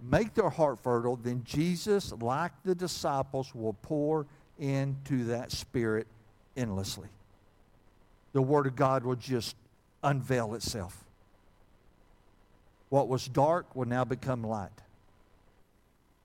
make 0.01 0.35
their 0.35 0.49
heart 0.49 0.79
fertile, 0.83 1.17
then 1.17 1.43
Jesus, 1.45 2.13
like 2.21 2.53
the 2.65 2.75
disciples, 2.75 3.55
will 3.55 3.75
pour 3.83 4.27
into 4.59 5.25
that 5.25 5.53
spirit 5.53 6.07
endlessly. 6.57 7.09
The 8.33 8.43
word 8.43 8.67
of 8.67 8.77
God 8.77 9.05
will 9.05 9.17
just 9.17 9.57
unveil 10.03 10.55
itself. 10.55 11.05
What 12.89 13.09
was 13.09 13.27
dark 13.27 13.75
will 13.75 13.87
now 13.87 14.05
become 14.05 14.43
light. 14.43 14.71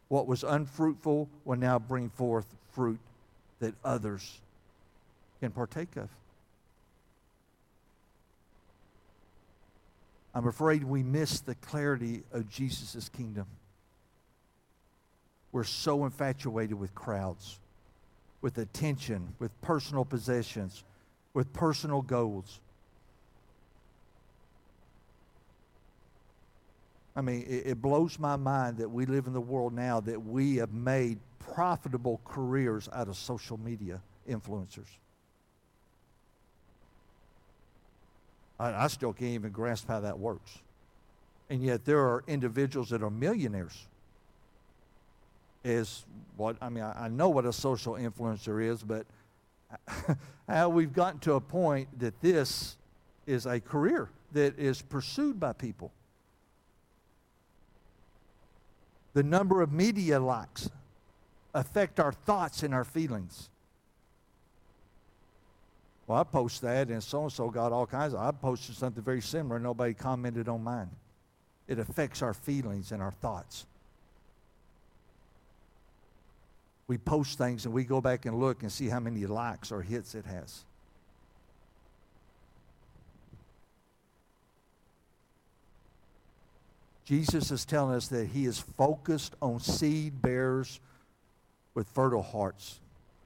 What 0.10 0.28
was 0.28 0.44
unfruitful 0.44 1.30
will 1.44 1.58
now 1.58 1.80
bring 1.80 2.10
forth 2.10 2.46
fruit 2.72 3.00
that 3.60 3.74
others 3.84 4.40
can 5.40 5.52
partake 5.52 5.96
of. 5.98 6.10
I'm 10.36 10.48
afraid 10.48 10.84
we 10.84 11.04
miss 11.04 11.42
the 11.42 11.56
clarity 11.56 12.24
of 12.32 12.50
Jesus' 12.50 13.10
kingdom. 13.10 13.46
We're 15.52 15.64
so 15.64 16.06
infatuated 16.06 16.80
with 16.80 16.96
crowds, 16.96 17.60
with 18.42 18.58
attention, 18.58 19.36
with 19.38 19.52
personal 19.62 20.06
possessions, 20.06 20.84
with 21.34 21.52
personal 21.54 22.02
goals. 22.02 22.60
I 27.16 27.22
mean, 27.22 27.46
it, 27.48 27.68
it, 27.68 27.82
blows 27.82 28.18
my 28.18 28.36
mind 28.36 28.78
that 28.78 28.90
we 28.90 29.06
live 29.06 29.28
in 29.28 29.34
the 29.34 29.42
world 29.42 29.74
now 29.74 30.00
that 30.02 30.24
we 30.26 30.56
have 30.58 30.74
made 30.74 31.20
profitable 31.40 32.20
careers 32.26 32.90
out 32.92 33.08
of 33.08 33.16
social 33.16 33.58
media 33.58 34.02
influencers. 34.28 34.88
I, 38.60 38.86
I 38.86 38.88
still 38.88 39.14
can't 39.14 39.32
even 39.32 39.52
grasp 39.52 39.88
how 39.88 40.00
that 40.00 40.18
works. 40.18 40.60
And 41.50 41.62
yet 41.62 41.86
there 41.86 42.00
are 42.00 42.24
individuals 42.28 42.90
that 42.90 43.04
are 43.04 43.12
millionaires. 43.12 43.86
Is 45.64 46.04
what 46.36 46.58
I 46.62 46.70
mean, 46.70 46.84
I, 46.84 47.06
I 47.06 47.08
know 47.08 47.30
what 47.30 47.46
a 47.46 47.54
social 47.54 47.94
influencer 47.94 48.62
is, 48.62 48.84
but 48.84 49.06
how 50.48 50.70
we've 50.70 50.94
gotten 50.94 51.20
to 51.22 51.34
a 51.34 51.42
point 51.42 52.00
that 52.00 52.20
this 52.22 52.78
is 53.26 53.46
a 53.46 53.60
career 53.60 54.10
that 54.34 54.58
is 54.60 54.82
pursued 54.82 55.40
by 55.40 55.54
people. 55.54 55.92
The 59.14 59.24
number 59.24 59.62
of 59.62 59.72
media 59.72 60.20
likes 60.20 60.70
affect 61.54 62.00
our 62.00 62.12
thoughts 62.12 62.64
and 62.64 62.74
our 62.74 62.84
feelings. 62.84 63.50
Well, 66.08 66.20
I 66.20 66.24
post 66.24 66.62
that, 66.64 66.90
and 66.90 67.02
so 67.02 67.24
and 67.24 67.32
so 67.32 67.50
got 67.50 67.72
all 67.72 67.86
kinds 67.86 68.14
of. 68.14 68.20
I 68.20 68.32
posted 68.32 68.76
something 68.76 69.04
very 69.04 69.22
similar, 69.22 69.56
and 69.56 69.64
nobody 69.64 69.94
commented 69.94 70.50
on 70.50 70.64
mine. 70.64 70.90
It 71.68 71.80
affects 71.80 72.22
our 72.22 72.34
feelings 72.34 72.92
and 72.92 73.02
our 73.02 73.12
thoughts. 73.12 73.66
We 76.88 76.98
post 76.98 77.38
things 77.38 77.66
and 77.66 77.74
we 77.74 77.84
go 77.84 78.02
back 78.02 78.26
and 78.26 78.40
look 78.40 78.62
and 78.62 78.72
see 78.72 78.90
how 78.90 79.00
many 79.00 79.26
likes 79.26 79.72
or 79.72 79.82
hits 79.82 80.16
it 80.16 80.26
has. 80.26 80.66
Jesus 87.06 87.52
is 87.52 87.66
telling 87.66 87.96
us 87.96 88.08
that 88.08 88.28
he 88.28 88.46
is 88.46 88.60
focused 88.60 89.36
on 89.42 89.60
seed 89.60 90.22
bearers 90.22 90.80
with 91.74 91.88
fertile 91.88 92.22
hearts 92.22 92.80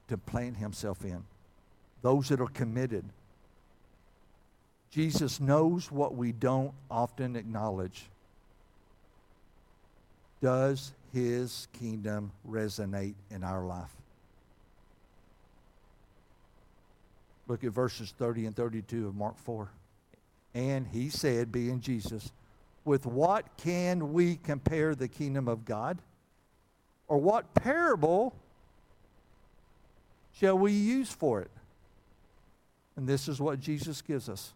to 0.08 0.16
plant 0.16 0.56
himself 0.56 1.04
in, 1.04 1.22
those 2.02 2.28
that 2.28 2.40
are 2.40 2.48
committed. 2.48 3.04
Jesus 4.90 5.38
knows 5.38 5.92
what 5.92 6.14
we 6.14 6.32
don't 6.32 6.72
often 6.90 7.36
acknowledge. 7.36 8.06
Does 10.42 10.92
his 11.12 11.68
kingdom 11.72 12.32
resonate 12.48 13.14
in 13.30 13.44
our 13.44 13.64
life? 13.64 13.90
Look 17.46 17.64
at 17.64 17.72
verses 17.72 18.12
30 18.18 18.46
and 18.46 18.56
32 18.56 19.08
of 19.08 19.14
Mark 19.14 19.38
4. 19.38 19.68
And 20.54 20.86
he 20.86 21.08
said, 21.08 21.50
being 21.50 21.80
Jesus, 21.80 22.30
with 22.84 23.06
what 23.06 23.44
can 23.56 24.12
we 24.12 24.36
compare 24.36 24.94
the 24.94 25.08
kingdom 25.08 25.48
of 25.48 25.64
God? 25.64 25.98
Or 27.06 27.18
what 27.18 27.54
parable 27.54 28.34
shall 30.34 30.58
we 30.58 30.72
use 30.72 31.10
for 31.10 31.40
it? 31.40 31.50
And 32.96 33.08
this 33.08 33.28
is 33.28 33.40
what 33.40 33.60
Jesus 33.60 34.02
gives 34.02 34.28
us. 34.28 34.52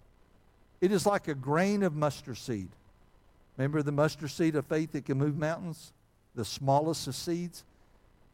It 0.80 0.92
is 0.92 1.06
like 1.06 1.28
a 1.28 1.34
grain 1.34 1.82
of 1.82 1.94
mustard 1.94 2.36
seed. 2.36 2.68
Remember 3.56 3.82
the 3.82 3.92
mustard 3.92 4.30
seed 4.30 4.56
of 4.56 4.66
faith 4.66 4.92
that 4.92 5.04
can 5.04 5.18
move 5.18 5.38
mountains? 5.38 5.92
The 6.34 6.44
smallest 6.44 7.06
of 7.08 7.14
seeds? 7.14 7.64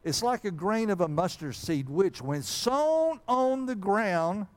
It's 0.03 0.23
like 0.23 0.45
a 0.45 0.51
grain 0.51 0.89
of 0.89 1.01
a 1.01 1.07
mustard 1.07 1.55
seed, 1.55 1.89
which, 1.89 2.21
when 2.21 2.41
sown 2.41 3.19
on 3.27 3.65
the 3.65 3.75
ground, 3.75 4.47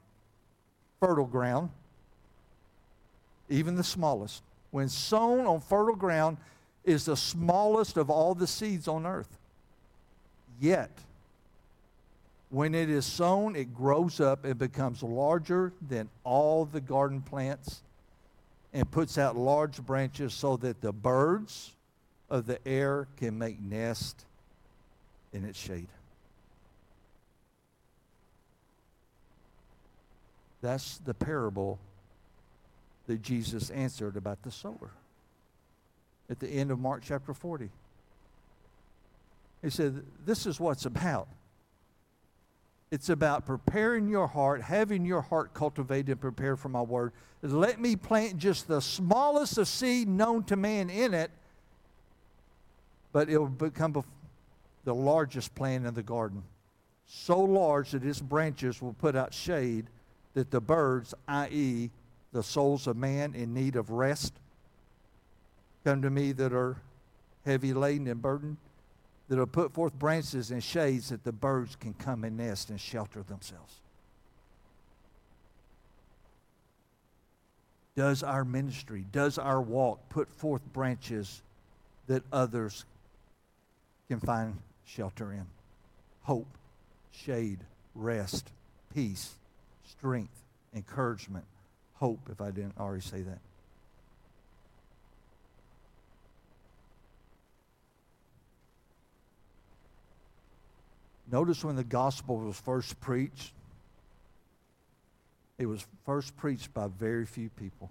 fertile 1.01 1.26
ground, 1.26 1.70
even 3.49 3.74
the 3.74 3.84
smallest, 3.84 4.43
when 4.70 4.88
sown 4.88 5.47
on 5.47 5.61
fertile 5.61 5.97
ground, 5.97 6.36
is 6.84 7.05
the 7.05 7.16
smallest 7.16 7.97
of 7.97 8.09
all 8.09 8.34
the 8.34 8.47
seeds 8.47 8.86
on 8.88 9.05
earth. 9.05 9.38
Yet, 10.61 10.90
when 12.51 12.74
it 12.74 12.88
is 12.88 13.07
sown, 13.07 13.57
it 13.57 13.74
grows 13.74 14.20
up 14.20 14.45
and 14.45 14.59
becomes 14.59 15.03
larger 15.03 15.72
than 15.88 16.09
all 16.22 16.64
the 16.64 16.80
garden 16.80 17.20
plants 17.20 17.82
and 18.72 18.90
puts 18.90 19.18
out 19.18 19.36
large 19.36 19.84
branches 19.84 20.32
so 20.32 20.57
that 20.59 20.80
the 20.80 20.93
birds 20.93 21.72
of 22.33 22.47
the 22.47 22.66
air 22.66 23.07
can 23.18 23.37
make 23.37 23.61
nest 23.61 24.24
in 25.35 25.45
its 25.45 25.59
shade. 25.59 25.89
That's 30.62 30.97
the 30.97 31.12
parable 31.12 31.78
that 33.07 33.20
Jesus 33.20 33.68
answered 33.68 34.16
about 34.16 34.43
the 34.43 34.51
sower 34.51 34.93
at 36.30 36.41
the 36.41 36.49
end 36.49 36.70
of 36.70 36.78
Mark 36.78 37.03
chapter 37.05 37.35
40. 37.35 37.68
He 39.61 39.68
said, 39.68 40.03
This 40.24 40.47
is 40.47 40.59
what's 40.59 40.87
about. 40.87 41.28
It's 42.91 43.11
about 43.11 43.45
preparing 43.45 44.09
your 44.09 44.26
heart, 44.26 44.62
having 44.62 45.05
your 45.05 45.20
heart 45.20 45.53
cultivated 45.53 46.12
and 46.12 46.20
prepared 46.20 46.59
for 46.59 46.70
my 46.70 46.83
word. 46.83 47.12
Let 47.43 47.78
me 47.78 47.95
plant 47.95 48.39
just 48.39 48.68
the 48.68 48.80
smallest 48.80 49.59
of 49.59 49.68
seed 49.68 50.09
known 50.09 50.45
to 50.45 50.57
man 50.57 50.89
in 50.89 51.12
it, 51.12 51.30
but 53.13 53.29
it 53.29 53.39
will 53.39 53.47
become 53.47 54.03
the 54.85 54.95
largest 54.95 55.55
plant 55.55 55.87
in 55.87 55.95
the 55.95 56.03
garden. 56.03 56.43
So 57.07 57.41
large 57.41 57.91
that 57.91 58.05
its 58.05 58.21
branches 58.21 58.81
will 58.81 58.95
put 58.95 59.15
out 59.15 59.35
shade 59.35 59.87
that 60.35 60.51
the 60.51 60.61
birds, 60.61 61.15
i.e., 61.29 61.91
the 62.33 62.43
souls 62.43 62.87
of 62.87 62.97
man 62.97 63.35
in 63.35 63.53
need 63.53 63.77
of 63.77 63.91
rest, 63.91 64.33
come 65.85 66.01
to 66.03 66.11
me 66.11 66.33
that 66.33 66.53
are 66.53 66.79
heavy 67.45 67.75
laden 67.75 68.07
and 68.07 68.23
burdened 68.23 68.57
that'll 69.29 69.47
put 69.47 69.73
forth 69.73 69.99
branches 69.99 70.51
and 70.51 70.63
shades 70.63 71.11
that 71.11 71.25
the 71.25 71.33
birds 71.33 71.77
can 71.77 71.93
come 71.95 72.25
and 72.25 72.37
nest 72.37 72.71
and 72.71 72.81
shelter 72.81 73.23
themselves. 73.23 73.77
Does 77.95 78.23
our 78.23 78.45
ministry, 78.45 79.05
does 79.13 79.37
our 79.37 79.61
walk 79.61 80.09
put 80.09 80.31
forth 80.31 80.63
branches 80.73 81.43
that 82.07 82.23
others 82.33 82.87
can 84.13 84.21
find 84.21 84.59
shelter 84.85 85.33
in? 85.33 85.47
Hope, 86.25 86.47
shade, 87.13 87.61
rest, 87.95 88.51
peace, 88.95 89.33
strength, 89.89 90.39
encouragement, 90.75 91.47
hope, 91.95 92.21
if 92.31 92.43
I 92.43 92.51
didn't 92.51 92.75
already 92.79 93.01
say 93.01 93.23
that. 93.23 93.39
Notice 101.31 101.65
when 101.65 101.77
the 101.77 101.85
gospel 101.85 102.37
was 102.37 102.61
first 102.61 103.01
preached, 103.01 103.55
it 105.57 105.65
was 105.65 105.87
first 106.05 106.37
preached 106.37 106.75
by 106.75 106.89
very 106.89 107.25
few 107.25 107.49
people, 107.49 107.89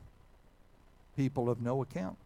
people 1.18 1.50
of 1.50 1.62
no 1.62 1.82
account. 1.82 2.18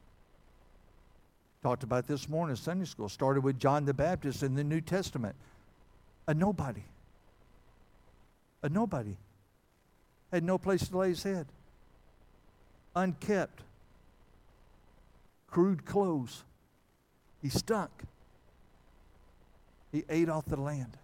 Talked 1.65 1.81
about 1.81 2.05
this 2.05 2.29
morning 2.29 2.51
in 2.51 2.57
Sunday 2.57 2.85
school. 2.85 3.09
Started 3.09 3.43
with 3.43 3.57
John 3.57 3.85
the 3.85 3.93
Baptist 3.95 4.43
in 4.43 4.53
the 4.53 4.63
New 4.63 4.81
Testament. 4.81 5.35
A 6.27 6.33
nobody. 6.35 6.83
A 8.61 8.69
nobody. 8.69 9.17
Had 10.31 10.43
no 10.43 10.59
place 10.59 10.87
to 10.87 10.95
lay 10.95 11.09
his 11.09 11.23
head. 11.23 11.47
Unkept. 12.95 13.63
Crude 15.49 15.85
clothes. 15.85 16.43
He 17.41 17.49
stunk. 17.49 17.89
He 19.91 20.03
ate 20.07 20.29
off 20.29 20.45
the 20.45 20.61
land 20.61 20.99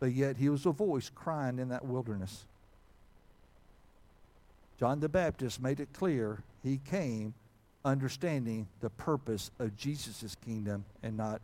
but 0.00 0.12
yet 0.12 0.38
he 0.38 0.50
was 0.50 0.66
a 0.66 0.72
voice 0.72 1.10
crying 1.14 1.58
in 1.58 1.68
that 1.68 1.84
wilderness. 1.84 2.44
John 4.78 5.00
the 5.00 5.08
Baptist 5.10 5.62
made 5.62 5.78
it 5.78 5.92
clear 5.92 6.42
he 6.62 6.78
came 6.78 7.34
understanding 7.84 8.66
the 8.80 8.90
purpose 8.90 9.50
of 9.58 9.76
Jesus' 9.76 10.36
kingdom 10.44 10.84
and 11.02 11.16
not 11.16 11.40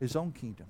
his 0.00 0.14
own 0.14 0.32
kingdom. 0.32 0.66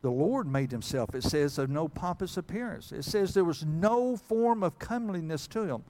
The 0.00 0.10
Lord 0.10 0.46
made 0.46 0.70
himself, 0.70 1.14
it 1.14 1.24
says, 1.24 1.58
of 1.58 1.70
no 1.70 1.88
pompous 1.88 2.36
appearance. 2.36 2.92
It 2.92 3.04
says 3.04 3.34
there 3.34 3.44
was 3.44 3.64
no 3.64 4.16
form 4.16 4.62
of 4.62 4.78
comeliness 4.78 5.46
to 5.48 5.62
him. 5.62 5.82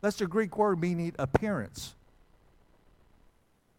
That's 0.00 0.18
the 0.18 0.26
Greek 0.26 0.58
word 0.58 0.80
meaning 0.80 1.14
appearance. 1.18 1.94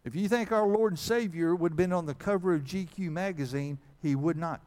If 0.04 0.16
you 0.16 0.28
think 0.28 0.50
our 0.50 0.66
Lord 0.66 0.92
and 0.92 0.98
Savior 0.98 1.54
would 1.54 1.72
have 1.72 1.76
been 1.76 1.92
on 1.92 2.06
the 2.06 2.14
cover 2.14 2.54
of 2.54 2.64
GQ 2.64 3.10
magazine, 3.10 3.78
he 4.02 4.16
would 4.16 4.36
not. 4.36 4.60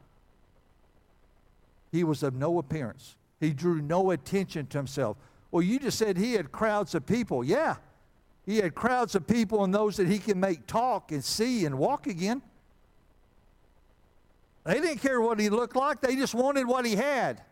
He 1.92 2.04
was 2.04 2.22
of 2.22 2.34
no 2.34 2.58
appearance. 2.58 3.16
He 3.44 3.52
drew 3.52 3.80
no 3.80 4.10
attention 4.10 4.66
to 4.68 4.78
himself. 4.78 5.16
Well, 5.50 5.62
you 5.62 5.78
just 5.78 5.98
said 5.98 6.16
he 6.16 6.32
had 6.32 6.50
crowds 6.50 6.94
of 6.94 7.06
people. 7.06 7.44
Yeah, 7.44 7.76
he 8.44 8.58
had 8.58 8.74
crowds 8.74 9.14
of 9.14 9.26
people 9.26 9.64
and 9.64 9.72
those 9.72 9.96
that 9.96 10.08
he 10.08 10.18
can 10.18 10.40
make 10.40 10.66
talk 10.66 11.12
and 11.12 11.24
see 11.24 11.64
and 11.64 11.78
walk 11.78 12.06
again. 12.06 12.42
They 14.64 14.74
didn't 14.74 14.98
care 14.98 15.20
what 15.20 15.38
he 15.38 15.50
looked 15.50 15.76
like, 15.76 16.00
they 16.00 16.16
just 16.16 16.34
wanted 16.34 16.66
what 16.66 16.84
he 16.86 16.96
had. 16.96 17.42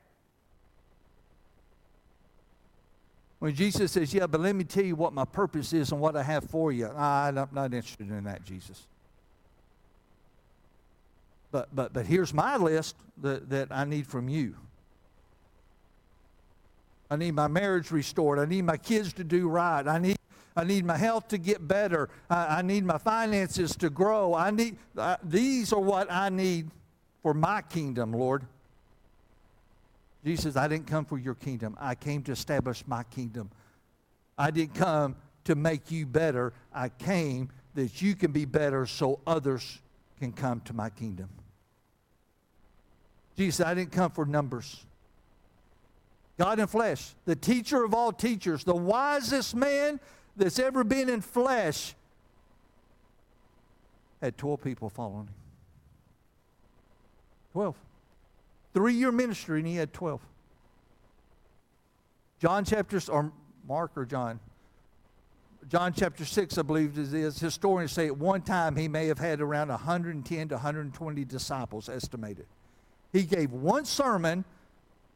When 3.39 3.55
Jesus 3.55 3.91
says, 3.91 4.15
Yeah, 4.15 4.29
but 4.29 4.41
let 4.41 4.55
me 4.55 4.63
tell 4.63 4.85
you 4.85 4.95
what 4.95 5.13
my 5.13 5.25
purpose 5.25 5.73
is 5.73 5.91
and 5.91 6.01
what 6.01 6.17
I 6.17 6.23
have 6.23 6.45
for 6.45 6.71
you. 6.71 6.87
I'm 6.89 7.35
not 7.35 7.75
interested 7.75 8.09
in 8.09 8.25
that, 8.25 8.45
Jesus. 8.45 8.87
But, 11.51 11.69
but, 11.75 11.93
but 11.93 12.07
here's 12.07 12.33
my 12.33 12.57
list 12.57 12.97
that, 13.21 13.51
that 13.51 13.69
I 13.71 13.85
need 13.85 14.07
from 14.07 14.29
you. 14.29 14.57
I 17.13 17.17
need 17.17 17.35
my 17.35 17.47
marriage 17.47 17.91
restored. 17.91 18.39
I 18.39 18.47
need 18.47 18.63
my 18.63 18.79
kids 18.79 19.13
to 19.15 19.25
do 19.25 19.47
right. 19.47 19.87
I 19.87 19.99
need, 19.99 20.17
I 20.57 20.65
need 20.65 20.87
my 20.87 20.97
health 20.97 21.29
to 21.29 21.37
get 21.37 21.69
better. 21.69 22.09
I, 22.31 22.61
I 22.61 22.63
need 22.63 22.87
my 22.87 22.97
finances 22.97 23.77
to 23.77 23.91
grow. 23.91 24.33
I 24.33 24.51
need, 24.51 24.79
uh, 24.97 25.19
these 25.23 25.75
are 25.75 25.79
what 25.79 26.11
I 26.11 26.31
need 26.31 26.71
for 27.23 27.35
my 27.35 27.61
kingdom, 27.61 28.15
Lord. 28.15 28.47
Jesus 30.25 30.57
I 30.57 30.67
didn't 30.69 30.87
come 30.87 31.05
for 31.05 31.19
your 31.19 31.35
kingdom. 31.35 31.77
I 31.79 31.97
came 31.97 32.23
to 32.23 32.33
establish 32.33 32.83
my 32.87 33.03
kingdom. 33.03 33.51
I 34.39 34.51
didn't 34.51 34.75
come 34.75 35.15
to 35.45 35.55
make 35.55 35.91
you 35.91 36.07
better. 36.07 36.55
I 36.73 36.89
came 36.89 37.51
that 37.75 38.01
you 38.01 38.15
can 38.15 38.33
be 38.33 38.47
better 38.47 38.87
so 38.87 39.21
others 39.27 39.81
can 40.19 40.33
come 40.33 40.63
to 40.63 40.73
my 40.73 40.89
kingdom. 40.89 41.29
Jesus 43.37 43.67
I 43.67 43.75
didn't 43.75 43.93
come 43.93 44.13
for 44.13 44.25
numbers. 44.25 44.87
God 46.39 46.59
in 46.59 46.67
flesh, 46.67 47.15
the 47.25 47.37
teacher 47.37 47.85
of 47.85 47.95
all 47.95 48.13
teachers, 48.13 48.65
the 48.65 48.75
wisest 48.75 49.55
man 49.55 50.01
that's 50.37 50.59
ever 50.59 50.83
been 50.83 51.09
in 51.09 51.21
flesh, 51.21 51.95
had 54.21 54.39
12 54.39 54.63
people 54.63 54.89
following 54.89 55.27
him. 55.27 55.35
12. 57.53 57.77
Three 58.73 58.95
year 58.95 59.13
ministry, 59.13 59.59
and 59.59 59.69
he 59.69 59.77
had 59.77 59.93
12. 59.93 60.21
John 62.41 62.65
chapter, 62.65 63.01
or 63.11 63.33
Mark 63.69 63.93
or 63.97 64.05
John? 64.05 64.41
John 65.69 65.93
chapter 65.93 66.25
6, 66.25 66.59
I 66.59 66.63
believe 66.63 66.99
it 66.99 67.15
is. 67.15 67.39
Historians 67.39 67.93
say 67.93 68.07
at 68.07 68.17
one 68.17 68.43
time 68.43 68.75
he 68.75 68.89
may 68.89 69.07
have 69.07 69.19
had 69.19 69.41
around 69.41 69.69
110 69.69 70.49
to 70.49 70.55
120 70.55 71.25
disciples 71.25 71.89
estimated. 71.89 72.47
He 73.13 73.23
gave 73.23 73.53
one 73.53 73.85
sermon 73.85 74.45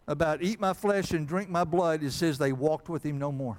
about 0.08 0.42
eat 0.42 0.60
my 0.60 0.72
flesh 0.72 1.10
and 1.10 1.26
drink 1.26 1.48
my 1.48 1.64
blood. 1.64 2.02
It 2.02 2.12
says 2.12 2.38
they 2.38 2.52
walked 2.52 2.88
with 2.88 3.04
him 3.04 3.18
no 3.18 3.32
more. 3.32 3.58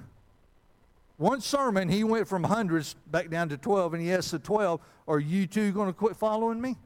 One 1.17 1.41
sermon, 1.41 1.89
he 1.89 2.03
went 2.03 2.27
from 2.27 2.43
hundreds 2.43 2.95
back 3.07 3.29
down 3.29 3.49
to 3.49 3.57
12, 3.57 3.95
and 3.95 4.03
he 4.03 4.13
asked 4.13 4.31
the 4.31 4.39
12, 4.39 4.79
Are 5.07 5.19
you 5.19 5.47
too 5.47 5.71
going 5.71 5.87
to 5.87 5.93
quit 5.93 6.15
following 6.15 6.61
me? 6.61 6.77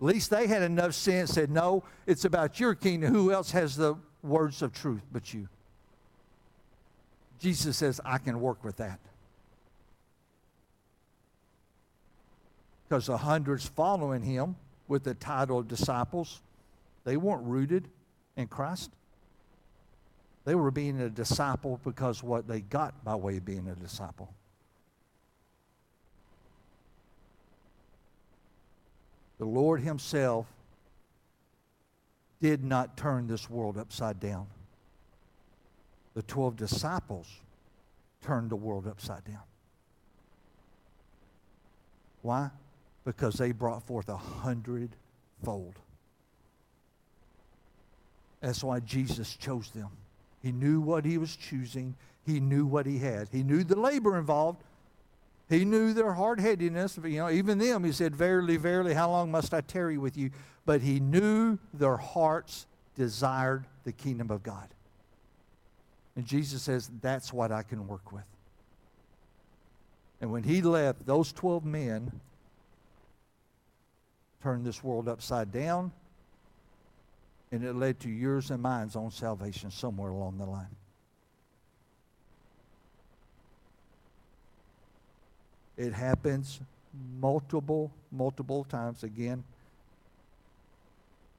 At 0.00 0.06
least 0.06 0.30
they 0.30 0.46
had 0.46 0.62
enough 0.62 0.94
sense, 0.94 1.32
said, 1.32 1.50
No, 1.50 1.84
it's 2.06 2.24
about 2.24 2.58
your 2.58 2.74
kingdom. 2.74 3.12
Who 3.12 3.30
else 3.30 3.50
has 3.50 3.76
the 3.76 3.96
words 4.22 4.62
of 4.62 4.72
truth 4.72 5.02
but 5.12 5.34
you? 5.34 5.48
Jesus 7.38 7.76
says, 7.76 8.00
I 8.04 8.18
can 8.18 8.40
work 8.40 8.64
with 8.64 8.78
that. 8.78 8.98
Because 12.88 13.06
the 13.06 13.18
hundreds 13.18 13.68
following 13.68 14.22
him 14.22 14.56
with 14.88 15.04
the 15.04 15.14
title 15.14 15.58
of 15.58 15.68
disciples, 15.68 16.40
they 17.04 17.16
weren't 17.16 17.44
rooted 17.44 17.88
in 18.40 18.48
Christ. 18.48 18.90
They 20.44 20.54
were 20.54 20.70
being 20.70 21.00
a 21.00 21.08
disciple 21.08 21.80
because 21.84 22.22
what 22.22 22.48
they 22.48 22.60
got 22.60 23.04
by 23.04 23.14
way 23.14 23.36
of 23.36 23.44
being 23.44 23.68
a 23.68 23.74
disciple. 23.74 24.32
The 29.38 29.44
Lord 29.44 29.80
Himself 29.80 30.46
did 32.40 32.64
not 32.64 32.96
turn 32.96 33.26
this 33.26 33.48
world 33.48 33.78
upside 33.78 34.18
down. 34.18 34.46
The 36.14 36.22
12 36.22 36.56
disciples 36.56 37.26
turned 38.22 38.50
the 38.50 38.56
world 38.56 38.86
upside 38.86 39.24
down. 39.24 39.42
Why? 42.22 42.50
Because 43.04 43.34
they 43.34 43.52
brought 43.52 43.86
forth 43.86 44.08
a 44.08 44.16
hundredfold. 44.16 45.78
That's 48.40 48.64
why 48.64 48.80
Jesus 48.80 49.36
chose 49.36 49.70
them. 49.70 49.88
He 50.42 50.52
knew 50.52 50.80
what 50.80 51.04
he 51.04 51.18
was 51.18 51.36
choosing. 51.36 51.94
He 52.24 52.40
knew 52.40 52.64
what 52.64 52.86
he 52.86 52.98
had. 52.98 53.28
He 53.30 53.42
knew 53.42 53.64
the 53.64 53.78
labor 53.78 54.16
involved. 54.18 54.62
He 55.48 55.64
knew 55.64 55.92
their 55.92 56.12
hard-headedness. 56.12 56.98
You 57.04 57.18
know, 57.18 57.30
even 57.30 57.58
them, 57.58 57.84
he 57.84 57.92
said, 57.92 58.14
Verily, 58.14 58.56
verily, 58.56 58.94
how 58.94 59.10
long 59.10 59.30
must 59.30 59.52
I 59.52 59.60
tarry 59.60 59.98
with 59.98 60.16
you? 60.16 60.30
But 60.64 60.80
he 60.80 61.00
knew 61.00 61.58
their 61.74 61.96
hearts 61.96 62.66
desired 62.94 63.66
the 63.84 63.92
kingdom 63.92 64.30
of 64.30 64.42
God. 64.42 64.68
And 66.16 66.24
Jesus 66.24 66.62
says, 66.62 66.90
That's 67.02 67.32
what 67.32 67.52
I 67.52 67.62
can 67.62 67.86
work 67.86 68.12
with. 68.12 68.24
And 70.20 70.30
when 70.30 70.44
he 70.44 70.62
left, 70.62 71.06
those 71.06 71.32
12 71.32 71.64
men 71.64 72.20
turned 74.42 74.64
this 74.64 74.82
world 74.84 75.08
upside 75.08 75.52
down 75.52 75.92
and 77.52 77.64
it 77.64 77.74
led 77.74 78.00
to 78.00 78.08
yours 78.08 78.50
and 78.50 78.62
mine's 78.62 78.96
own 78.96 79.10
salvation 79.10 79.70
somewhere 79.70 80.10
along 80.10 80.38
the 80.38 80.46
line. 80.46 80.76
It 85.76 85.92
happens 85.92 86.60
multiple, 87.18 87.90
multiple 88.12 88.64
times. 88.64 89.02
Again, 89.02 89.42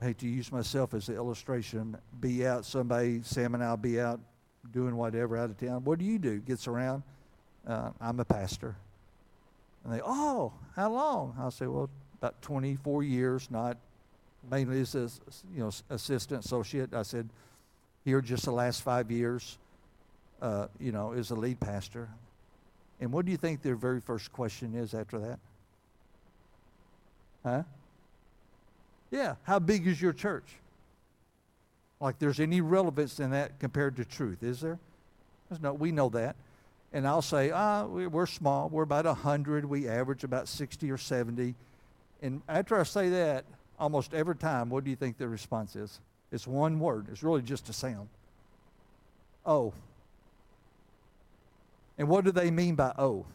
I 0.01 0.05
hate 0.05 0.17
to 0.19 0.27
use 0.27 0.51
myself 0.51 0.93
as 0.93 1.09
an 1.09 1.15
illustration. 1.15 1.95
Be 2.19 2.45
out, 2.47 2.65
somebody, 2.65 3.21
Sam 3.23 3.53
and 3.53 3.63
I'll 3.63 3.77
be 3.77 4.01
out 4.01 4.19
doing 4.71 4.95
whatever 4.95 5.37
out 5.37 5.49
of 5.49 5.57
town. 5.57 5.83
What 5.83 5.99
do 5.99 6.05
you 6.05 6.17
do? 6.17 6.39
Gets 6.39 6.67
around. 6.67 7.03
Uh, 7.67 7.91
I'm 8.01 8.19
a 8.19 8.25
pastor. 8.25 8.75
And 9.83 9.93
they, 9.93 10.01
oh, 10.03 10.53
how 10.75 10.91
long? 10.91 11.35
I'll 11.39 11.51
say, 11.51 11.67
well, 11.67 11.89
about 12.17 12.41
24 12.41 13.03
years, 13.03 13.49
not 13.51 13.77
mainly 14.49 14.81
as 14.81 14.95
a 14.95 15.09
you 15.53 15.59
know 15.59 15.71
assistant 15.89 16.45
associate. 16.45 16.93
I 16.93 17.03
said, 17.03 17.29
here 18.03 18.21
just 18.21 18.45
the 18.45 18.51
last 18.51 18.81
five 18.81 19.11
years, 19.11 19.57
uh, 20.41 20.67
you 20.79 20.91
know, 20.91 21.13
as 21.13 21.31
a 21.31 21.35
lead 21.35 21.59
pastor. 21.59 22.09
And 22.99 23.11
what 23.11 23.25
do 23.25 23.31
you 23.31 23.37
think 23.37 23.61
their 23.61 23.75
very 23.75 23.99
first 23.99 24.31
question 24.31 24.75
is 24.75 24.93
after 24.93 25.19
that? 25.19 25.39
Huh? 27.43 27.63
Yeah, 29.09 29.35
how 29.43 29.59
big 29.59 29.87
is 29.87 30.01
your 30.01 30.13
church? 30.13 30.45
Like 31.99 32.17
there's 32.19 32.39
any 32.39 32.61
relevance 32.61 33.19
in 33.19 33.31
that 33.31 33.59
compared 33.59 33.95
to 33.97 34.05
truth, 34.05 34.43
is 34.43 34.61
there? 34.61 34.79
There's 35.49 35.61
no, 35.61 35.73
we 35.73 35.91
know 35.91 36.09
that. 36.09 36.35
And 36.93 37.07
I'll 37.07 37.21
say, 37.21 37.51
ah, 37.51 37.85
we're 37.85 38.25
small. 38.25 38.69
We're 38.69 38.83
about 38.83 39.05
100. 39.05 39.65
We 39.65 39.87
average 39.87 40.23
about 40.23 40.47
60 40.47 40.91
or 40.91 40.97
70. 40.97 41.55
And 42.21 42.41
after 42.49 42.79
I 42.79 42.83
say 42.83 43.09
that, 43.09 43.45
almost 43.81 44.13
every 44.13 44.35
time, 44.35 44.69
what 44.69 44.83
do 44.83 44.91
you 44.91 44.95
think 44.95 45.17
the 45.17 45.27
response 45.27 45.75
is? 45.75 45.99
It's 46.31 46.47
one 46.47 46.79
word. 46.79 47.07
It's 47.11 47.23
really 47.23 47.41
just 47.41 47.67
a 47.67 47.73
sound. 47.73 48.07
Oh. 49.45 49.73
And 51.97 52.07
what 52.07 52.23
do 52.23 52.31
they 52.31 52.51
mean 52.51 52.75
by 52.75 52.93
oh? 52.97 53.25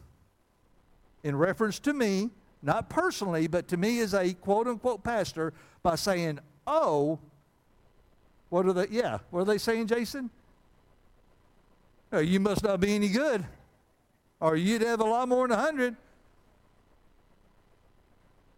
In 1.25 1.37
reference 1.37 1.81
to 1.81 1.93
me, 1.93 2.31
not 2.63 2.89
personally, 2.89 3.49
but 3.49 3.67
to 3.69 3.77
me 3.77 3.99
as 3.99 4.15
a 4.15 4.33
quote 4.35 4.69
unquote 4.69 5.03
pastor, 5.03 5.53
by 5.83 5.97
saying, 5.97 6.39
oh, 6.67 7.19
what 8.49 8.65
are 8.67 8.73
they? 8.73 8.87
Yeah, 8.89 9.19
what 9.31 9.41
are 9.41 9.45
they 9.45 9.59
saying, 9.59 9.89
Jason? 9.89 10.31
Oh, 12.13 12.21
you 12.21 12.39
must 12.39 12.63
not 12.63 12.79
be 12.79 12.95
any 12.95 13.09
good, 13.09 13.45
or 14.39 14.55
you'd 14.55 14.83
have 14.83 15.01
a 15.01 15.05
lot 15.05 15.29
more 15.29 15.49
than 15.49 15.59
a 15.59 15.63
100. 15.63 15.97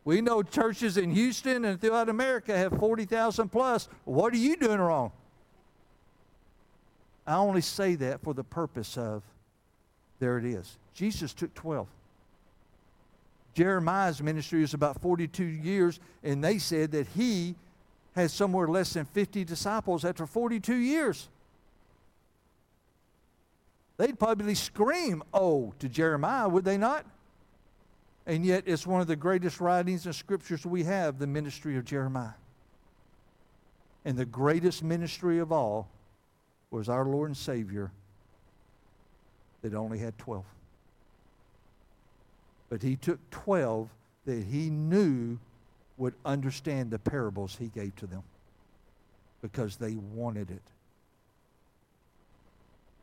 We 0.04 0.20
know 0.20 0.42
churches 0.42 0.96
in 0.96 1.10
Houston 1.10 1.64
and 1.64 1.80
throughout 1.80 2.08
America 2.08 2.56
have 2.56 2.72
40,000 2.78 3.48
plus. 3.50 3.88
What 4.04 4.32
are 4.32 4.38
you 4.38 4.56
doing 4.56 4.78
wrong? 4.78 5.12
I 7.26 7.36
only 7.36 7.60
say 7.60 7.94
that 7.96 8.22
for 8.22 8.32
the 8.32 8.44
purpose 8.44 8.96
of 8.96 9.22
there 10.18 10.38
it 10.38 10.44
is. 10.44 10.78
Jesus 10.94 11.32
took 11.32 11.54
12. 11.54 11.86
Jeremiah's 13.54 14.22
ministry 14.22 14.60
was 14.60 14.74
about 14.74 15.00
42 15.00 15.44
years, 15.44 16.00
and 16.22 16.42
they 16.42 16.58
said 16.58 16.92
that 16.92 17.06
he 17.08 17.54
had 18.14 18.30
somewhere 18.30 18.66
less 18.66 18.92
than 18.92 19.04
50 19.04 19.44
disciples 19.44 20.04
after 20.04 20.26
42 20.26 20.74
years. 20.74 21.28
They'd 23.96 24.18
probably 24.18 24.54
scream, 24.54 25.22
oh, 25.34 25.74
to 25.80 25.88
Jeremiah, 25.88 26.48
would 26.48 26.64
they 26.64 26.78
not? 26.78 27.04
And 28.28 28.44
yet, 28.44 28.64
it's 28.66 28.86
one 28.86 29.00
of 29.00 29.06
the 29.06 29.16
greatest 29.16 29.58
writings 29.58 30.04
and 30.04 30.14
scriptures 30.14 30.66
we 30.66 30.84
have 30.84 31.18
the 31.18 31.26
ministry 31.26 31.78
of 31.78 31.86
Jeremiah. 31.86 32.34
And 34.04 34.18
the 34.18 34.26
greatest 34.26 34.84
ministry 34.84 35.38
of 35.38 35.50
all 35.50 35.88
was 36.70 36.90
our 36.90 37.06
Lord 37.06 37.30
and 37.30 37.36
Savior 37.36 37.90
that 39.62 39.74
only 39.74 39.98
had 39.98 40.16
12. 40.18 40.44
But 42.68 42.82
he 42.82 42.96
took 42.96 43.18
12 43.30 43.88
that 44.26 44.44
he 44.44 44.68
knew 44.68 45.38
would 45.96 46.14
understand 46.26 46.90
the 46.90 46.98
parables 46.98 47.56
he 47.58 47.68
gave 47.68 47.96
to 47.96 48.06
them 48.06 48.22
because 49.40 49.76
they 49.76 49.94
wanted 49.94 50.50
it. 50.50 50.62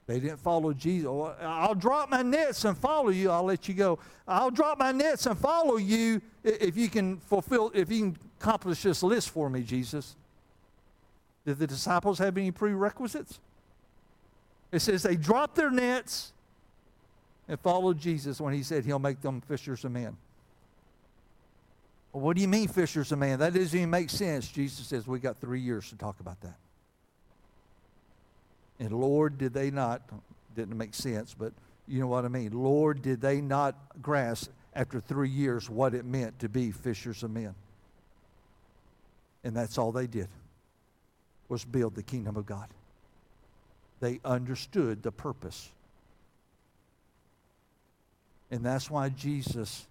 They 0.08 0.20
didn't 0.20 0.38
follow 0.38 0.72
Jesus. 0.72 1.10
I'll 1.42 1.74
drop 1.74 2.10
my 2.10 2.22
nets 2.22 2.64
and 2.66 2.78
follow 2.78 3.10
you. 3.10 3.32
I'll 3.32 3.44
let 3.44 3.68
you 3.68 3.74
go. 3.74 3.98
I'll 4.28 4.52
drop 4.52 4.78
my 4.78 4.92
nets 4.92 5.26
and 5.26 5.38
follow 5.38 5.78
you 5.78 6.22
if 6.44 6.78
you 6.78 6.90
can 6.90 7.18
fulfill, 7.18 7.72
if 7.74 7.92
you 7.92 8.00
can 8.00 8.18
accomplish 8.40 8.84
this 8.84 9.02
list 9.02 9.32
for 9.32 9.50
me, 9.50 9.64
Jesus. 9.64 10.16
Did 11.46 11.58
the 11.58 11.68
disciples 11.68 12.20
have 12.20 12.38
any 12.38 12.52
prerequisites? 12.52 13.40
It 14.72 14.80
says 14.80 15.04
they 15.04 15.16
dropped 15.16 15.56
their 15.56 15.72
nets 15.72 16.34
and 17.48 17.60
followed 17.60 17.98
Jesus 18.00 18.40
when 18.40 18.54
he 18.54 18.62
said 18.62 18.86
he'll 18.86 19.00
make 19.00 19.22
them 19.22 19.42
fishers 19.42 19.86
of 19.86 19.92
men. 19.92 20.18
Well, 22.12 22.24
what 22.24 22.36
do 22.36 22.42
you 22.42 22.48
mean, 22.48 22.68
fishers 22.68 23.12
of 23.12 23.20
men? 23.20 23.40
That 23.40 23.54
doesn't 23.54 23.78
even 23.78 23.90
make 23.90 24.10
sense. 24.10 24.48
Jesus 24.48 24.86
says 24.86 25.08
we 25.08 25.20
got 25.20 25.38
three 25.38 25.62
years 25.62 25.90
to 25.90 25.96
talk 25.96 26.20
about 26.20 26.42
that. 26.42 26.56
And 28.80 28.92
Lord, 28.92 29.38
did 29.38 29.54
they 29.54 29.72
not, 29.72 30.02
didn't 30.56 30.78
make 30.78 30.94
sense, 30.94 31.34
but 31.38 31.54
you 31.88 32.00
know 32.00 32.08
what 32.08 32.26
I 32.26 32.28
mean. 32.28 32.52
Lord, 32.52 33.02
did 33.02 33.22
they 33.22 33.42
not 33.42 33.76
grasp 34.02 34.52
after 34.74 35.00
three 35.00 35.30
years 35.30 35.70
what 35.70 35.94
it 35.94 36.06
meant 36.06 36.40
to 36.40 36.50
be 36.50 36.72
fishers 36.72 37.24
of 37.24 37.32
men? 37.32 37.56
And 39.44 39.56
that's 39.56 39.78
all 39.78 39.92
they 39.92 40.08
did 40.08 40.28
was 41.48 41.64
build 41.64 41.96
the 41.96 42.04
kingdom 42.04 42.36
of 42.36 42.46
God. 42.46 42.68
They 44.00 44.20
understood 44.26 45.04
the 45.04 45.12
purpose. 45.12 45.70
And 48.52 48.66
that's 48.66 48.90
why 48.90 49.10
Jesus 49.10 49.86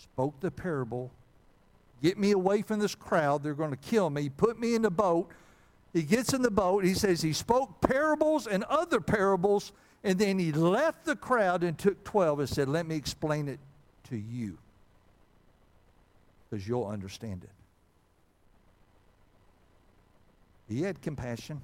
spoke 0.00 0.40
the 0.40 0.50
parable. 0.50 1.10
Get 2.02 2.18
me 2.18 2.32
away 2.32 2.62
from 2.62 2.80
this 2.80 2.94
crowd. 2.94 3.42
They're 3.42 3.54
going 3.54 3.70
to 3.70 3.76
kill 3.76 4.10
me. 4.10 4.28
Put 4.28 4.58
me 4.58 4.74
in 4.74 4.82
the 4.82 4.90
boat. 4.90 5.30
He 5.96 6.02
gets 6.02 6.34
in 6.34 6.42
the 6.42 6.50
boat. 6.50 6.84
He 6.84 6.92
says 6.92 7.22
he 7.22 7.32
spoke 7.32 7.80
parables 7.80 8.46
and 8.46 8.64
other 8.64 9.00
parables. 9.00 9.72
And 10.04 10.18
then 10.18 10.38
he 10.38 10.52
left 10.52 11.06
the 11.06 11.16
crowd 11.16 11.62
and 11.62 11.78
took 11.78 12.04
12 12.04 12.40
and 12.40 12.48
said, 12.50 12.68
Let 12.68 12.84
me 12.84 12.96
explain 12.96 13.48
it 13.48 13.58
to 14.10 14.16
you. 14.18 14.58
Because 16.50 16.68
you'll 16.68 16.86
understand 16.86 17.44
it. 17.44 17.50
He 20.68 20.82
had 20.82 21.00
compassion 21.00 21.62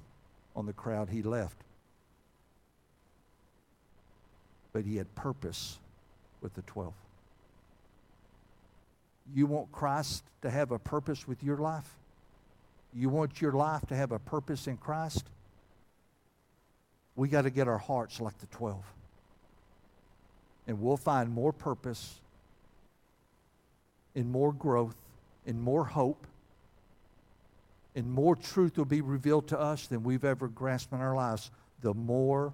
on 0.57 0.65
the 0.65 0.73
crowd 0.73 1.11
he 1.11 1.21
left. 1.21 1.59
But 4.73 4.87
he 4.87 4.97
had 4.97 5.15
purpose 5.15 5.79
with 6.41 6.55
the 6.55 6.63
12. 6.63 6.95
You 9.35 9.45
want 9.45 9.71
Christ 9.73 10.25
to 10.41 10.49
have 10.49 10.71
a 10.71 10.79
purpose 10.79 11.29
with 11.29 11.45
your 11.45 11.59
life? 11.59 11.99
You 12.95 13.09
want 13.09 13.41
your 13.41 13.53
life 13.53 13.87
to 13.87 13.97
have 13.97 14.13
a 14.13 14.19
purpose 14.19 14.67
in 14.67 14.77
Christ? 14.77 15.25
We 17.17 17.29
got 17.29 17.43
to 17.43 17.51
get 17.51 17.69
our 17.69 17.79
hearts 17.79 18.21
like 18.21 18.39
the 18.39 18.47
12. 18.47 18.83
And 20.67 20.81
we'll 20.81 20.97
find 20.97 21.31
more 21.31 21.53
purpose, 21.53 22.21
and 24.15 24.31
more 24.31 24.53
growth, 24.53 24.95
and 25.47 25.61
more 25.61 25.85
hope, 25.85 26.27
and 27.95 28.11
more 28.11 28.37
truth 28.37 28.79
will 28.79 28.85
be 28.85 29.01
revealed 29.01 29.49
to 29.49 29.59
us 29.59 29.87
than 29.87 30.03
we've 30.03 30.25
ever 30.25 30.49
grasped 30.49 30.93
in 30.93 31.01
our 31.01 31.15
lives, 31.15 31.51
the 31.81 31.93
more 31.95 32.53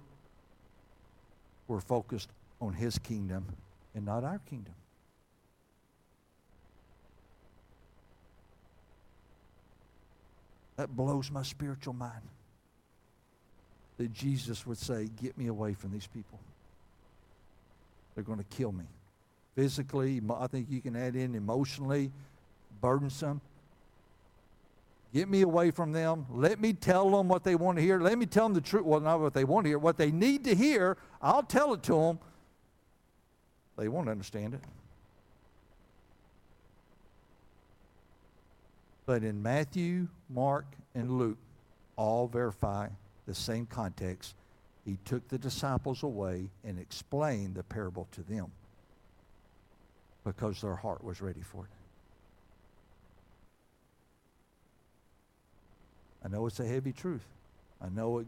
we're 1.67 1.79
focused 1.79 2.29
on 2.59 2.73
His 2.73 2.97
kingdom 2.97 3.45
and 3.93 4.05
not 4.05 4.23
our 4.23 4.39
kingdom. 4.49 4.73
That 10.79 10.95
blows 10.95 11.29
my 11.29 11.43
spiritual 11.43 11.93
mind. 11.93 12.21
That 13.97 14.13
Jesus 14.13 14.65
would 14.65 14.77
say, 14.77 15.09
Get 15.21 15.37
me 15.37 15.47
away 15.47 15.73
from 15.73 15.91
these 15.91 16.07
people. 16.07 16.39
They're 18.15 18.23
going 18.23 18.37
to 18.37 18.45
kill 18.45 18.71
me. 18.71 18.85
Physically, 19.55 20.21
I 20.33 20.47
think 20.47 20.67
you 20.69 20.79
can 20.79 20.95
add 20.95 21.17
in 21.17 21.35
emotionally, 21.35 22.13
burdensome. 22.79 23.41
Get 25.13 25.27
me 25.27 25.41
away 25.41 25.71
from 25.71 25.91
them. 25.91 26.25
Let 26.31 26.61
me 26.61 26.71
tell 26.71 27.09
them 27.09 27.27
what 27.27 27.43
they 27.43 27.55
want 27.55 27.77
to 27.77 27.83
hear. 27.83 27.99
Let 27.99 28.17
me 28.17 28.25
tell 28.25 28.45
them 28.45 28.53
the 28.53 28.61
truth. 28.61 28.85
Well, 28.85 29.01
not 29.01 29.19
what 29.19 29.33
they 29.33 29.43
want 29.43 29.65
to 29.65 29.71
hear. 29.71 29.79
What 29.79 29.97
they 29.97 30.11
need 30.11 30.45
to 30.45 30.55
hear, 30.55 30.95
I'll 31.21 31.43
tell 31.43 31.73
it 31.73 31.83
to 31.83 31.93
them. 31.93 32.19
They 33.77 33.89
won't 33.89 34.07
understand 34.07 34.53
it. 34.53 34.61
But 39.09 39.23
in 39.23 39.41
Matthew, 39.41 40.07
Mark, 40.29 40.67
and 40.93 41.17
Luke, 41.17 41.39
all 41.95 42.27
verify 42.27 42.89
the 43.25 43.33
same 43.33 43.65
context. 43.65 44.35
He 44.85 44.99
took 45.03 45.27
the 45.29 45.39
disciples 45.39 46.03
away 46.03 46.51
and 46.63 46.77
explained 46.77 47.55
the 47.55 47.63
parable 47.63 48.07
to 48.11 48.21
them 48.21 48.51
because 50.23 50.61
their 50.61 50.75
heart 50.75 51.03
was 51.03 51.23
ready 51.23 51.41
for 51.41 51.63
it. 51.63 51.71
I 56.23 56.27
know 56.27 56.45
it's 56.45 56.59
a 56.59 56.67
heavy 56.67 56.91
truth. 56.91 57.25
I 57.81 57.89
know 57.89 58.19
it 58.19 58.27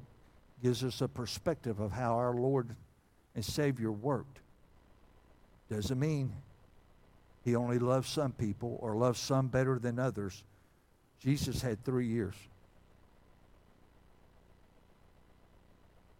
gives 0.64 0.84
us 0.84 1.00
a 1.02 1.08
perspective 1.08 1.80
of 1.80 1.92
how 1.92 2.16
our 2.16 2.34
Lord 2.34 2.76
and 3.36 3.46
Savior 3.46 3.92
worked. 3.92 4.40
Doesn't 5.70 6.00
mean 6.00 6.34
he 7.46 7.56
only 7.56 7.78
loves 7.78 8.10
some 8.10 8.32
people 8.32 8.80
or 8.82 8.96
loves 8.96 9.20
some 9.20 9.48
better 9.48 9.78
than 9.78 10.00
others. 10.00 10.44
Jesus 11.24 11.62
had 11.62 11.84
three 11.84 12.08
years. 12.08 12.36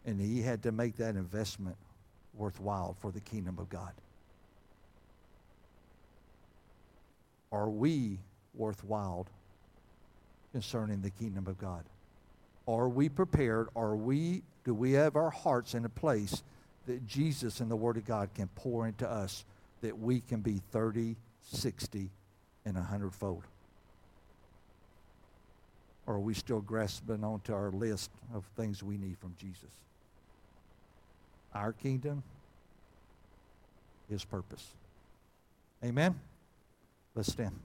And 0.06 0.20
he 0.20 0.42
had 0.42 0.64
to 0.64 0.72
make 0.72 0.98
that 0.98 1.16
investment 1.16 1.76
worthwhile 2.36 2.96
for 3.00 3.12
the 3.12 3.20
kingdom 3.20 3.58
of 3.60 3.70
God. 3.70 3.94
Are 7.52 7.70
we 7.70 8.20
worthwhile 8.56 9.28
concerning 10.52 11.02
the 11.02 11.10
kingdom 11.10 11.48
of 11.48 11.58
God? 11.58 11.84
Are 12.68 12.88
we 12.88 13.10
prepared? 13.10 13.68
Are 13.76 13.96
we, 13.96 14.44
do 14.64 14.74
we 14.74 14.94
have 14.94 15.16
our 15.16 15.30
hearts 15.30 15.74
in 15.74 15.86
a 15.86 15.90
place 15.90 16.44
that 16.88 17.06
Jesus 17.06 17.60
and 17.60 17.70
the 17.70 17.76
Word 17.76 17.98
of 17.98 18.06
God 18.06 18.30
can 18.34 18.48
pour 18.56 18.88
into 18.88 19.10
us 19.10 19.46
that 19.82 19.98
we 19.98 20.22
can 20.22 20.42
be 20.42 20.62
30, 20.72 21.16
60, 21.42 22.10
and 22.66 22.76
100 22.76 23.14
fold? 23.14 23.44
Or 26.08 26.16
are 26.16 26.20
we 26.20 26.34
still 26.34 26.62
grasping 26.62 27.24
onto 27.24 27.54
our 27.54 27.72
list 27.72 28.10
of 28.34 28.46
things 28.56 28.82
we 28.84 28.98
need 28.98 29.18
from 29.18 29.36
Jesus? 29.40 29.70
Our 31.54 31.74
kingdom, 31.74 32.24
His 34.10 34.26
purpose. 34.26 34.68
Amen? 35.84 36.20
Let's 37.16 37.32
stand. 37.32 37.56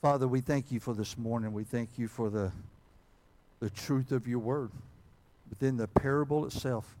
Father, 0.00 0.26
we 0.26 0.40
thank 0.40 0.72
you 0.72 0.80
for 0.80 0.94
this 0.94 1.18
morning. 1.18 1.52
We 1.52 1.64
thank 1.64 1.90
you 1.98 2.08
for 2.08 2.30
the, 2.30 2.52
the 3.60 3.68
truth 3.68 4.12
of 4.12 4.26
your 4.26 4.38
word 4.38 4.70
within 5.50 5.76
the 5.76 5.88
parable 5.88 6.46
itself. 6.46 6.96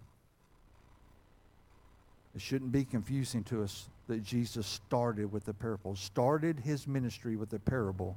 It 2.34 2.42
shouldn't 2.42 2.72
be 2.72 2.84
confusing 2.84 3.42
to 3.44 3.62
us 3.62 3.88
that 4.10 4.24
Jesus 4.24 4.66
started 4.66 5.30
with 5.30 5.44
the 5.44 5.54
parable, 5.54 5.94
started 5.94 6.58
his 6.58 6.88
ministry 6.88 7.36
with 7.36 7.52
a 7.52 7.60
parable 7.60 8.16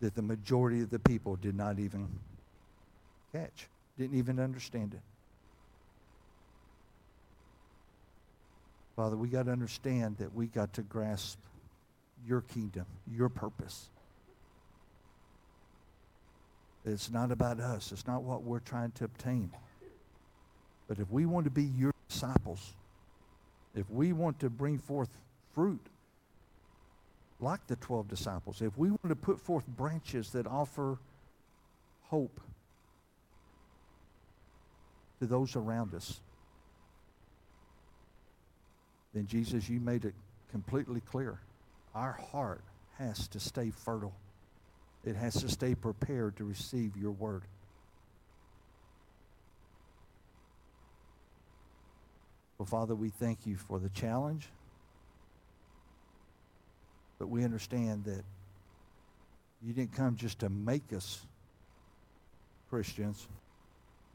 that 0.00 0.14
the 0.14 0.22
majority 0.22 0.80
of 0.80 0.88
the 0.88 0.98
people 0.98 1.36
did 1.36 1.54
not 1.54 1.78
even 1.78 2.08
catch, 3.30 3.68
didn't 3.98 4.16
even 4.16 4.40
understand 4.40 4.94
it. 4.94 5.00
Father, 8.96 9.18
we 9.18 9.28
got 9.28 9.44
to 9.44 9.52
understand 9.52 10.16
that 10.16 10.34
we 10.34 10.46
got 10.46 10.72
to 10.72 10.82
grasp 10.82 11.38
your 12.26 12.40
kingdom, 12.40 12.86
your 13.14 13.28
purpose. 13.28 13.90
It's 16.86 17.10
not 17.10 17.30
about 17.30 17.60
us. 17.60 17.92
It's 17.92 18.06
not 18.06 18.22
what 18.22 18.44
we're 18.44 18.60
trying 18.60 18.92
to 18.92 19.04
obtain. 19.04 19.50
But 20.88 20.98
if 20.98 21.10
we 21.10 21.26
want 21.26 21.44
to 21.44 21.50
be 21.50 21.64
your 21.64 21.92
disciples, 22.08 22.72
if 23.74 23.88
we 23.90 24.12
want 24.12 24.40
to 24.40 24.50
bring 24.50 24.78
forth 24.78 25.10
fruit 25.54 25.84
like 27.40 27.66
the 27.66 27.76
12 27.76 28.08
disciples, 28.08 28.60
if 28.60 28.76
we 28.76 28.90
want 28.90 29.08
to 29.08 29.16
put 29.16 29.40
forth 29.40 29.66
branches 29.66 30.30
that 30.30 30.46
offer 30.46 30.98
hope 32.04 32.40
to 35.20 35.26
those 35.26 35.56
around 35.56 35.94
us, 35.94 36.20
then 39.14 39.26
Jesus, 39.26 39.68
you 39.68 39.80
made 39.80 40.04
it 40.04 40.14
completely 40.50 41.00
clear 41.00 41.40
our 41.94 42.18
heart 42.32 42.62
has 42.98 43.26
to 43.28 43.40
stay 43.40 43.70
fertile. 43.70 44.14
It 45.04 45.16
has 45.16 45.34
to 45.40 45.48
stay 45.48 45.74
prepared 45.74 46.36
to 46.36 46.44
receive 46.44 46.96
your 46.96 47.12
word. 47.12 47.42
Well, 52.60 52.66
Father, 52.66 52.94
we 52.94 53.08
thank 53.08 53.46
you 53.46 53.56
for 53.56 53.78
the 53.78 53.88
challenge, 53.88 54.46
but 57.18 57.28
we 57.28 57.42
understand 57.42 58.04
that 58.04 58.22
you 59.62 59.72
didn't 59.72 59.94
come 59.94 60.14
just 60.14 60.40
to 60.40 60.50
make 60.50 60.92
us 60.94 61.24
Christians. 62.68 63.26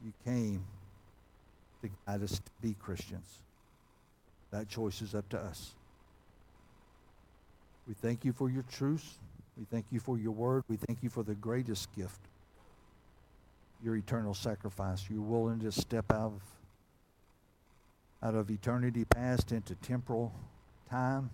You 0.04 0.12
came 0.24 0.64
to 1.82 1.90
guide 2.06 2.22
us 2.22 2.38
to 2.38 2.50
be 2.62 2.76
Christians. 2.80 3.26
That 4.52 4.68
choice 4.68 5.02
is 5.02 5.12
up 5.12 5.28
to 5.30 5.40
us. 5.40 5.72
We 7.88 7.94
thank 7.94 8.24
you 8.24 8.32
for 8.32 8.48
your 8.48 8.64
truth. 8.70 9.18
We 9.58 9.64
thank 9.72 9.86
you 9.90 9.98
for 9.98 10.18
your 10.18 10.30
word. 10.30 10.62
We 10.68 10.76
thank 10.76 11.02
you 11.02 11.10
for 11.10 11.24
the 11.24 11.34
greatest 11.34 11.92
gift, 11.96 12.20
your 13.82 13.96
eternal 13.96 14.34
sacrifice. 14.34 15.04
You're 15.10 15.20
willing 15.20 15.58
to 15.62 15.72
step 15.72 16.12
out 16.12 16.26
of, 16.26 16.42
out 18.22 18.34
of 18.34 18.50
eternity 18.50 19.04
past 19.04 19.52
into 19.52 19.74
temporal 19.76 20.32
time 20.90 21.30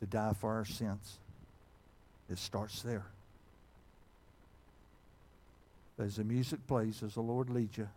to 0.00 0.06
die 0.06 0.32
for 0.38 0.52
our 0.52 0.64
sins. 0.64 1.18
It 2.30 2.38
starts 2.38 2.82
there. 2.82 3.06
As 5.98 6.16
the 6.16 6.24
music 6.24 6.66
plays, 6.66 7.02
as 7.02 7.14
the 7.14 7.22
Lord 7.22 7.48
leads 7.48 7.78
you, 7.78 7.88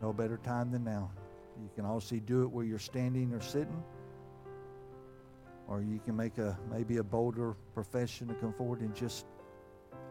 No 0.00 0.12
better 0.12 0.38
time 0.38 0.70
than 0.70 0.84
now. 0.84 1.10
You 1.60 1.68
can 1.74 1.84
also 1.84 2.16
do 2.16 2.42
it 2.42 2.50
where 2.50 2.64
you're 2.64 2.78
standing 2.78 3.34
or 3.34 3.40
sitting, 3.40 3.82
or 5.68 5.82
you 5.82 6.00
can 6.04 6.16
make 6.16 6.38
a 6.38 6.58
maybe 6.72 6.96
a 6.96 7.02
bolder 7.02 7.54
profession 7.74 8.26
to 8.28 8.34
come 8.34 8.54
forward 8.54 8.80
and 8.80 8.94
just 8.94 9.26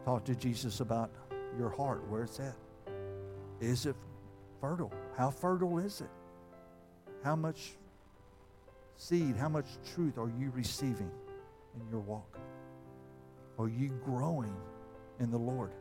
talk 0.05 0.25
to 0.25 0.35
Jesus 0.35 0.79
about 0.79 1.09
your 1.57 1.69
heart, 1.69 2.07
where 2.09 2.23
it's 2.23 2.39
at. 2.39 2.55
Is 3.59 3.85
it 3.85 3.95
fertile? 4.61 4.93
How 5.17 5.29
fertile 5.29 5.79
is 5.79 6.01
it? 6.01 6.09
How 7.23 7.35
much 7.35 7.71
seed, 8.95 9.35
how 9.35 9.49
much 9.49 9.67
truth 9.93 10.17
are 10.17 10.31
you 10.39 10.51
receiving 10.55 11.11
in 11.75 11.89
your 11.89 12.01
walk? 12.01 12.37
Are 13.57 13.67
you 13.67 13.89
growing 14.05 14.55
in 15.19 15.31
the 15.31 15.37
Lord? 15.37 15.71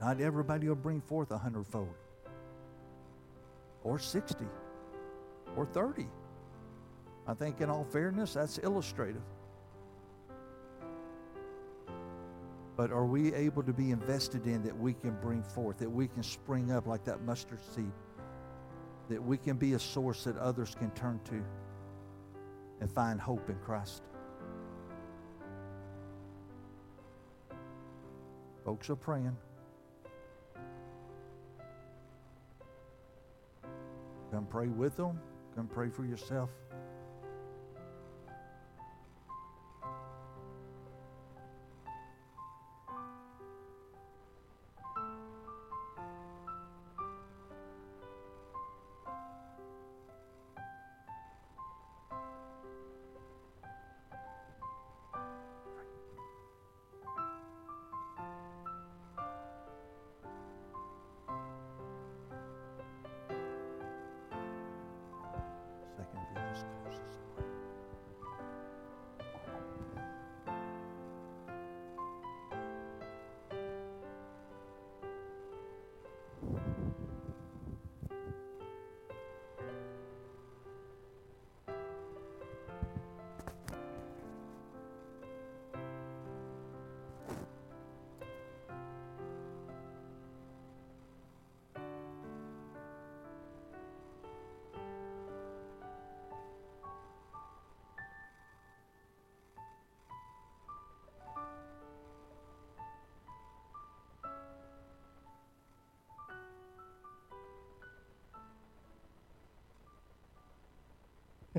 Not 0.00 0.20
everybody 0.20 0.68
will 0.68 0.76
bring 0.76 1.00
forth 1.00 1.30
a 1.32 1.38
hundredfold, 1.38 1.92
or 3.82 3.98
60, 3.98 4.44
or 5.56 5.66
30. 5.66 6.06
I 7.26 7.34
think, 7.34 7.60
in 7.60 7.68
all 7.68 7.84
fairness, 7.84 8.34
that's 8.34 8.58
illustrative. 8.58 9.22
But 12.78 12.92
are 12.92 13.04
we 13.04 13.34
able 13.34 13.64
to 13.64 13.72
be 13.72 13.90
invested 13.90 14.46
in 14.46 14.62
that 14.62 14.78
we 14.78 14.94
can 14.94 15.16
bring 15.20 15.42
forth, 15.42 15.78
that 15.78 15.90
we 15.90 16.06
can 16.06 16.22
spring 16.22 16.70
up 16.70 16.86
like 16.86 17.02
that 17.06 17.22
mustard 17.22 17.58
seed, 17.74 17.90
that 19.08 19.20
we 19.20 19.36
can 19.36 19.56
be 19.56 19.72
a 19.72 19.80
source 19.80 20.22
that 20.22 20.36
others 20.36 20.76
can 20.78 20.92
turn 20.92 21.18
to 21.24 21.44
and 22.80 22.88
find 22.88 23.20
hope 23.20 23.50
in 23.50 23.56
Christ? 23.56 24.04
Folks 28.64 28.88
are 28.90 28.94
praying. 28.94 29.36
Come 34.30 34.46
pray 34.46 34.68
with 34.68 34.96
them. 34.96 35.18
Come 35.56 35.66
pray 35.66 35.88
for 35.88 36.04
yourself. 36.04 36.50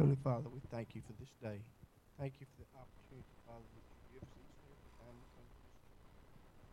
Heavenly 0.09 0.25
Father, 0.25 0.49
we 0.49 0.65
thank 0.73 0.97
you 0.97 1.05
for 1.05 1.13
this 1.21 1.29
day. 1.37 1.61
Thank 2.17 2.41
you 2.41 2.49
for 2.49 2.65
the 2.65 2.69
opportunity, 2.73 3.29
Father, 3.45 3.69
that 3.77 3.85
you 3.93 4.17
give 4.17 4.25
us 4.25 4.33
each 4.41 4.57
and 4.57 4.73
every 4.73 4.89
time 4.97 5.13
we 5.13 5.25
come 5.37 5.45
to 5.45 5.61
this. 5.69 5.77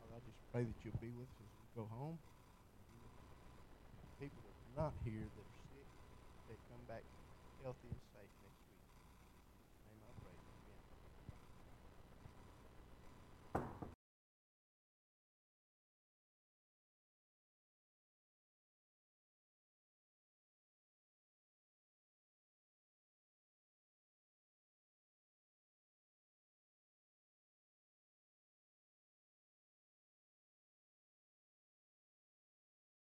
Father, 0.01 0.15
I 0.17 0.21
just 0.25 0.41
pray 0.49 0.65
that 0.65 0.79
you'll 0.81 1.05
be 1.05 1.13
with 1.13 1.29
us 1.29 1.45
as 1.45 1.53
we 1.61 1.69
go 1.77 1.85
home. 1.85 2.17
People 4.17 4.41
that 4.41 4.57
are 4.57 4.89
not 4.89 4.97
here, 5.05 5.29
that 5.29 5.45
are 5.45 5.61
sick, 5.69 5.85
that 6.49 6.57
come 6.73 6.81
back 6.89 7.05
healthy 7.61 7.93
and 7.93 8.01